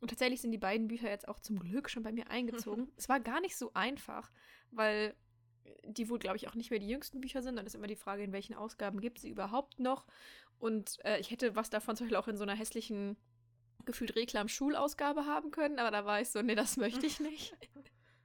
Und 0.00 0.08
tatsächlich 0.08 0.40
sind 0.40 0.52
die 0.52 0.58
beiden 0.58 0.88
Bücher 0.88 1.10
jetzt 1.10 1.28
auch 1.28 1.40
zum 1.40 1.58
Glück 1.58 1.90
schon 1.90 2.02
bei 2.02 2.12
mir 2.12 2.30
eingezogen. 2.30 2.90
es 2.96 3.08
war 3.08 3.20
gar 3.20 3.40
nicht 3.40 3.56
so 3.56 3.72
einfach, 3.74 4.30
weil 4.70 5.14
die 5.84 6.08
wohl, 6.08 6.18
glaube 6.18 6.36
ich, 6.36 6.48
auch 6.48 6.54
nicht 6.54 6.70
mehr 6.70 6.78
die 6.78 6.88
jüngsten 6.88 7.20
Bücher 7.20 7.42
sind. 7.42 7.56
Dann 7.56 7.66
ist 7.66 7.74
immer 7.74 7.86
die 7.86 7.96
Frage, 7.96 8.22
in 8.22 8.32
welchen 8.32 8.54
Ausgaben 8.54 9.00
gibt 9.00 9.18
es 9.18 9.22
sie 9.22 9.30
überhaupt 9.30 9.80
noch. 9.80 10.06
Und 10.58 11.04
äh, 11.04 11.18
ich 11.18 11.30
hätte 11.30 11.56
was 11.56 11.70
davon 11.70 11.96
zum 11.96 12.06
Beispiel 12.06 12.16
auch 12.16 12.28
in 12.28 12.36
so 12.36 12.44
einer 12.44 12.54
hässlichen, 12.54 13.16
gefühlt 13.84 14.16
Reklam-Schulausgabe 14.16 15.24
haben 15.24 15.50
können, 15.50 15.78
aber 15.78 15.90
da 15.90 16.04
war 16.04 16.20
ich 16.20 16.30
so, 16.30 16.42
nee, 16.42 16.54
das 16.54 16.76
möchte 16.76 17.06
ich 17.06 17.20
nicht. 17.20 17.56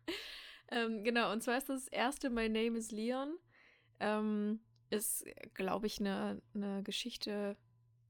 ähm, 0.71 1.03
genau, 1.03 1.31
und 1.31 1.41
zwar 1.41 1.57
ist 1.57 1.69
das 1.69 1.87
erste 1.87 2.29
My 2.29 2.49
Name 2.49 2.77
is 2.77 2.91
Leon. 2.91 3.37
Ähm, 3.99 4.59
ist, 4.93 5.25
glaube 5.53 5.87
ich, 5.87 5.99
eine, 5.99 6.41
eine 6.53 6.83
Geschichte, 6.83 7.57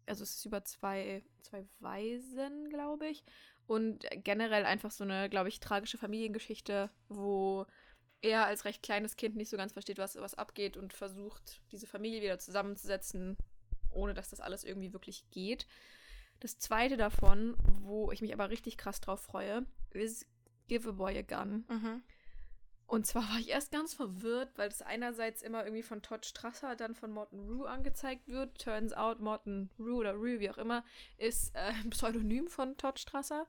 also 0.06 0.24
es 0.24 0.36
ist 0.36 0.46
über 0.46 0.63
zwei, 0.63 1.24
zwei 1.41 1.65
Waisen, 1.80 2.69
glaube 2.69 3.08
ich. 3.08 3.24
Und 3.65 4.06
generell 4.24 4.65
einfach 4.65 4.91
so 4.91 5.04
eine, 5.04 5.30
glaube 5.30 5.50
ich, 5.50 5.60
tragische 5.60 5.98
Familiengeschichte, 5.98 6.89
wo 7.08 7.65
er 8.22 8.46
als 8.46 8.65
recht 8.65 8.84
kleines 8.84 9.15
Kind 9.15 9.36
nicht 9.36 9.50
so 9.50 9.58
ganz 9.58 9.74
versteht, 9.74 9.98
was, 9.98 10.15
was 10.15 10.36
abgeht 10.36 10.78
und 10.78 10.93
versucht, 10.93 11.62
diese 11.72 11.88
Familie 11.88 12.22
wieder 12.22 12.39
zusammenzusetzen, 12.39 13.38
ohne 13.91 14.13
dass 14.13 14.30
das 14.30 14.39
alles 14.39 14.63
irgendwie 14.63 14.93
wirklich 14.93 15.30
geht. 15.32 15.67
Das 16.39 16.58
zweite 16.58 16.98
davon, 16.98 17.56
wo 17.82 18.12
ich 18.12 18.22
mich 18.22 18.34
aber 18.34 18.50
richtig 18.50 18.78
krass 18.78 19.00
drauf 19.00 19.22
freue, 19.22 19.65
ist 19.91 20.26
Give 20.67 20.89
a 20.89 20.91
Boy 20.91 21.17
a 21.17 21.22
Gun. 21.22 21.65
Mhm. 21.69 22.04
Und 22.93 23.08
zwar 23.08 23.23
war 23.23 23.39
ich 23.39 23.49
erst 23.49 23.71
ganz 23.71 23.95
verwirrt, 23.95 24.56
weil 24.56 24.69
es 24.69 24.84
einerseits 24.84 25.41
immer 25.41 25.63
irgendwie 25.63 25.82
von 25.82 26.03
Todd 26.03 26.27
Strasser, 26.27 26.75
dann 26.75 26.93
von 26.93 27.12
Morton 27.12 27.39
Rue 27.39 27.67
angezeigt 27.67 28.27
wird. 28.27 28.60
Turns 28.60 28.93
out, 28.93 29.19
Morton 29.19 29.71
Rue 29.79 29.95
oder 29.95 30.13
Rue, 30.13 30.39
wie 30.39 30.51
auch 30.51 30.60
immer, 30.60 30.86
ist 31.17 31.56
äh, 31.56 31.71
ein 31.84 31.89
Pseudonym 31.89 32.49
von 32.49 32.77
Todd 32.77 32.99
Strasser. 32.99 33.47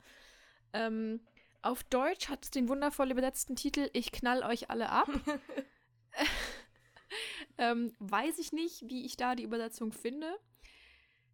Ähm, 0.73 1.21
auf 1.61 1.85
Deutsch 1.85 2.31
hat 2.31 2.43
es 2.43 2.53
den 2.53 2.71
wundervoll 2.71 3.11
übersetzten 3.11 3.55
Titel 3.55 3.91
Ich 3.93 4.13
knall 4.13 4.43
euch 4.45 4.71
alle 4.71 4.89
ab. 4.89 5.11
ähm, 7.59 7.93
weiß 7.99 8.39
ich 8.39 8.53
nicht, 8.53 8.89
wie 8.89 9.05
ich 9.05 9.19
da 9.19 9.35
die 9.35 9.45
Übersetzung 9.45 9.93
finde. 9.93 10.35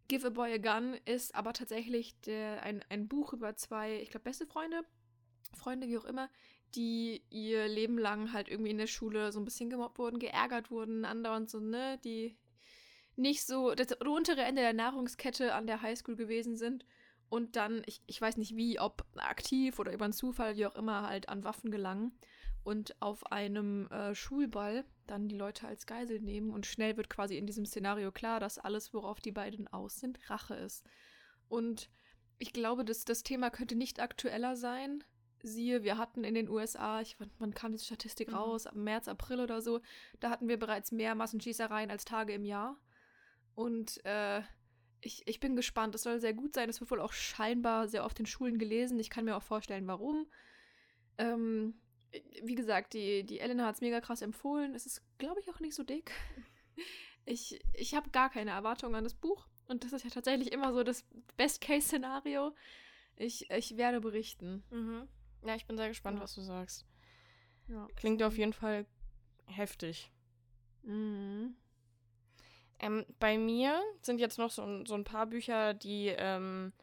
Give 0.09 0.27
a 0.27 0.31
Boy 0.31 0.51
a 0.51 0.57
Gun 0.57 0.95
ist 1.05 1.33
aber 1.33 1.53
tatsächlich 1.53 2.19
der, 2.25 2.61
ein, 2.63 2.83
ein 2.89 3.07
Buch 3.07 3.31
über 3.31 3.55
zwei, 3.55 4.01
ich 4.01 4.09
glaube, 4.09 4.25
beste 4.25 4.45
Freunde, 4.45 4.83
Freunde, 5.53 5.87
wie 5.87 5.97
auch 5.97 6.03
immer, 6.03 6.29
die 6.75 7.23
ihr 7.29 7.67
Leben 7.67 7.97
lang 7.97 8.33
halt 8.33 8.49
irgendwie 8.49 8.71
in 8.71 8.77
der 8.77 8.87
Schule 8.87 9.31
so 9.31 9.39
ein 9.39 9.45
bisschen 9.45 9.69
gemobbt 9.69 9.99
wurden, 9.99 10.19
geärgert 10.19 10.71
wurden, 10.71 11.05
andauernd 11.05 11.49
so, 11.49 11.59
ne, 11.59 11.99
die 12.03 12.37
nicht 13.15 13.45
so 13.45 13.75
das 13.75 13.91
untere 14.05 14.41
Ende 14.41 14.61
der 14.61 14.73
Nahrungskette 14.73 15.53
an 15.53 15.67
der 15.67 15.81
Highschool 15.81 16.15
gewesen 16.15 16.55
sind 16.55 16.85
und 17.29 17.55
dann, 17.55 17.81
ich, 17.85 18.01
ich 18.07 18.21
weiß 18.21 18.37
nicht 18.37 18.55
wie, 18.55 18.79
ob 18.79 19.05
aktiv 19.15 19.79
oder 19.79 19.93
über 19.93 20.05
einen 20.05 20.13
Zufall, 20.13 20.57
wie 20.57 20.65
auch 20.65 20.75
immer, 20.75 21.07
halt 21.07 21.29
an 21.29 21.43
Waffen 21.43 21.71
gelangen 21.71 22.11
und 22.63 23.01
auf 23.01 23.31
einem 23.31 23.87
äh, 23.87 24.13
Schulball 24.13 24.83
dann 25.07 25.27
die 25.27 25.37
Leute 25.37 25.67
als 25.67 25.85
Geisel 25.85 26.19
nehmen 26.19 26.51
und 26.51 26.65
schnell 26.65 26.97
wird 26.97 27.09
quasi 27.09 27.37
in 27.37 27.47
diesem 27.47 27.65
Szenario 27.65 28.11
klar, 28.11 28.39
dass 28.39 28.57
alles, 28.57 28.93
worauf 28.93 29.19
die 29.19 29.31
beiden 29.31 29.67
aus 29.67 29.99
sind, 29.99 30.19
Rache 30.29 30.55
ist. 30.55 30.85
Und 31.47 31.89
ich 32.37 32.53
glaube, 32.53 32.85
dass 32.85 33.05
das 33.05 33.23
Thema 33.23 33.49
könnte 33.49 33.75
nicht 33.75 33.99
aktueller 33.99 34.55
sein, 34.55 35.03
siehe, 35.43 35.83
wir 35.83 35.97
hatten 35.97 36.23
in 36.23 36.33
den 36.35 36.49
USA, 36.49 37.01
ich, 37.01 37.17
wann, 37.39 37.53
kam 37.53 37.71
diese 37.71 37.85
Statistik 37.85 38.29
Mhm. 38.29 38.35
raus? 38.35 38.67
Ab 38.67 38.75
März, 38.75 39.07
April 39.07 39.39
oder 39.39 39.61
so, 39.61 39.81
da 40.19 40.29
hatten 40.29 40.47
wir 40.47 40.57
bereits 40.57 40.91
mehr 40.91 41.15
Massenschießereien 41.15 41.91
als 41.91 42.05
Tage 42.05 42.33
im 42.33 42.45
Jahr. 42.45 42.77
Und 43.55 44.03
äh, 44.05 44.41
ich, 45.01 45.23
ich 45.27 45.39
bin 45.39 45.55
gespannt. 45.55 45.95
Es 45.95 46.03
soll 46.03 46.19
sehr 46.19 46.33
gut 46.33 46.53
sein. 46.53 46.69
Es 46.69 46.79
wird 46.79 46.91
wohl 46.91 47.01
auch 47.01 47.13
scheinbar 47.13 47.87
sehr 47.87 48.05
oft 48.05 48.19
in 48.19 48.25
Schulen 48.25 48.57
gelesen. 48.59 48.99
Ich 48.99 49.09
kann 49.09 49.25
mir 49.25 49.35
auch 49.35 49.43
vorstellen, 49.43 49.87
warum. 49.87 50.27
Ähm, 51.17 51.73
wie 52.43 52.55
gesagt, 52.55 52.93
die, 52.93 53.23
die 53.23 53.39
Elena 53.39 53.65
hat 53.65 53.75
es 53.75 53.81
mega 53.81 54.01
krass 54.01 54.21
empfohlen. 54.21 54.75
Es 54.75 54.85
ist, 54.85 55.01
glaube 55.17 55.39
ich, 55.39 55.49
auch 55.49 55.59
nicht 55.59 55.75
so 55.75 55.83
dick. 55.83 56.11
Ich, 57.25 57.59
ich 57.73 57.93
habe 57.93 58.09
gar 58.09 58.29
keine 58.29 58.51
Erwartungen 58.51 58.95
an 58.95 59.03
das 59.03 59.13
Buch. 59.13 59.47
Und 59.67 59.83
das 59.83 59.93
ist 59.93 60.03
ja 60.03 60.09
tatsächlich 60.09 60.51
immer 60.51 60.73
so 60.73 60.83
das 60.83 61.05
Best-Case-Szenario. 61.37 62.53
Ich, 63.15 63.49
ich 63.51 63.77
werde 63.77 64.01
berichten. 64.01 64.63
Mhm. 64.71 65.07
Ja, 65.43 65.55
ich 65.55 65.65
bin 65.65 65.77
sehr 65.77 65.87
gespannt, 65.89 66.17
Ja. 66.17 66.23
was 66.23 66.35
du 66.35 66.41
sagst. 66.41 66.85
Ja. 67.67 67.87
Klingt 67.95 68.21
auf 68.23 68.37
jeden 68.37 68.53
Fall 68.53 68.85
heftig. 69.45 70.11
Mhm. 70.83 71.55
Ähm, 72.79 73.05
bei 73.19 73.37
mir 73.37 73.79
sind 74.01 74.19
jetzt 74.19 74.37
noch 74.39 74.49
so, 74.51 74.63
ein- 74.63 74.85
so 74.85 74.95
ein 74.95 75.03
paar 75.03 75.27
Bücher, 75.27 75.73
die, 75.73 76.07
ähm, 76.07 76.73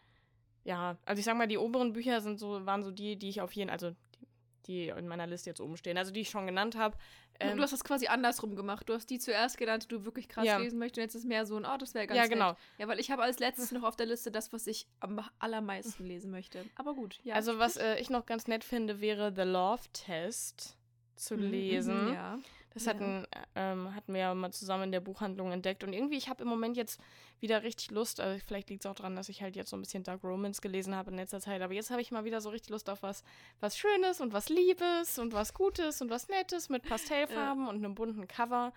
ja, 0.64 0.96
also 1.04 1.18
ich 1.18 1.24
sag 1.24 1.36
mal, 1.36 1.48
die 1.48 1.58
oberen 1.58 1.92
Bücher 1.92 2.20
sind 2.20 2.38
so, 2.38 2.64
waren 2.66 2.82
so 2.82 2.90
die, 2.90 3.16
die 3.18 3.28
ich 3.28 3.40
auf 3.40 3.52
jeden, 3.52 3.70
also 3.70 3.90
die, 3.90 4.26
die 4.66 4.88
in 4.88 5.08
meiner 5.08 5.26
Liste 5.26 5.50
jetzt 5.50 5.60
oben 5.60 5.76
stehen, 5.76 5.98
also 5.98 6.12
die 6.12 6.20
ich 6.20 6.30
schon 6.30 6.46
genannt 6.46 6.76
habe. 6.76 6.96
Ähm, 7.40 7.56
du 7.56 7.62
hast 7.62 7.72
das 7.72 7.84
quasi 7.84 8.06
andersrum 8.08 8.56
gemacht. 8.56 8.88
Du 8.88 8.94
hast 8.94 9.08
die 9.10 9.18
zuerst 9.18 9.58
genannt, 9.58 9.84
die 9.84 9.88
du 9.88 10.04
wirklich 10.04 10.28
krass 10.28 10.44
Ja. 10.44 10.58
lesen 10.58 10.78
möchtest. 10.78 10.98
Und 10.98 11.02
jetzt 11.04 11.14
ist 11.14 11.24
mehr 11.24 11.46
so 11.46 11.56
ein, 11.56 11.64
oh, 11.64 11.76
das 11.78 11.94
wäre 11.94 12.06
ganz 12.06 12.16
ja, 12.16 12.22
nett. 12.24 12.32
genau. 12.32 12.56
Ja, 12.78 12.88
weil 12.88 12.98
ich 12.98 13.10
habe 13.10 13.22
als 13.22 13.38
letztes 13.38 13.70
noch 13.72 13.84
auf 13.84 13.96
der 13.96 14.06
Liste 14.06 14.30
das, 14.32 14.52
was 14.52 14.66
ich 14.66 14.86
am 15.00 15.20
allermeisten 15.38 16.04
lesen 16.04 16.30
möchte. 16.30 16.64
Aber 16.74 16.94
gut, 16.94 17.20
ja. 17.22 17.34
also 17.34 17.58
was 17.58 17.76
äh, 17.76 17.96
ich 18.00 18.10
noch 18.10 18.26
ganz 18.26 18.46
nett 18.48 18.64
finde, 18.64 19.00
wäre 19.00 19.32
The 19.34 19.42
Love 19.42 19.82
Test 19.92 20.76
zu 21.16 21.36
Mhm, 21.36 21.50
lesen. 21.50 22.06
mhm, 22.08 22.12
Ja. 22.14 22.38
Das 22.78 22.86
Ja. 22.86 22.92
hatten, 22.92 23.26
ähm, 23.56 23.94
hatten 23.94 24.12
wir 24.14 24.20
ja 24.20 24.34
mal 24.34 24.52
zusammen 24.52 24.84
in 24.84 24.92
der 24.92 25.00
Buchhandlung 25.00 25.50
entdeckt. 25.50 25.82
Und 25.82 25.92
irgendwie, 25.92 26.16
ich 26.16 26.28
habe 26.28 26.42
im 26.42 26.48
Moment 26.48 26.76
jetzt 26.76 27.00
wieder 27.40 27.64
richtig 27.64 27.90
Lust. 27.90 28.20
Also 28.20 28.40
vielleicht 28.46 28.70
liegt 28.70 28.84
es 28.84 28.90
auch 28.90 28.94
daran, 28.94 29.16
dass 29.16 29.28
ich 29.28 29.42
halt 29.42 29.56
jetzt 29.56 29.70
so 29.70 29.76
ein 29.76 29.80
bisschen 29.80 30.04
Dark 30.04 30.22
Romance 30.22 30.60
gelesen 30.60 30.94
habe 30.94 31.10
in 31.10 31.16
letzter 31.16 31.40
Zeit. 31.40 31.60
Aber 31.60 31.72
jetzt 31.74 31.90
habe 31.90 32.00
ich 32.00 32.12
mal 32.12 32.24
wieder 32.24 32.40
so 32.40 32.50
richtig 32.50 32.70
Lust 32.70 32.88
auf 32.88 33.02
was, 33.02 33.24
was 33.58 33.76
Schönes 33.76 34.20
und 34.20 34.32
was 34.32 34.48
Liebes 34.48 35.18
und 35.18 35.32
was 35.32 35.54
Gutes 35.54 36.00
und 36.00 36.08
was 36.10 36.28
Nettes 36.28 36.68
mit 36.68 36.84
Pastellfarben 36.84 37.66
und 37.66 37.76
einem 37.76 37.94
bunten 37.96 38.28
Cover. 38.28 38.72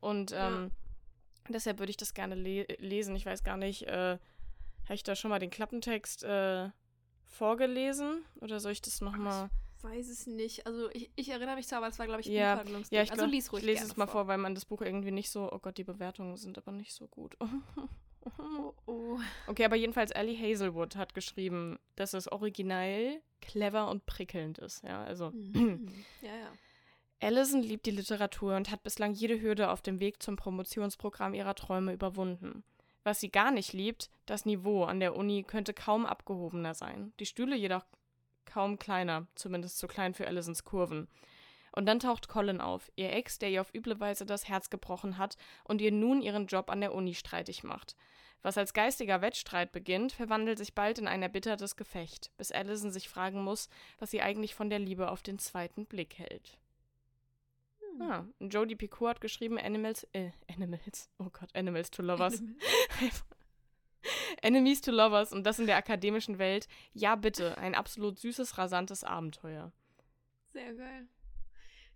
Und 0.00 0.32
Ja. 0.32 0.48
ähm, 0.48 0.72
deshalb 1.48 1.78
würde 1.78 1.90
ich 1.90 1.96
das 1.96 2.12
gerne 2.12 2.34
le 2.34 2.64
lesen. 2.78 3.14
Ich 3.14 3.24
weiß 3.24 3.44
gar 3.44 3.56
nicht, 3.56 3.86
äh, 3.86 4.18
habe 4.84 4.94
ich 4.94 5.04
da 5.04 5.14
schon 5.14 5.30
mal 5.30 5.38
den 5.38 5.50
Klappentext 5.50 6.24
äh, 6.24 6.70
vorgelesen? 7.24 8.24
Oder 8.40 8.58
soll 8.60 8.72
ich 8.72 8.82
das 8.82 9.00
nochmal. 9.00 9.48
Weiß 9.84 10.08
es 10.08 10.26
nicht. 10.26 10.66
Also 10.66 10.90
ich, 10.92 11.10
ich 11.14 11.28
erinnere 11.28 11.56
mich 11.56 11.68
zwar, 11.68 11.78
aber 11.78 11.88
das 11.88 11.98
war, 11.98 12.06
glaube 12.06 12.22
ich, 12.22 12.26
Ja, 12.26 12.54
Buchhandlungsding. 12.54 12.96
Ja, 12.96 13.02
ich, 13.02 13.10
also 13.10 13.22
glaub, 13.24 13.32
lies 13.32 13.52
ruhig 13.52 13.62
ich 13.62 13.66
lese 13.68 13.84
es 13.84 13.96
mal 13.96 14.06
vor. 14.06 14.26
weil 14.26 14.38
man 14.38 14.54
das 14.54 14.64
Buch 14.64 14.80
irgendwie 14.80 15.10
nicht 15.10 15.30
so, 15.30 15.52
oh 15.52 15.58
Gott, 15.58 15.76
die 15.76 15.84
Bewertungen 15.84 16.36
sind 16.38 16.56
aber 16.58 16.72
nicht 16.72 16.92
so 16.92 17.06
gut. 17.06 17.36
Oh, 18.38 18.72
oh. 18.86 19.18
okay, 19.48 19.66
aber 19.66 19.76
jedenfalls 19.76 20.10
Ellie 20.10 20.38
Hazelwood 20.38 20.96
hat 20.96 21.12
geschrieben, 21.12 21.78
dass 21.94 22.14
es 22.14 22.26
originell, 22.32 23.20
clever 23.42 23.90
und 23.90 24.06
prickelnd 24.06 24.56
ist. 24.56 24.82
Ja, 24.82 25.04
also 25.04 25.30
Mhm. 25.32 25.88
ja, 26.22 26.34
ja. 26.34 26.48
Allison 27.20 27.62
liebt 27.62 27.84
die 27.84 27.90
Literatur 27.90 28.56
und 28.56 28.70
hat 28.70 28.82
bislang 28.82 29.12
jede 29.12 29.42
Hürde 29.42 29.68
auf 29.70 29.82
dem 29.82 30.00
Weg 30.00 30.22
zum 30.22 30.36
Promotionsprogramm 30.36 31.34
ihrer 31.34 31.54
Träume 31.54 31.92
überwunden. 31.92 32.64
Was 33.02 33.20
sie 33.20 33.30
gar 33.30 33.50
nicht 33.50 33.74
liebt, 33.74 34.08
das 34.24 34.46
Niveau 34.46 34.84
an 34.84 35.00
der 35.00 35.16
Uni 35.16 35.42
könnte 35.42 35.74
kaum 35.74 36.06
abgehobener 36.06 36.72
sein. 36.72 37.12
Die 37.20 37.26
Stühle 37.26 37.56
jedoch 37.56 37.84
kaum 38.44 38.78
kleiner, 38.78 39.26
zumindest 39.34 39.78
zu 39.78 39.86
klein 39.86 40.14
für 40.14 40.26
Allisons 40.26 40.64
Kurven. 40.64 41.08
Und 41.72 41.86
dann 41.86 41.98
taucht 41.98 42.28
Colin 42.28 42.60
auf, 42.60 42.92
ihr 42.94 43.12
Ex, 43.12 43.38
der 43.38 43.50
ihr 43.50 43.60
auf 43.60 43.74
üble 43.74 43.98
Weise 43.98 44.24
das 44.24 44.48
Herz 44.48 44.70
gebrochen 44.70 45.18
hat 45.18 45.36
und 45.64 45.80
ihr 45.80 45.90
nun 45.90 46.22
ihren 46.22 46.46
Job 46.46 46.70
an 46.70 46.80
der 46.80 46.94
Uni 46.94 47.14
streitig 47.14 47.64
macht. 47.64 47.96
Was 48.42 48.58
als 48.58 48.74
geistiger 48.74 49.22
Wettstreit 49.22 49.72
beginnt, 49.72 50.12
verwandelt 50.12 50.58
sich 50.58 50.74
bald 50.74 50.98
in 50.98 51.08
ein 51.08 51.22
erbittertes 51.22 51.76
Gefecht, 51.76 52.30
bis 52.36 52.52
Allison 52.52 52.92
sich 52.92 53.08
fragen 53.08 53.42
muss, 53.42 53.70
was 53.98 54.10
sie 54.10 54.20
eigentlich 54.20 54.54
von 54.54 54.70
der 54.70 54.78
Liebe 54.78 55.10
auf 55.10 55.22
den 55.22 55.38
zweiten 55.38 55.86
Blick 55.86 56.18
hält. 56.18 56.58
Hm. 57.80 58.02
Ah, 58.02 58.26
Jodie 58.40 58.76
Picoult 58.76 59.10
hat 59.10 59.20
geschrieben 59.20 59.58
Animals, 59.58 60.06
äh, 60.12 60.30
Animals, 60.48 61.08
oh 61.18 61.30
Gott, 61.32 61.48
Animals 61.54 61.90
to 61.90 62.02
Lovers. 62.02 62.42
Enemies 64.42 64.80
to 64.80 64.90
Lovers 64.90 65.32
und 65.32 65.44
das 65.44 65.58
in 65.58 65.66
der 65.66 65.76
akademischen 65.76 66.38
Welt. 66.38 66.68
Ja, 66.92 67.14
bitte, 67.16 67.58
ein 67.58 67.74
absolut 67.74 68.18
süßes, 68.18 68.58
rasantes 68.58 69.04
Abenteuer. 69.04 69.72
Sehr 70.52 70.74
geil. 70.74 71.08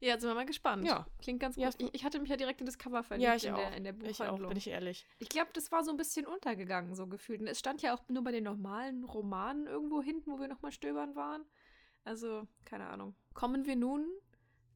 Ja, 0.00 0.10
jetzt 0.10 0.20
sind 0.20 0.30
wir 0.30 0.34
mal 0.36 0.46
gespannt. 0.46 0.84
Ja. 0.86 1.06
Klingt 1.20 1.40
ganz 1.40 1.56
gut. 1.56 1.64
Ja, 1.64 1.70
ich, 1.76 1.92
ich 1.92 2.04
hatte 2.04 2.20
mich 2.20 2.30
ja 2.30 2.36
direkt 2.36 2.60
in 2.60 2.66
das 2.66 2.78
Cover 2.78 3.02
verliebt 3.02 3.26
Ja, 3.26 3.34
ich 3.34 3.44
in, 3.46 3.54
auch. 3.54 3.58
Der, 3.58 3.76
in 3.76 3.82
der 3.84 3.94
Ich 4.02 4.20
auch, 4.20 4.26
Buchhandlung. 4.26 4.48
bin 4.50 4.58
ich 4.58 4.68
ehrlich. 4.68 5.04
Ich 5.18 5.28
glaube, 5.28 5.50
das 5.54 5.72
war 5.72 5.82
so 5.82 5.90
ein 5.90 5.96
bisschen 5.96 6.24
untergegangen, 6.24 6.94
so 6.94 7.08
gefühlt. 7.08 7.40
Und 7.40 7.48
es 7.48 7.58
stand 7.58 7.82
ja 7.82 7.94
auch 7.94 8.08
nur 8.08 8.22
bei 8.22 8.30
den 8.30 8.44
normalen 8.44 9.02
Romanen 9.04 9.66
irgendwo 9.66 10.00
hinten, 10.00 10.30
wo 10.30 10.38
wir 10.38 10.46
nochmal 10.46 10.70
stöbern 10.70 11.16
waren. 11.16 11.44
Also, 12.04 12.46
keine 12.64 12.86
Ahnung. 12.88 13.16
Kommen 13.34 13.66
wir 13.66 13.74
nun 13.74 14.06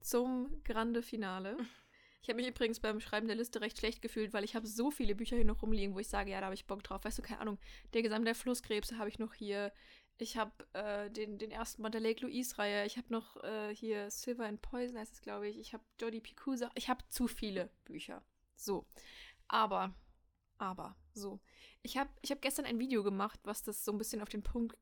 zum 0.01 0.61
Grande 0.65 1.03
Finale. 1.03 1.57
Ich 2.23 2.29
habe 2.29 2.37
mich 2.37 2.47
übrigens 2.47 2.79
beim 2.79 3.01
Schreiben 3.01 3.27
der 3.27 3.37
Liste 3.37 3.61
recht 3.61 3.79
schlecht 3.79 4.01
gefühlt, 4.01 4.33
weil 4.33 4.45
ich 4.45 4.55
habe 4.55 4.67
so 4.67 4.93
viele 4.93 5.17
Bücher 5.17 5.35
hier 5.35 5.45
noch 5.45 5.61
rumliegen, 5.61 5.95
wo 5.95 5.99
ich 5.99 6.07
sage, 6.07 6.31
ja, 6.31 6.39
da 6.39 6.47
habe 6.47 6.55
ich 6.55 6.67
Bock 6.67 6.85
drauf. 6.85 7.05
Weißt 7.05 7.19
du, 7.19 7.23
keine 7.23 7.41
Ahnung. 7.41 7.59
Der 7.95 8.03
Gesang 8.03 8.25
der 8.25 8.37
Flusskrebse 8.37 8.97
habe 8.97 9.09
ich 9.09 9.19
noch 9.19 9.35
hier. 9.35 9.73
Ich 10.19 10.37
habe 10.37 10.53
äh, 10.73 11.11
den, 11.11 11.39
den 11.39 11.51
ersten 11.51 11.83
Band 11.83 11.95
der 11.95 12.01
Lake 12.01 12.25
Louise-Reihe. 12.25 12.87
Ich 12.87 12.97
habe 12.97 13.09
noch 13.11 13.43
äh, 13.43 13.75
hier 13.75 14.09
Silver 14.09 14.47
and 14.47 14.63
Poison, 14.63 14.97
heißt 14.97 15.15
es, 15.15 15.21
glaube 15.21 15.49
ich. 15.49 15.59
Ich 15.59 15.73
habe 15.73 15.83
Jodie 16.01 16.21
Picoult. 16.21 16.69
Ich 16.77 16.89
habe 16.89 17.03
zu 17.09 17.27
viele 17.27 17.71
Bücher. 17.85 18.23
So. 18.55 18.87
Aber, 19.49 19.93
aber, 20.59 20.95
so. 21.15 21.41
Ich 21.83 21.97
habe 21.99 22.11
ich 22.23 22.31
hab 22.31 22.41
gestern 22.41 22.67
ein 22.67 22.79
Video 22.79 23.03
gemacht, 23.03 23.41
was 23.43 23.65
das 23.65 23.85
so 23.85 23.91
ein 23.91 23.99
bisschen 23.99 24.23
auf 24.23 24.29
den 24.29 24.45
Punkt 24.45 24.77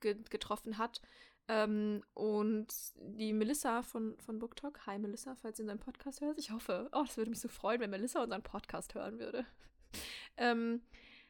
ge 0.00 0.16
getroffen 0.30 0.78
hat. 0.78 1.02
Ähm, 1.48 2.02
und 2.12 2.68
die 2.96 3.32
Melissa 3.32 3.82
von, 3.82 4.18
von 4.20 4.38
BookTok, 4.38 4.86
hi 4.86 4.98
Melissa, 4.98 5.34
falls 5.34 5.56
du 5.56 5.62
unseren 5.62 5.80
Podcast 5.80 6.20
hörst. 6.20 6.38
Ich 6.38 6.50
hoffe, 6.50 6.90
oh, 6.92 7.02
das 7.04 7.16
würde 7.16 7.30
mich 7.30 7.40
so 7.40 7.48
freuen, 7.48 7.80
wenn 7.80 7.90
Melissa 7.90 8.22
unseren 8.22 8.42
Podcast 8.42 8.94
hören 8.94 9.18
würde. 9.18 9.46
ähm, 10.36 10.82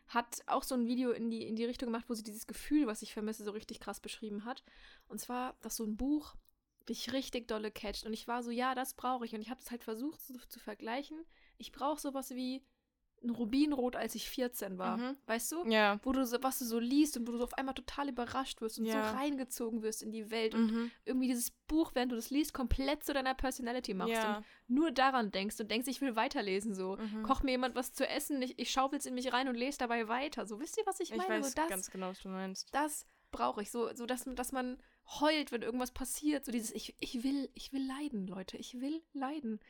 hat 0.09 0.43
auch 0.47 0.65
so 0.65 0.75
ein 0.75 0.87
Video 0.87 1.13
in 1.13 1.31
die, 1.31 1.47
in 1.47 1.55
die 1.55 1.65
Richtung 1.65 1.87
gemacht, 1.87 2.07
wo 2.09 2.15
sie 2.15 2.25
dieses 2.25 2.47
Gefühl, 2.49 2.87
was 2.87 3.03
ich 3.03 3.13
vermisse, 3.13 3.45
so 3.45 3.53
richtig 3.53 3.79
krass 3.79 4.01
beschrieben 4.01 4.45
hat. 4.45 4.65
Und 5.07 5.21
zwar, 5.21 5.57
dass 5.61 5.77
so 5.77 5.85
ein 5.85 5.97
Buch 5.97 6.35
dich 6.89 7.13
richtig 7.13 7.47
dolle 7.47 7.71
catcht. 7.71 8.05
Und 8.05 8.13
ich 8.13 8.27
war 8.27 8.43
so, 8.43 8.51
ja, 8.51 8.75
das 8.75 8.95
brauche 8.95 9.25
ich. 9.25 9.35
Und 9.35 9.41
ich 9.41 9.51
habe 9.51 9.61
es 9.61 9.71
halt 9.71 9.85
versucht 9.85 10.21
so, 10.21 10.35
zu 10.49 10.59
vergleichen. 10.59 11.25
Ich 11.59 11.71
brauche 11.71 12.01
sowas 12.01 12.31
wie 12.31 12.65
ein 13.23 13.31
Rubinrot, 13.31 13.97
als 13.97 14.15
ich 14.15 14.29
14 14.31 14.79
war. 14.79 14.97
Mhm. 14.97 15.17
Weißt 15.27 15.51
du? 15.53 15.65
Ja. 15.69 15.99
Wo 16.03 16.13
du 16.13 16.25
so, 16.27 16.39
was 16.43 16.59
du 16.59 16.65
so 16.65 16.79
liest 16.79 17.17
und 17.17 17.27
wo 17.27 17.33
du 17.33 17.39
so 17.39 17.45
auf 17.45 17.55
einmal 17.55 17.75
total 17.75 18.09
überrascht 18.09 18.61
wirst 18.61 18.79
und 18.79 18.85
Ja. 18.87 19.11
so 19.11 19.17
reingezogen 19.17 19.83
wirst 19.83 20.03
in 20.03 20.13
die 20.13 20.31
Welt 20.31 20.55
und 20.55 20.73
Mhm. 20.73 20.91
irgendwie 21.05 21.27
dieses 21.29 21.51
Buch, 21.67 21.93
während 21.95 22.13
du 22.13 22.17
das 22.17 22.31
liest, 22.31 22.55
komplett 22.55 23.05
zu 23.05 23.13
deiner 23.13 23.35
Personality 23.35 23.95
machst 23.95 24.13
Ja. 24.13 24.39
und 24.39 24.45
nur 24.69 24.91
daran 24.93 25.31
denkst 25.31 25.59
und 25.61 25.71
denkst, 25.71 25.89
ich 25.89 26.01
will 26.01 26.15
weiterlesen 26.17 26.75
so. 26.75 26.97
Mhm. 26.97 27.23
Koch 27.23 27.43
mir 27.43 27.53
jemand 27.53 27.75
was 27.75 27.93
zu 27.93 28.07
essen, 28.09 28.41
ich, 28.43 28.59
ich 28.59 28.71
schaufel's 28.71 29.07
in 29.07 29.15
mich 29.15 29.33
rein 29.33 29.49
und 29.49 29.55
lese 29.57 29.79
dabei 29.79 30.09
weiter. 30.09 30.47
So, 30.47 30.61
wisst 30.61 30.77
ihr, 30.79 30.87
was 30.87 31.01
ich 31.01 31.11
Ich 31.11 31.17
meine? 31.17 31.41
weiß 31.41 31.49
so, 31.49 31.55
das, 31.57 31.69
ganz 31.69 31.91
genau, 31.91 32.09
was 32.11 32.21
du 32.21 32.29
meinst. 32.29 32.69
das 32.75 33.07
brauche 33.31 33.61
ich. 33.63 33.71
So, 33.71 33.93
so 33.95 34.07
dass, 34.07 34.25
dass 34.25 34.53
man 34.53 34.79
heult, 35.21 35.53
wenn 35.53 35.63
irgendwas 35.63 35.91
passiert. 35.91 36.45
So 36.45 36.53
dieses, 36.53 36.71
ich, 36.71 36.95
ich 37.01 37.23
will, 37.25 37.51
ich 37.55 37.73
will 37.73 37.87
leiden, 37.87 38.27
Leute. 38.27 38.57
Ich 38.59 38.81
will 38.81 39.03
leiden. 39.13 39.61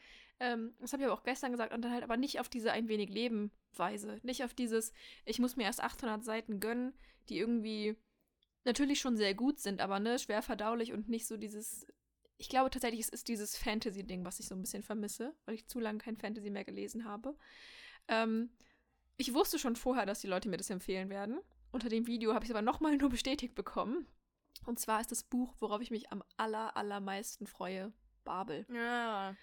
Ähm, 0.40 0.74
das 0.81 0.92
habe 0.92 1.03
ich 1.03 1.09
aber 1.09 1.18
auch 1.18 1.24
gestern 1.24 1.53
gesagt 1.53 1.72
und 1.72 1.83
dann 1.83 1.92
halt 1.92 2.05
aber 2.05 2.16
nicht 2.16 2.38
auf 2.40 2.48
diese 2.48 2.72
ein 2.72 2.88
wenig 2.88 3.11
Leben 3.11 3.51
Weise. 3.74 4.20
Nicht 4.22 4.44
auf 4.44 4.55
dieses, 4.55 4.92
ich 5.24 5.38
muss 5.38 5.57
mir 5.57 5.64
erst 5.64 5.83
800 5.83 6.24
Seiten 6.24 6.61
gönnen, 6.61 6.94
die 7.29 7.38
irgendwie 7.38 7.96
natürlich 8.64 9.01
schon 9.01 9.16
sehr 9.16 9.35
gut 9.35 9.59
sind, 9.59 9.81
aber 9.81 9.98
ne, 9.98 10.18
schwer 10.18 10.42
verdaulich 10.42 10.92
und 10.92 11.09
nicht 11.09 11.27
so 11.27 11.37
dieses. 11.37 11.87
Ich 12.40 12.48
glaube 12.48 12.70
tatsächlich, 12.70 13.01
es 13.01 13.09
ist 13.09 13.27
dieses 13.27 13.57
Fantasy-Ding, 13.57 14.24
was 14.24 14.38
ich 14.38 14.46
so 14.46 14.55
ein 14.55 14.61
bisschen 14.61 14.85
vermisse, 14.85 15.35
weil 15.44 15.57
ich 15.57 15.66
zu 15.66 15.81
lange 15.81 15.98
kein 15.98 16.16
Fantasy 16.16 16.51
mehr 16.51 16.64
gelesen 16.64 17.05
habe. 17.05 17.37
Ähm, 18.07 18.51
ich 19.16 19.35
wusste 19.35 19.59
schon 19.59 19.74
vorher, 19.74 20.07
dass 20.07 20.20
die 20.20 20.29
Leute 20.29 20.48
mir 20.48 20.57
das 20.57 20.70
empfehlen 20.70 21.11
werden. 21.11 21.40
Unter 21.72 21.88
dem 21.88 22.07
Video 22.07 22.35
habe 22.35 22.44
ich 22.44 22.51
es 22.51 22.55
aber 22.55 22.62
nochmal 22.62 22.96
nur 22.96 23.11
bestätigt 23.11 23.57
bekommen. 23.57 24.07
Und 24.66 24.79
zwar 24.79 25.01
ist 25.01 25.11
das 25.11 25.24
Buch, 25.24 25.55
worauf 25.59 25.81
ich 25.81 25.90
mich 25.90 26.12
am 26.12 26.22
aller, 26.37 26.77
allermeisten 26.77 27.48
freue, 27.48 27.92
Babel. 28.22 28.66
Ja. 28.72 29.35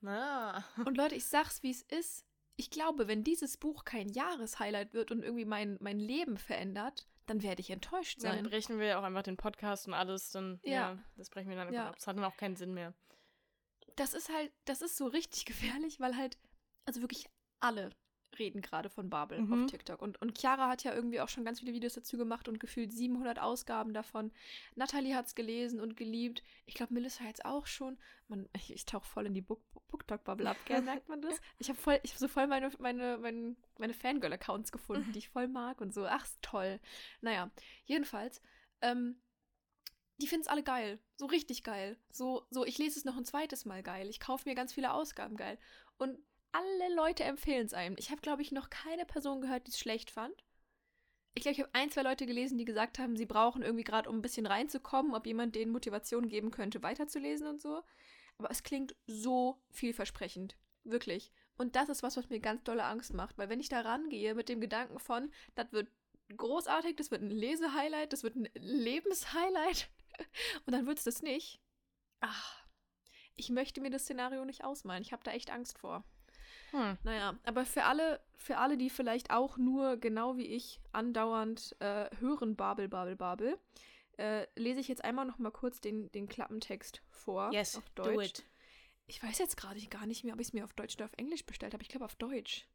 Na. 0.00 0.64
Und 0.84 0.96
Leute, 0.96 1.14
ich 1.14 1.26
sag's, 1.26 1.62
wie 1.62 1.70
es 1.70 1.82
ist. 1.82 2.24
Ich 2.56 2.70
glaube, 2.70 3.08
wenn 3.08 3.24
dieses 3.24 3.56
Buch 3.56 3.84
kein 3.84 4.08
Jahreshighlight 4.08 4.92
wird 4.92 5.10
und 5.10 5.22
irgendwie 5.22 5.44
mein, 5.46 5.78
mein 5.80 5.98
Leben 5.98 6.36
verändert, 6.36 7.06
dann 7.26 7.42
werde 7.42 7.60
ich 7.60 7.70
enttäuscht 7.70 8.22
Dann 8.22 8.32
sein. 8.36 8.44
brechen 8.44 8.78
wir 8.78 8.98
auch 8.98 9.02
einfach 9.02 9.22
den 9.22 9.36
Podcast 9.36 9.86
und 9.86 9.94
alles, 9.94 10.30
dann, 10.30 10.60
ja, 10.64 10.72
Ja. 10.92 10.98
das 11.16 11.30
brechen 11.30 11.48
wir 11.48 11.56
dann 11.56 11.68
einfach 11.68 11.82
Ja. 11.84 11.88
ab. 11.88 11.96
Das 11.96 12.06
hat 12.06 12.16
dann 12.16 12.24
auch 12.24 12.36
keinen 12.36 12.56
Sinn 12.56 12.74
mehr. 12.74 12.92
Das 13.96 14.14
ist 14.14 14.28
halt, 14.30 14.52
das 14.64 14.82
ist 14.82 14.96
so 14.96 15.06
richtig 15.06 15.44
gefährlich, 15.84 16.00
weil 16.00 16.16
halt, 16.16 16.36
also 16.86 17.00
wirklich 17.00 17.26
alle, 17.60 17.90
reden 18.38 18.62
gerade 18.62 18.88
von 18.90 19.10
Babel 19.10 19.40
Mhm. 19.40 19.64
auf 19.64 19.70
TikTok. 19.70 20.00
Und, 20.00 20.20
und 20.22 20.38
Chiara 20.38 20.68
hat 20.68 20.84
ja 20.84 20.94
irgendwie 20.94 21.20
auch 21.20 21.28
schon 21.28 21.44
ganz 21.44 21.60
viele 21.60 21.72
Videos 21.72 21.94
dazu 21.94 22.16
gemacht 22.16 22.48
und 22.48 22.60
gefühlt 22.60 22.92
700 22.92 23.38
Ausgaben 23.38 23.92
davon. 23.92 24.30
Natalie 24.76 25.14
hat 25.14 25.26
es 25.26 25.34
gelesen 25.34 25.80
und 25.80 25.96
geliebt. 25.96 26.42
Ich 26.66 26.74
glaube, 26.74 26.94
Melissa 26.94 27.24
jetzt 27.24 27.44
auch 27.44 27.66
schon. 27.66 27.98
Man, 28.28 28.48
ich, 28.54 28.72
ich 28.72 28.84
tauche 28.86 29.04
voll 29.06 29.26
in 29.26 29.34
die 29.34 29.40
Book, 29.42 29.62
BookTok-Bubble 29.88 30.48
ab, 30.48 30.56
gell? 30.64 30.82
merkt 30.82 31.08
man 31.08 31.20
das? 31.20 31.40
Ich 31.58 31.68
habe 31.68 31.78
voll, 31.78 31.98
ich 32.02 32.12
hab 32.12 32.18
so 32.18 32.28
voll 32.28 32.46
meine, 32.46 32.70
meine, 32.78 33.18
meine, 33.18 33.56
meine 33.78 33.92
Fangirl-Accounts 33.94 34.72
gefunden, 34.72 35.12
die 35.12 35.18
ich 35.18 35.28
voll 35.28 35.48
mag 35.48 35.80
und 35.80 35.92
so. 35.92 36.06
Ach, 36.06 36.24
ist 36.24 36.40
toll. 36.42 36.80
Naja, 37.20 37.50
jedenfalls, 37.84 38.40
ähm, 38.80 39.20
die 40.20 40.26
finden 40.26 40.42
es 40.42 40.48
alle 40.48 40.62
geil. 40.62 40.98
So 41.16 41.26
richtig 41.26 41.64
geil. 41.64 41.96
So, 42.10 42.46
so, 42.50 42.64
ich 42.64 42.78
lese 42.78 42.98
es 42.98 43.04
noch 43.04 43.16
ein 43.16 43.24
zweites 43.24 43.64
Mal 43.64 43.82
geil. 43.82 44.08
Ich 44.08 44.20
kaufe 44.20 44.48
mir 44.48 44.54
ganz 44.54 44.72
viele 44.72 44.92
Ausgaben 44.92 45.36
geil. 45.36 45.58
Und 45.96 46.18
alle 46.52 46.94
Leute 46.94 47.24
empfehlen 47.24 47.66
es 47.66 47.74
einem. 47.74 47.96
Ich 47.98 48.10
habe, 48.10 48.20
glaube 48.20 48.42
ich, 48.42 48.52
noch 48.52 48.70
keine 48.70 49.06
Person 49.06 49.40
gehört, 49.40 49.66
die 49.66 49.70
es 49.70 49.78
schlecht 49.78 50.10
fand. 50.10 50.44
Ich 51.34 51.42
glaube, 51.42 51.54
ich 51.54 51.60
habe 51.60 51.74
ein, 51.74 51.90
zwei 51.90 52.02
Leute 52.02 52.26
gelesen, 52.26 52.58
die 52.58 52.64
gesagt 52.64 52.98
haben, 52.98 53.16
sie 53.16 53.26
brauchen 53.26 53.62
irgendwie 53.62 53.84
gerade, 53.84 54.08
um 54.08 54.16
ein 54.16 54.22
bisschen 54.22 54.46
reinzukommen, 54.46 55.14
ob 55.14 55.26
jemand 55.26 55.54
denen 55.54 55.70
Motivation 55.70 56.28
geben 56.28 56.50
könnte, 56.50 56.82
weiterzulesen 56.82 57.46
und 57.46 57.60
so. 57.60 57.82
Aber 58.38 58.50
es 58.50 58.62
klingt 58.62 58.96
so 59.06 59.62
vielversprechend. 59.70 60.56
Wirklich. 60.82 61.30
Und 61.56 61.76
das 61.76 61.88
ist 61.88 62.02
was, 62.02 62.16
was 62.16 62.30
mir 62.30 62.40
ganz 62.40 62.64
dolle 62.64 62.84
Angst 62.84 63.12
macht. 63.12 63.38
Weil 63.38 63.48
wenn 63.48 63.60
ich 63.60 63.68
da 63.68 63.80
rangehe 63.80 64.34
mit 64.34 64.48
dem 64.48 64.60
Gedanken 64.60 64.98
von, 64.98 65.30
das 65.54 65.70
wird 65.72 65.88
großartig, 66.36 66.96
das 66.96 67.10
wird 67.10 67.22
ein 67.22 67.30
Lesehighlight, 67.30 68.12
das 68.12 68.22
wird 68.22 68.36
ein 68.36 68.48
Lebenshighlight 68.54 69.90
und 70.66 70.72
dann 70.72 70.86
wird 70.86 70.98
es 70.98 71.04
das 71.04 71.22
nicht. 71.22 71.60
Ach, 72.20 72.64
ich 73.36 73.50
möchte 73.50 73.80
mir 73.80 73.90
das 73.90 74.02
Szenario 74.02 74.44
nicht 74.44 74.64
ausmalen. 74.64 75.02
Ich 75.02 75.12
habe 75.12 75.22
da 75.22 75.32
echt 75.32 75.50
Angst 75.50 75.78
vor. 75.78 76.04
Hm. 76.70 76.98
Naja, 77.02 77.38
aber 77.44 77.64
für 77.64 77.84
alle, 77.84 78.20
für 78.36 78.58
alle, 78.58 78.76
die 78.76 78.90
vielleicht 78.90 79.30
auch 79.30 79.56
nur, 79.56 79.96
genau 79.96 80.36
wie 80.36 80.46
ich, 80.46 80.80
andauernd 80.92 81.76
äh, 81.80 82.08
hören 82.18 82.56
Babel, 82.56 82.88
Babel, 82.88 83.16
Babel, 83.16 83.58
äh, 84.18 84.46
lese 84.56 84.80
ich 84.80 84.88
jetzt 84.88 85.04
einmal 85.04 85.24
noch 85.24 85.38
mal 85.38 85.50
kurz 85.50 85.80
den, 85.80 86.10
den 86.12 86.28
Klappentext 86.28 87.02
vor 87.10 87.52
Yes, 87.52 87.76
auf 87.76 87.88
Deutsch. 87.90 88.42
Ich 89.06 89.22
weiß 89.22 89.38
jetzt 89.38 89.56
gerade 89.56 89.80
gar 89.86 90.06
nicht 90.06 90.24
mehr, 90.24 90.34
ob 90.34 90.40
ich 90.40 90.48
es 90.48 90.52
mir 90.52 90.64
auf 90.64 90.72
Deutsch 90.72 90.94
oder 90.96 91.06
auf 91.06 91.14
Englisch 91.16 91.44
bestellt 91.44 91.72
habe. 91.72 91.82
Ich 91.82 91.88
glaube 91.88 92.04
auf 92.04 92.14
Deutsch. 92.14 92.68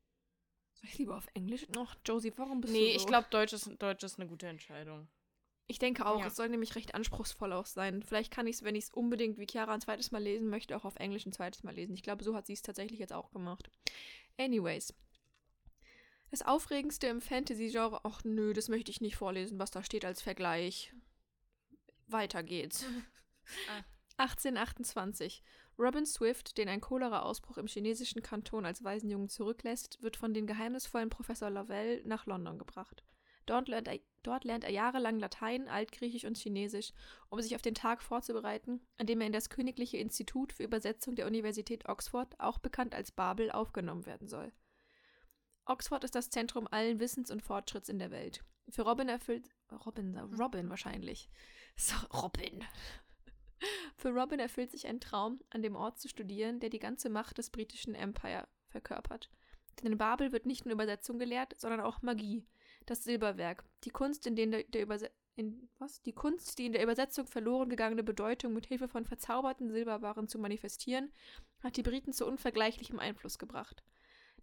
Soll 0.74 0.89
ich 0.89 0.98
lieber 0.98 1.16
auf 1.16 1.28
Englisch? 1.34 1.66
Ach, 1.78 1.96
Josie, 2.06 2.34
warum 2.36 2.60
bist 2.60 2.74
Nee, 2.74 2.93
du 2.93 3.00
so? 3.00 3.06
ich 3.06 3.08
glaube, 3.08 3.28
Deutsch 3.30 3.54
ist, 3.54 3.72
Deutsch 3.82 4.04
ist 4.04 4.20
eine 4.20 4.28
gute 4.28 4.48
Entscheidung. 4.48 5.08
Ich 5.68 5.80
denke 5.80 6.05
auch, 6.05 6.20
Ja. 6.20 6.28
es 6.28 6.36
soll 6.36 6.49
nämlich 6.49 6.76
recht 6.76 6.93
anspruchsvoll 6.93 7.51
auch 7.53 7.66
sein. 7.66 8.03
Vielleicht 8.03 8.32
kann 8.32 8.45
ich 8.45 8.57
es, 8.57 8.63
wenn 8.63 8.76
ich 8.76 8.86
es 8.86 8.89
unbedingt 8.91 9.38
wie 9.39 9.47
Chiara 9.49 9.74
ein 9.74 9.82
zweites 9.82 10.11
Mal 10.11 10.22
lesen 10.22 10.47
möchte, 10.47 10.76
auch 10.78 10.86
auf 10.86 10.95
Englisch 10.97 11.26
ein 11.26 11.34
zweites 11.34 11.63
Mal 11.63 11.74
lesen. 11.74 11.95
Ich 11.95 12.03
glaube, 12.03 12.24
so 12.24 12.36
hat 12.36 12.45
sie 12.45 12.53
es 12.53 12.61
tatsächlich 12.61 12.99
jetzt 12.99 13.13
auch 13.13 13.32
gemacht. 13.32 13.70
Anyways. 14.38 14.93
Das 16.30 16.41
Aufregendste 16.43 17.07
im 17.07 17.22
Fantasy-Genre, 17.22 18.01
ach 18.03 18.24
nö, 18.24 18.53
das 18.53 18.68
möchte 18.68 18.91
ich 18.91 19.01
nicht 19.01 19.16
vorlesen, 19.16 19.57
was 19.57 19.72
da 19.72 19.84
steht 19.84 20.05
als 20.05 20.22
Vergleich. 20.22 20.93
Weiter 22.07 22.43
geht's. 22.43 22.86
Ah. 23.70 23.84
1828. 24.18 25.43
Robin 25.78 26.05
Swift, 26.07 26.57
den 26.57 26.68
ein 26.68 26.82
Cholera-Ausbruch 26.82 27.57
im 27.59 27.68
chinesischen 27.68 28.24
Kanton 28.24 28.66
als 28.66 28.84
Waisenjungen 28.84 29.30
zurücklässt, 29.30 30.01
wird 30.01 30.18
von 30.18 30.34
den 30.34 30.47
geheimnisvollen 30.47 31.11
Professor 31.11 31.51
Lavelle 31.51 32.01
nach 32.07 32.26
London 32.26 32.57
gebracht. 32.57 33.03
Dort 33.46 33.68
lernt, 33.68 33.88
er, 33.88 34.00
dort 34.24 34.43
lernt 34.43 34.64
er 34.64 34.72
jahrelang 34.72 35.20
Latein, 35.20 35.68
Altgriechisch 35.68 36.26
und 36.26 36.38
Chinesisch, 36.38 36.93
um 37.30 37.39
sich 37.41 37.56
auf 37.56 37.62
den 37.62 37.76
Tag 37.76 38.02
vorzubereiten, 38.02 38.82
an 38.98 39.06
dem 39.06 39.22
er 39.22 39.28
in 39.28 39.34
das 39.34 39.50
Königliche 39.50 39.98
Institut 39.98 40.54
für 40.54 40.64
Übersetzung 40.64 41.16
der 41.16 41.28
Universität 41.28 41.88
Oxford, 41.88 42.39
auch 42.39 42.58
bekannt 42.58 42.96
als 42.96 43.12
Babel, 43.12 43.52
aufgenommen 43.52 44.06
werden 44.06 44.28
soll. 44.28 44.52
Oxford 45.66 46.04
ist 46.04 46.16
das 46.16 46.30
Zentrum 46.30 46.68
allen 46.70 47.00
Wissens 47.00 47.32
und 47.32 47.41
Fortschritts 47.41 47.89
in 47.89 48.00
der 48.00 48.12
Welt. 48.12 48.43
Für 48.70 48.84
Robin 48.84 49.10
erfüllt. 49.10 49.50
Robin, 49.86 50.18
Robin 50.18 50.70
wahrscheinlich. 50.70 51.30
So, 51.76 51.96
Robin. 52.14 52.64
Für 53.98 54.10
Robin 54.10 54.39
erfüllt 54.39 54.72
sich 54.72 54.88
ein 54.88 55.00
Traum, 55.00 55.41
an 55.50 55.62
dem 55.62 55.76
Ort 55.76 56.00
zu 56.00 56.08
studieren, 56.08 56.60
der 56.60 56.70
die 56.70 56.80
ganze 56.80 57.10
Macht 57.10 57.38
des 57.38 57.50
britischen 57.50 57.96
Empire 57.96 58.48
verkörpert. 58.68 59.30
Denn 59.78 59.91
in 59.91 59.98
Babel 59.98 60.32
wird 60.32 60.46
nicht 60.46 60.66
nur 60.66 60.74
Übersetzung 60.74 61.20
gelehrt, 61.20 61.60
sondern 61.60 61.82
auch 61.82 62.02
Magie, 62.02 62.46
das 62.86 63.04
Silberwerk, 63.04 63.64
die 63.84 63.90
Kunst, 63.90 64.28
in, 64.28 64.36
denen 64.36 64.52
der, 64.52 64.64
der 64.64 64.82
Überse 64.82 65.12
in, 65.36 65.70
was? 65.80 66.02
die 66.02 66.14
Kunst, 66.14 66.58
die 66.58 66.66
in 66.66 66.72
der 66.72 66.84
Übersetzung 66.84 67.28
verloren 67.28 67.70
gegangene 67.70 68.04
Bedeutung 68.04 68.54
mit 68.54 68.66
Hilfe 68.68 68.88
von 68.88 69.06
verzauberten 69.06 69.70
Silberwaren 69.70 70.28
zu 70.28 70.40
manifestieren, 70.40 71.12
hat 71.62 71.78
die 71.78 71.84
Briten 71.84 72.14
zu 72.14 72.26
unvergleichlichem 72.26 73.00
Einfluss 73.00 73.38
gebracht. 73.38 73.84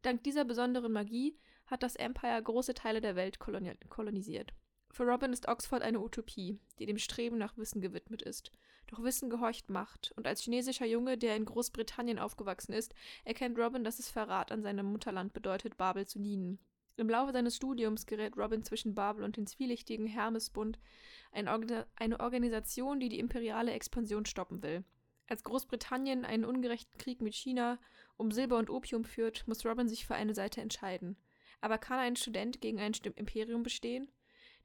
Dank 0.03 0.23
dieser 0.25 0.45
besonderen 0.45 0.93
Magie 0.93 1.39
hat 1.67 1.83
das 1.83 1.97
Empire 1.97 2.43
große 2.43 2.75
Teile 2.75 3.01
der 3.01 3.17
Welt 3.17 3.39
koloni 3.39 3.75
kolonisiert. 3.89 4.53
Für 4.91 5.05
Robin 5.05 5.33
ist 5.33 5.49
Oxford 5.49 5.81
eine 5.81 6.01
Utopie, 6.01 6.61
die 6.79 6.85
dem 6.85 6.99
Streben 6.99 7.39
nach 7.39 7.57
Wissen 7.57 7.81
gewidmet 7.81 8.21
ist. 8.21 8.53
Doch 8.89 9.03
Wissen 9.03 9.31
gehorcht 9.31 9.71
Macht, 9.71 10.13
und 10.17 10.27
als 10.27 10.43
chinesischer 10.43 10.85
Junge, 10.85 11.17
der 11.17 11.35
in 11.35 11.47
Großbritannien 11.47 12.19
aufgewachsen 12.19 12.75
ist, 12.75 12.95
erkennt 13.25 13.59
Robin, 13.59 13.85
dass 13.85 13.99
es 13.99 14.11
Verrat 14.11 14.53
an 14.53 14.63
seinem 14.63 14.85
Mutterland 14.85 15.33
bedeutet, 15.33 15.79
Babel 15.79 16.07
zu 16.07 16.19
dienen. 16.19 16.59
Im 17.03 17.11
Laufe 17.11 17.33
seines 17.33 17.57
Studiums 17.57 18.07
gerät 18.07 18.37
Robin 18.37 18.63
zwischen 18.63 18.95
Babel 18.95 19.25
und 19.25 19.37
den 19.37 19.49
zwielichtigen 19.49 20.07
Hermesbund, 20.07 20.79
ein 21.33 21.49
Orga 21.49 21.85
eine 21.97 22.21
Organisation, 22.21 23.01
die 23.01 23.09
die 23.09 23.19
imperiale 23.19 23.73
Expansion 23.73 24.25
stoppen 24.25 24.63
will. 24.63 24.85
Als 25.27 25.43
Großbritannien 25.43 26.25
einen 26.25 26.45
ungerechten 26.45 26.97
Krieg 26.99 27.21
mit 27.21 27.35
China 27.35 27.81
um 28.17 28.31
Silber 28.31 28.57
und 28.57 28.71
Opium 28.71 29.03
führt, 29.03 29.49
muss 29.49 29.67
Robin 29.67 29.89
sich 29.89 30.07
für 30.07 30.15
eine 30.15 30.33
Seite 30.33 30.61
entscheiden. 30.61 31.17
Aber 31.61 31.77
kann 31.77 31.99
ein 31.99 32.15
Student 32.15 32.61
gegen 32.61 32.79
ein 32.79 32.93
Imperium 33.17 33.65
bestehen? 33.65 34.09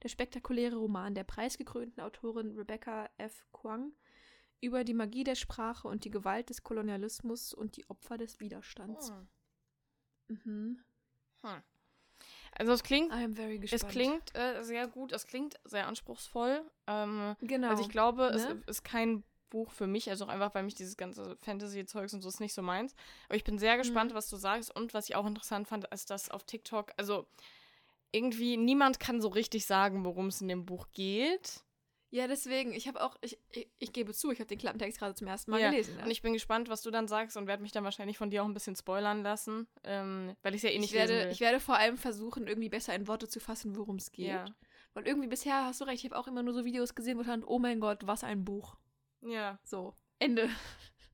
Der 0.04 0.08
spektakuläre 0.08 0.76
Roman 0.76 1.16
der 1.16 1.24
preisgekrönten 1.24 2.00
Autorin 2.00 2.56
Rebecca 2.56 3.10
F. 3.16 3.46
Kuang 3.50 3.94
über 4.60 4.84
die 4.84 4.94
Magie 4.94 5.24
der 5.24 5.34
Sprache 5.34 5.88
und 5.88 6.04
die 6.04 6.10
Gewalt 6.10 6.50
des 6.50 6.62
Kolonialismus 6.62 7.52
und 7.52 7.76
die 7.76 7.90
Opfer 7.90 8.16
des 8.16 8.38
Widerstands. 8.38 9.12
Mhm. 10.28 10.84
Hm. 11.42 11.62
Also 12.58 12.72
es 12.72 12.82
klingt, 12.82 13.12
es 13.70 13.86
klingt 13.86 14.34
äh, 14.36 14.62
sehr 14.62 14.86
gut, 14.88 15.12
es 15.12 15.26
klingt 15.26 15.54
sehr 15.64 15.86
anspruchsvoll. 15.86 16.62
Ähm, 16.86 17.36
genau. 17.40 17.68
Also 17.68 17.82
ich 17.82 17.88
glaube, 17.88 18.24
es 18.34 18.44
Ne? 18.44 18.62
ist 18.66 18.82
kein 18.84 19.22
Buch 19.50 19.70
für 19.72 19.86
mich, 19.86 20.10
also 20.10 20.24
auch 20.24 20.28
einfach, 20.28 20.54
weil 20.54 20.64
mich 20.64 20.74
dieses 20.74 20.96
ganze 20.96 21.36
Fantasy-Zeugs 21.36 22.12
und 22.14 22.20
so 22.20 22.28
ist 22.28 22.40
nicht 22.40 22.52
so 22.54 22.60
meins. 22.62 22.94
Aber 23.28 23.36
ich 23.36 23.44
bin 23.44 23.58
sehr 23.58 23.74
Mhm. 23.74 23.78
gespannt, 23.78 24.12
was 24.14 24.28
du 24.28 24.36
sagst. 24.36 24.74
Und 24.74 24.92
was 24.92 25.08
ich 25.08 25.14
auch 25.16 25.24
interessant 25.26 25.68
fand, 25.68 25.86
ist, 25.86 26.10
dass 26.10 26.30
auf 26.30 26.44
TikTok, 26.44 26.92
also 26.96 27.26
irgendwie 28.12 28.56
niemand 28.56 28.98
kann 29.00 29.20
so 29.20 29.28
richtig 29.28 29.64
sagen, 29.66 30.04
worum 30.04 30.26
es 30.28 30.40
in 30.40 30.48
dem 30.48 30.66
Buch 30.66 30.88
geht. 30.92 31.62
Ja, 32.10 32.26
deswegen, 32.26 32.72
ich 32.72 32.88
habe 32.88 33.02
auch, 33.02 33.16
ich, 33.20 33.38
ich, 33.50 33.70
ich 33.78 33.92
gebe 33.92 34.14
zu, 34.14 34.30
ich 34.30 34.38
habe 34.38 34.48
den 34.48 34.58
Klappentext 34.58 34.98
gerade 34.98 35.14
zum 35.14 35.26
ersten 35.26 35.50
Mal 35.50 35.60
Ja, 35.60 35.70
gelesen. 35.70 35.96
Ne? 35.96 36.04
Und 36.04 36.10
ich 36.10 36.22
bin 36.22 36.32
gespannt, 36.32 36.68
was 36.68 36.82
du 36.82 36.90
dann 36.90 37.06
sagst 37.08 37.36
und 37.36 37.46
werde 37.46 37.62
mich 37.62 37.72
dann 37.72 37.84
wahrscheinlich 37.84 38.16
von 38.18 38.30
dir 38.30 38.42
auch 38.42 38.46
ein 38.46 38.54
bisschen 38.54 38.76
spoilern 38.76 39.22
lassen, 39.22 39.66
ähm, 39.84 40.34
weil 40.42 40.54
ich 40.54 40.64
es 40.64 40.70
ja 40.70 40.70
eh 40.70 40.78
nicht 40.78 40.90
ich, 40.90 40.96
werde, 40.96 41.12
lesen 41.12 41.26
will. 41.26 41.32
ich 41.32 41.40
werde 41.40 41.60
vor 41.60 41.76
allem 41.76 41.96
versuchen, 41.98 42.46
irgendwie 42.46 42.68
besser 42.70 42.94
in 42.94 43.08
Worte 43.08 43.28
zu 43.28 43.40
fassen, 43.40 43.76
worum 43.76 43.96
es 43.96 44.10
geht. 44.12 44.28
ja. 44.28 44.46
Weil 44.94 45.06
irgendwie 45.06 45.28
bisher 45.28 45.64
hast 45.64 45.80
du 45.80 45.84
recht, 45.84 46.02
ich 46.02 46.10
habe 46.10 46.18
auch 46.18 46.26
immer 46.26 46.42
nur 46.42 46.54
so 46.54 46.64
Videos 46.64 46.94
gesehen, 46.94 47.18
wo 47.18 47.22
stand, 47.22 47.46
oh 47.46 47.58
mein 47.58 47.78
Gott, 47.78 48.06
was 48.06 48.24
ein 48.24 48.44
Buch. 48.44 48.76
ja. 49.20 49.58
So, 49.64 49.94
Ende. 50.18 50.48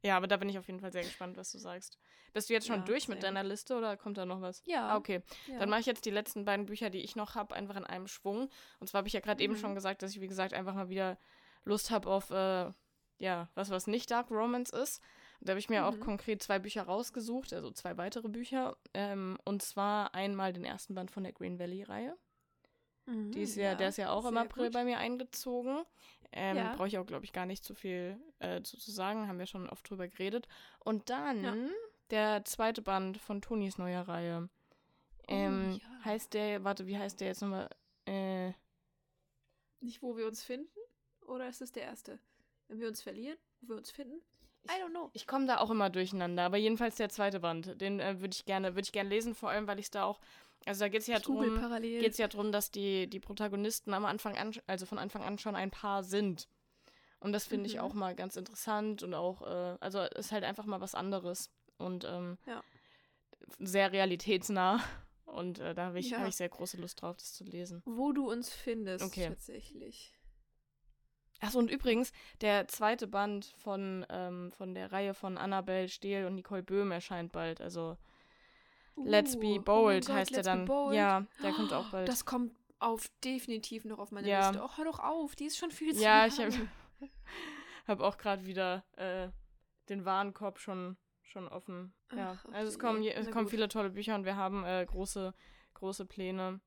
Ja, 0.05 0.19
aber 0.19 0.27
da 0.27 0.37
bin 0.37 0.49
ich 0.51 0.59
auf 0.59 0.67
jeden 0.67 0.81
Fall 0.81 0.93
sehr 0.93 1.03
gespannt, 1.03 1.37
was 1.39 1.51
du 1.51 1.59
sagst. 1.59 1.99
Bist 2.35 2.51
du 2.51 2.53
jetzt 2.53 2.67
schon 2.67 2.81
Ja, 2.81 2.85
durch 2.85 3.09
mit 3.09 3.23
deiner 3.23 3.43
Liste 3.43 3.75
oder 3.77 3.97
kommt 3.97 4.19
da 4.19 4.27
noch 4.27 4.43
was? 4.43 4.63
Ja. 4.67 4.91
Ah, 4.91 4.97
okay. 4.97 5.23
Ja. 5.49 5.59
Dann 5.59 5.71
mache 5.71 5.81
ich 5.81 5.87
jetzt 5.87 6.05
die 6.05 6.11
letzten 6.11 6.45
beiden 6.45 6.67
Bücher, 6.67 6.91
die 6.91 7.01
ich 7.01 7.17
noch 7.17 7.35
habe, 7.35 7.55
einfach 7.55 7.77
in 7.77 7.85
einem 7.85 8.07
Schwung. 8.07 8.51
Und 8.81 8.89
zwar 8.89 8.99
habe 8.99 9.09
ich 9.09 9.15
ja 9.15 9.21
gerade 9.21 9.43
eben 9.43 9.55
Mhm. 9.55 9.59
schon 9.59 9.75
gesagt, 9.75 10.03
dass 10.03 10.11
ich, 10.11 10.21
wie 10.21 10.29
gesagt, 10.29 10.53
einfach 10.53 10.75
mal 10.75 10.91
wieder 10.91 11.17
Lust 11.65 11.91
habe 11.91 12.11
auf, 12.11 12.31
äh, 12.31 12.71
ja, 13.19 13.49
was, 13.55 13.71
was 13.71 13.87
nicht 13.87 14.11
Dark 14.11 14.31
Romance 14.31 14.71
ist. 14.77 15.01
Und 15.41 15.49
da 15.49 15.53
habe 15.53 15.61
ich 15.61 15.71
mir 15.71 15.87
auch 15.87 15.95
Mhm. 15.95 16.01
konkret 16.01 16.43
zwei 16.43 16.59
Bücher 16.59 16.83
rausgesucht, 16.83 17.55
also 17.55 17.71
zwei 17.71 17.97
weitere 17.97 18.29
Bücher. 18.29 18.77
Ähm, 18.93 19.39
und 19.45 19.63
zwar 19.63 20.15
einmal 20.15 20.53
den 20.53 20.65
ersten 20.67 20.95
Band 20.95 21.13
von 21.13 21.23
der 21.23 21.33
Green 21.33 21.59
Valley-Reihe. 21.59 22.15
Mhm, 23.07 23.33
Die 23.33 23.43
ist 23.43 23.57
ja, 23.57 23.75
der 23.75 23.89
ist 23.89 23.99
ja 23.99 24.11
auch 24.11 24.25
im 24.27 24.37
April 24.37 24.65
gut. 24.65 24.73
bei 24.73 24.85
mir 24.85 24.99
eingezogen. 24.99 25.85
Ähm, 26.33 26.57
Ja. 26.57 26.75
Brauche 26.75 26.89
ich 26.89 26.99
auch, 26.99 27.07
glaube 27.07 27.25
ich, 27.25 27.33
gar 27.33 27.47
nicht 27.47 27.65
zu 27.65 27.75
viel 27.75 28.19
äh, 28.41 28.61
zu, 28.63 28.77
zu 28.79 28.91
sagen. 28.91 29.29
Haben 29.29 29.39
wir 29.39 29.47
schon 29.47 29.69
oft 29.71 29.89
drüber 29.89 30.09
geredet. 30.09 30.49
Und 30.81 31.11
dann 31.11 31.45
Ja. 31.45 31.55
der 32.11 32.45
zweite 32.45 32.83
Band 32.83 33.19
von 33.19 33.41
Tonis 33.43 33.79
neuer 33.79 34.03
Reihe. 34.09 34.49
Ähm, 35.29 35.73
Oh, 35.75 35.79
ja. 35.79 36.05
Heißt 36.05 36.35
der, 36.35 36.65
warte, 36.65 36.87
wie 36.87 36.99
heißt 36.99 37.21
der 37.21 37.29
jetzt 37.29 37.41
nochmal? 37.43 37.69
Äh, 38.07 38.53
Nicht, 39.81 40.03
wo 40.03 40.17
wir 40.17 40.27
uns 40.27 40.43
finden? 40.43 40.69
Oder 41.27 41.49
ist 41.49 41.63
es 41.63 41.73
der 41.73 41.85
erste? 41.85 42.19
Wenn 42.69 42.81
wir 42.81 42.89
uns 42.89 43.03
verlieren, 43.03 43.39
wo 43.61 43.69
wir 43.71 43.77
uns 43.77 43.91
finden? 43.91 44.21
I 44.67 44.81
don't 44.83 44.91
know. 44.91 45.11
ich 45.13 45.27
komme 45.27 45.47
da 45.47 45.59
auch 45.59 45.71
immer 45.71 45.91
durcheinander, 45.91 46.43
aber 46.45 46.57
jedenfalls 46.57 46.97
der 46.97 47.11
zweite 47.11 47.41
Band. 47.41 47.79
Den 47.83 48.01
äh, 48.01 48.21
würde 48.21 48.33
ich 48.35 48.47
gerne, 48.47 48.75
würde 48.75 48.87
ich 48.87 48.93
gerne 48.93 49.11
lesen, 49.11 49.35
vor 49.35 49.51
allem, 49.51 49.67
weil 49.67 49.79
ich 49.79 49.87
es 49.87 49.91
da 49.91 50.05
auch. 50.05 50.21
Also 50.67 50.81
da 50.85 50.89
geht 50.89 51.03
es 51.03 51.07
ja 51.07 51.19
Ich 51.19 51.25
google 51.25 51.51
drum. 51.51 51.61
parallel. 51.61 52.01
geht 52.01 52.12
es 52.12 52.19
ja 52.19 52.29
darum, 52.29 52.51
dass 52.53 52.71
die, 52.71 53.07
die 53.09 53.21
Protagonisten 53.21 53.93
am 53.93 54.05
Anfang 54.05 54.37
an, 54.37 54.53
also 54.67 54.87
von 54.87 54.99
Anfang 54.99 55.23
an 55.23 55.39
schon 55.39 55.57
ein 55.57 55.71
Paar 55.71 56.03
sind. 56.03 56.49
Und 57.21 57.33
das 57.33 57.47
finde 57.47 57.67
ich 57.67 57.75
Mhm. 57.77 57.81
auch 57.81 57.95
mal 57.95 58.15
ganz 58.15 58.37
interessant 58.37 59.03
und 59.03 59.15
auch, 59.15 59.43
äh, 59.43 59.77
also 59.81 60.01
ist 60.01 60.33
halt 60.33 60.45
einfach 60.45 60.67
mal 60.67 60.81
was 60.81 60.95
anderes 60.95 61.51
und 61.79 62.05
ähm, 62.05 62.39
Ja. 62.47 62.62
sehr 63.59 63.93
realitätsnah. 63.93 64.81
Und 65.27 65.59
äh, 65.59 65.75
da 65.75 65.87
habe 65.87 65.99
ich, 65.99 66.11
Ja. 66.11 66.19
hab 66.21 66.29
ich 66.29 66.37
sehr 66.37 66.49
große 66.51 66.77
Lust 66.79 67.01
drauf, 67.03 67.17
das 67.17 67.33
zu 67.33 67.45
lesen. 67.45 67.83
Wo 67.87 68.12
du 68.12 68.31
uns 68.31 68.51
findest, 68.53 69.05
Okay. 69.07 69.29
tatsächlich. 69.29 70.15
Achso, 71.41 71.59
und 71.59 71.71
übrigens, 71.71 72.12
der 72.41 72.69
zweite 72.69 73.07
Band 73.07 73.47
von, 73.57 74.07
ähm, 74.09 74.51
von 74.53 74.75
der 74.75 74.93
Reihe 74.93 75.15
von 75.15 75.37
Annabelle 75.37 75.89
Stehl 75.89 76.27
und 76.27 76.37
Nicole 76.37 76.62
Böhm 76.62 76.91
erscheint 76.91 77.33
bald. 77.33 77.61
Also 77.61 77.97
Let's 78.97 79.34
Uh, 79.36 79.40
Be 79.40 79.47
oh 79.47 79.51
mein 79.57 79.64
Bold 79.64 80.07
Gott, 80.07 80.16
heißt 80.16 80.30
Let's 80.32 80.49
Be 80.49 80.64
dann. 80.66 80.92
Ja, 80.92 81.26
der 81.42 81.53
kommt 81.53 81.72
auch 81.72 81.86
bald. 81.90 82.09
Das 82.09 82.24
kommt 82.24 82.53
auf 82.78 83.09
definitiv 83.24 83.84
noch 83.84 83.99
auf 83.99 84.11
meine 84.12 84.28
Ja. 84.28 84.51
Liste. 84.51 84.62
Oh, 84.64 84.70
hör 84.76 84.84
doch 84.84 84.99
auf, 85.01 85.34
die 85.36 85.47
ist 85.47 85.57
schon 85.57 85.70
viel 85.70 85.95
zu 85.95 86.03
ja, 86.03 86.26
ich 86.26 86.36
lang. 86.38 86.53
habe 86.53 86.68
hab 87.86 88.01
auch 88.01 88.18
gerade 88.18 88.45
wieder 88.47 88.84
äh, 88.97 89.28
den 89.88 90.05
Warenkorb 90.05 90.59
schon, 90.59 90.97
schon 91.22 91.49
offen. 91.49 91.92
ja, 92.14 92.36
Ach, 92.38 92.53
also 92.53 92.68
es 92.68 92.78
kommen, 92.78 93.03
je- 93.03 93.12
es 93.12 93.30
kommen 93.30 93.45
gut. 93.45 93.51
viele 93.51 93.68
tolle 93.68 93.90
Bücher 93.90 94.14
und 94.14 94.24
wir 94.24 94.36
haben 94.36 94.64
äh, 94.64 94.84
große, 94.86 95.34
große 95.74 96.05
Pläne. 96.07 96.61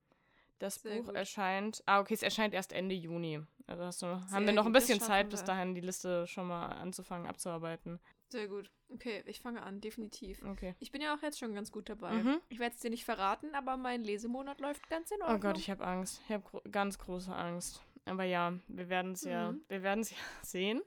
Das 0.59 0.75
Sehr 0.75 0.95
Buch 0.97 1.05
gut. 1.07 1.15
erscheint. 1.15 1.83
Ah, 1.85 1.99
okay, 1.99 2.15
es 2.15 2.23
erscheint 2.23 2.53
erst 2.55 2.73
Ende 2.73 2.95
Juni. 2.95 3.41
Also 3.67 3.83
hast 3.83 4.01
du, 4.01 4.07
haben 4.07 4.45
wir 4.47 4.53
noch 4.53 4.65
ein 4.65 4.71
bisschen 4.71 4.99
Zeit, 4.99 5.29
bis 5.29 5.43
dahin 5.43 5.75
die 5.75 5.81
Liste 5.81 6.25
schon 6.25 6.47
mal 6.47 6.67
anzufangen, 6.69 7.27
abzuarbeiten. 7.27 7.99
Sehr 8.29 8.47
gut. 8.47 8.69
Okay, 8.89 9.23
ich 9.25 9.39
fange 9.39 9.61
an, 9.63 9.79
definitiv. 9.81 10.43
Okay. 10.43 10.75
Ich 10.79 10.91
bin 10.91 11.01
ja 11.01 11.15
auch 11.15 11.21
jetzt 11.21 11.39
schon 11.39 11.53
ganz 11.53 11.71
gut 11.71 11.87
dabei. 11.89 12.11
Mhm. 12.11 12.41
Ich 12.49 12.59
werde 12.59 12.75
es 12.75 12.81
dir 12.81 12.89
nicht 12.89 13.05
verraten, 13.05 13.53
aber 13.55 13.77
mein 13.77 14.03
Lesemonat 14.03 14.59
läuft 14.59 14.89
ganz 14.89 15.11
in 15.11 15.17
Oh 15.21 15.25
Ordnung. 15.25 15.41
Gott, 15.41 15.57
ich 15.57 15.69
habe 15.69 15.85
Angst. 15.85 16.21
Ich 16.25 16.33
habe 16.33 16.43
gro 16.43 16.61
ganz 16.71 16.97
große 16.99 17.33
Angst. 17.33 17.81
Aber 18.05 18.23
ja, 18.23 18.53
wir 18.67 18.89
werden 18.89 19.13
es 19.13 19.23
ja, 19.23 19.51
Mhm. 19.51 19.61
wir 19.67 19.81
werden 19.83 20.01
es 20.01 20.11
ja 20.11 20.17
sehen. 20.41 20.81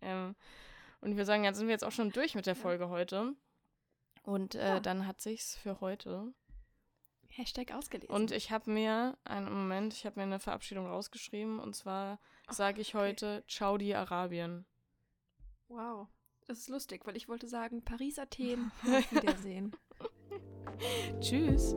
Ähm, 0.00 0.34
und 1.00 1.10
ich 1.10 1.16
würde 1.16 1.26
sagen, 1.26 1.44
jetzt 1.44 1.58
sind 1.58 1.66
wir 1.68 1.72
jetzt 1.72 1.84
auch 1.84 1.92
schon 1.92 2.10
durch 2.10 2.34
mit 2.34 2.46
der 2.46 2.54
Ja. 2.54 2.60
Folge 2.60 2.88
heute. 2.88 3.34
Und 4.24 4.54
äh, 4.56 4.66
Ja. 4.74 4.80
dann 4.80 5.06
hat 5.06 5.20
sich's 5.20 5.56
für 5.56 5.80
heute. 5.80 6.32
Hashtag 7.28 7.72
ausgelesen. 7.72 8.14
Und 8.14 8.30
ich 8.30 8.50
habe 8.50 8.70
mir, 8.70 9.16
einen 9.24 9.52
Moment, 9.52 9.94
ich 9.94 10.04
habe 10.04 10.18
mir 10.20 10.24
eine 10.24 10.38
Verabschiedung 10.38 10.86
rausgeschrieben. 10.86 11.58
Und 11.60 11.74
zwar 11.74 12.20
sage 12.50 12.80
ich 12.80 12.94
okay. 12.94 13.08
heute 13.08 13.44
Ciao 13.48 13.78
di 13.78 13.94
Arabien. 13.94 14.66
Wow. 15.68 16.08
Das 16.46 16.58
ist 16.58 16.68
lustig, 16.68 17.06
weil 17.06 17.16
ich 17.16 17.28
wollte 17.28 17.48
sagen, 17.48 17.82
Paris, 17.82 18.18
Athen, 18.18 18.72
auf 18.82 19.12
Wiedersehen. 19.12 19.72
Tschüss. 21.20 21.74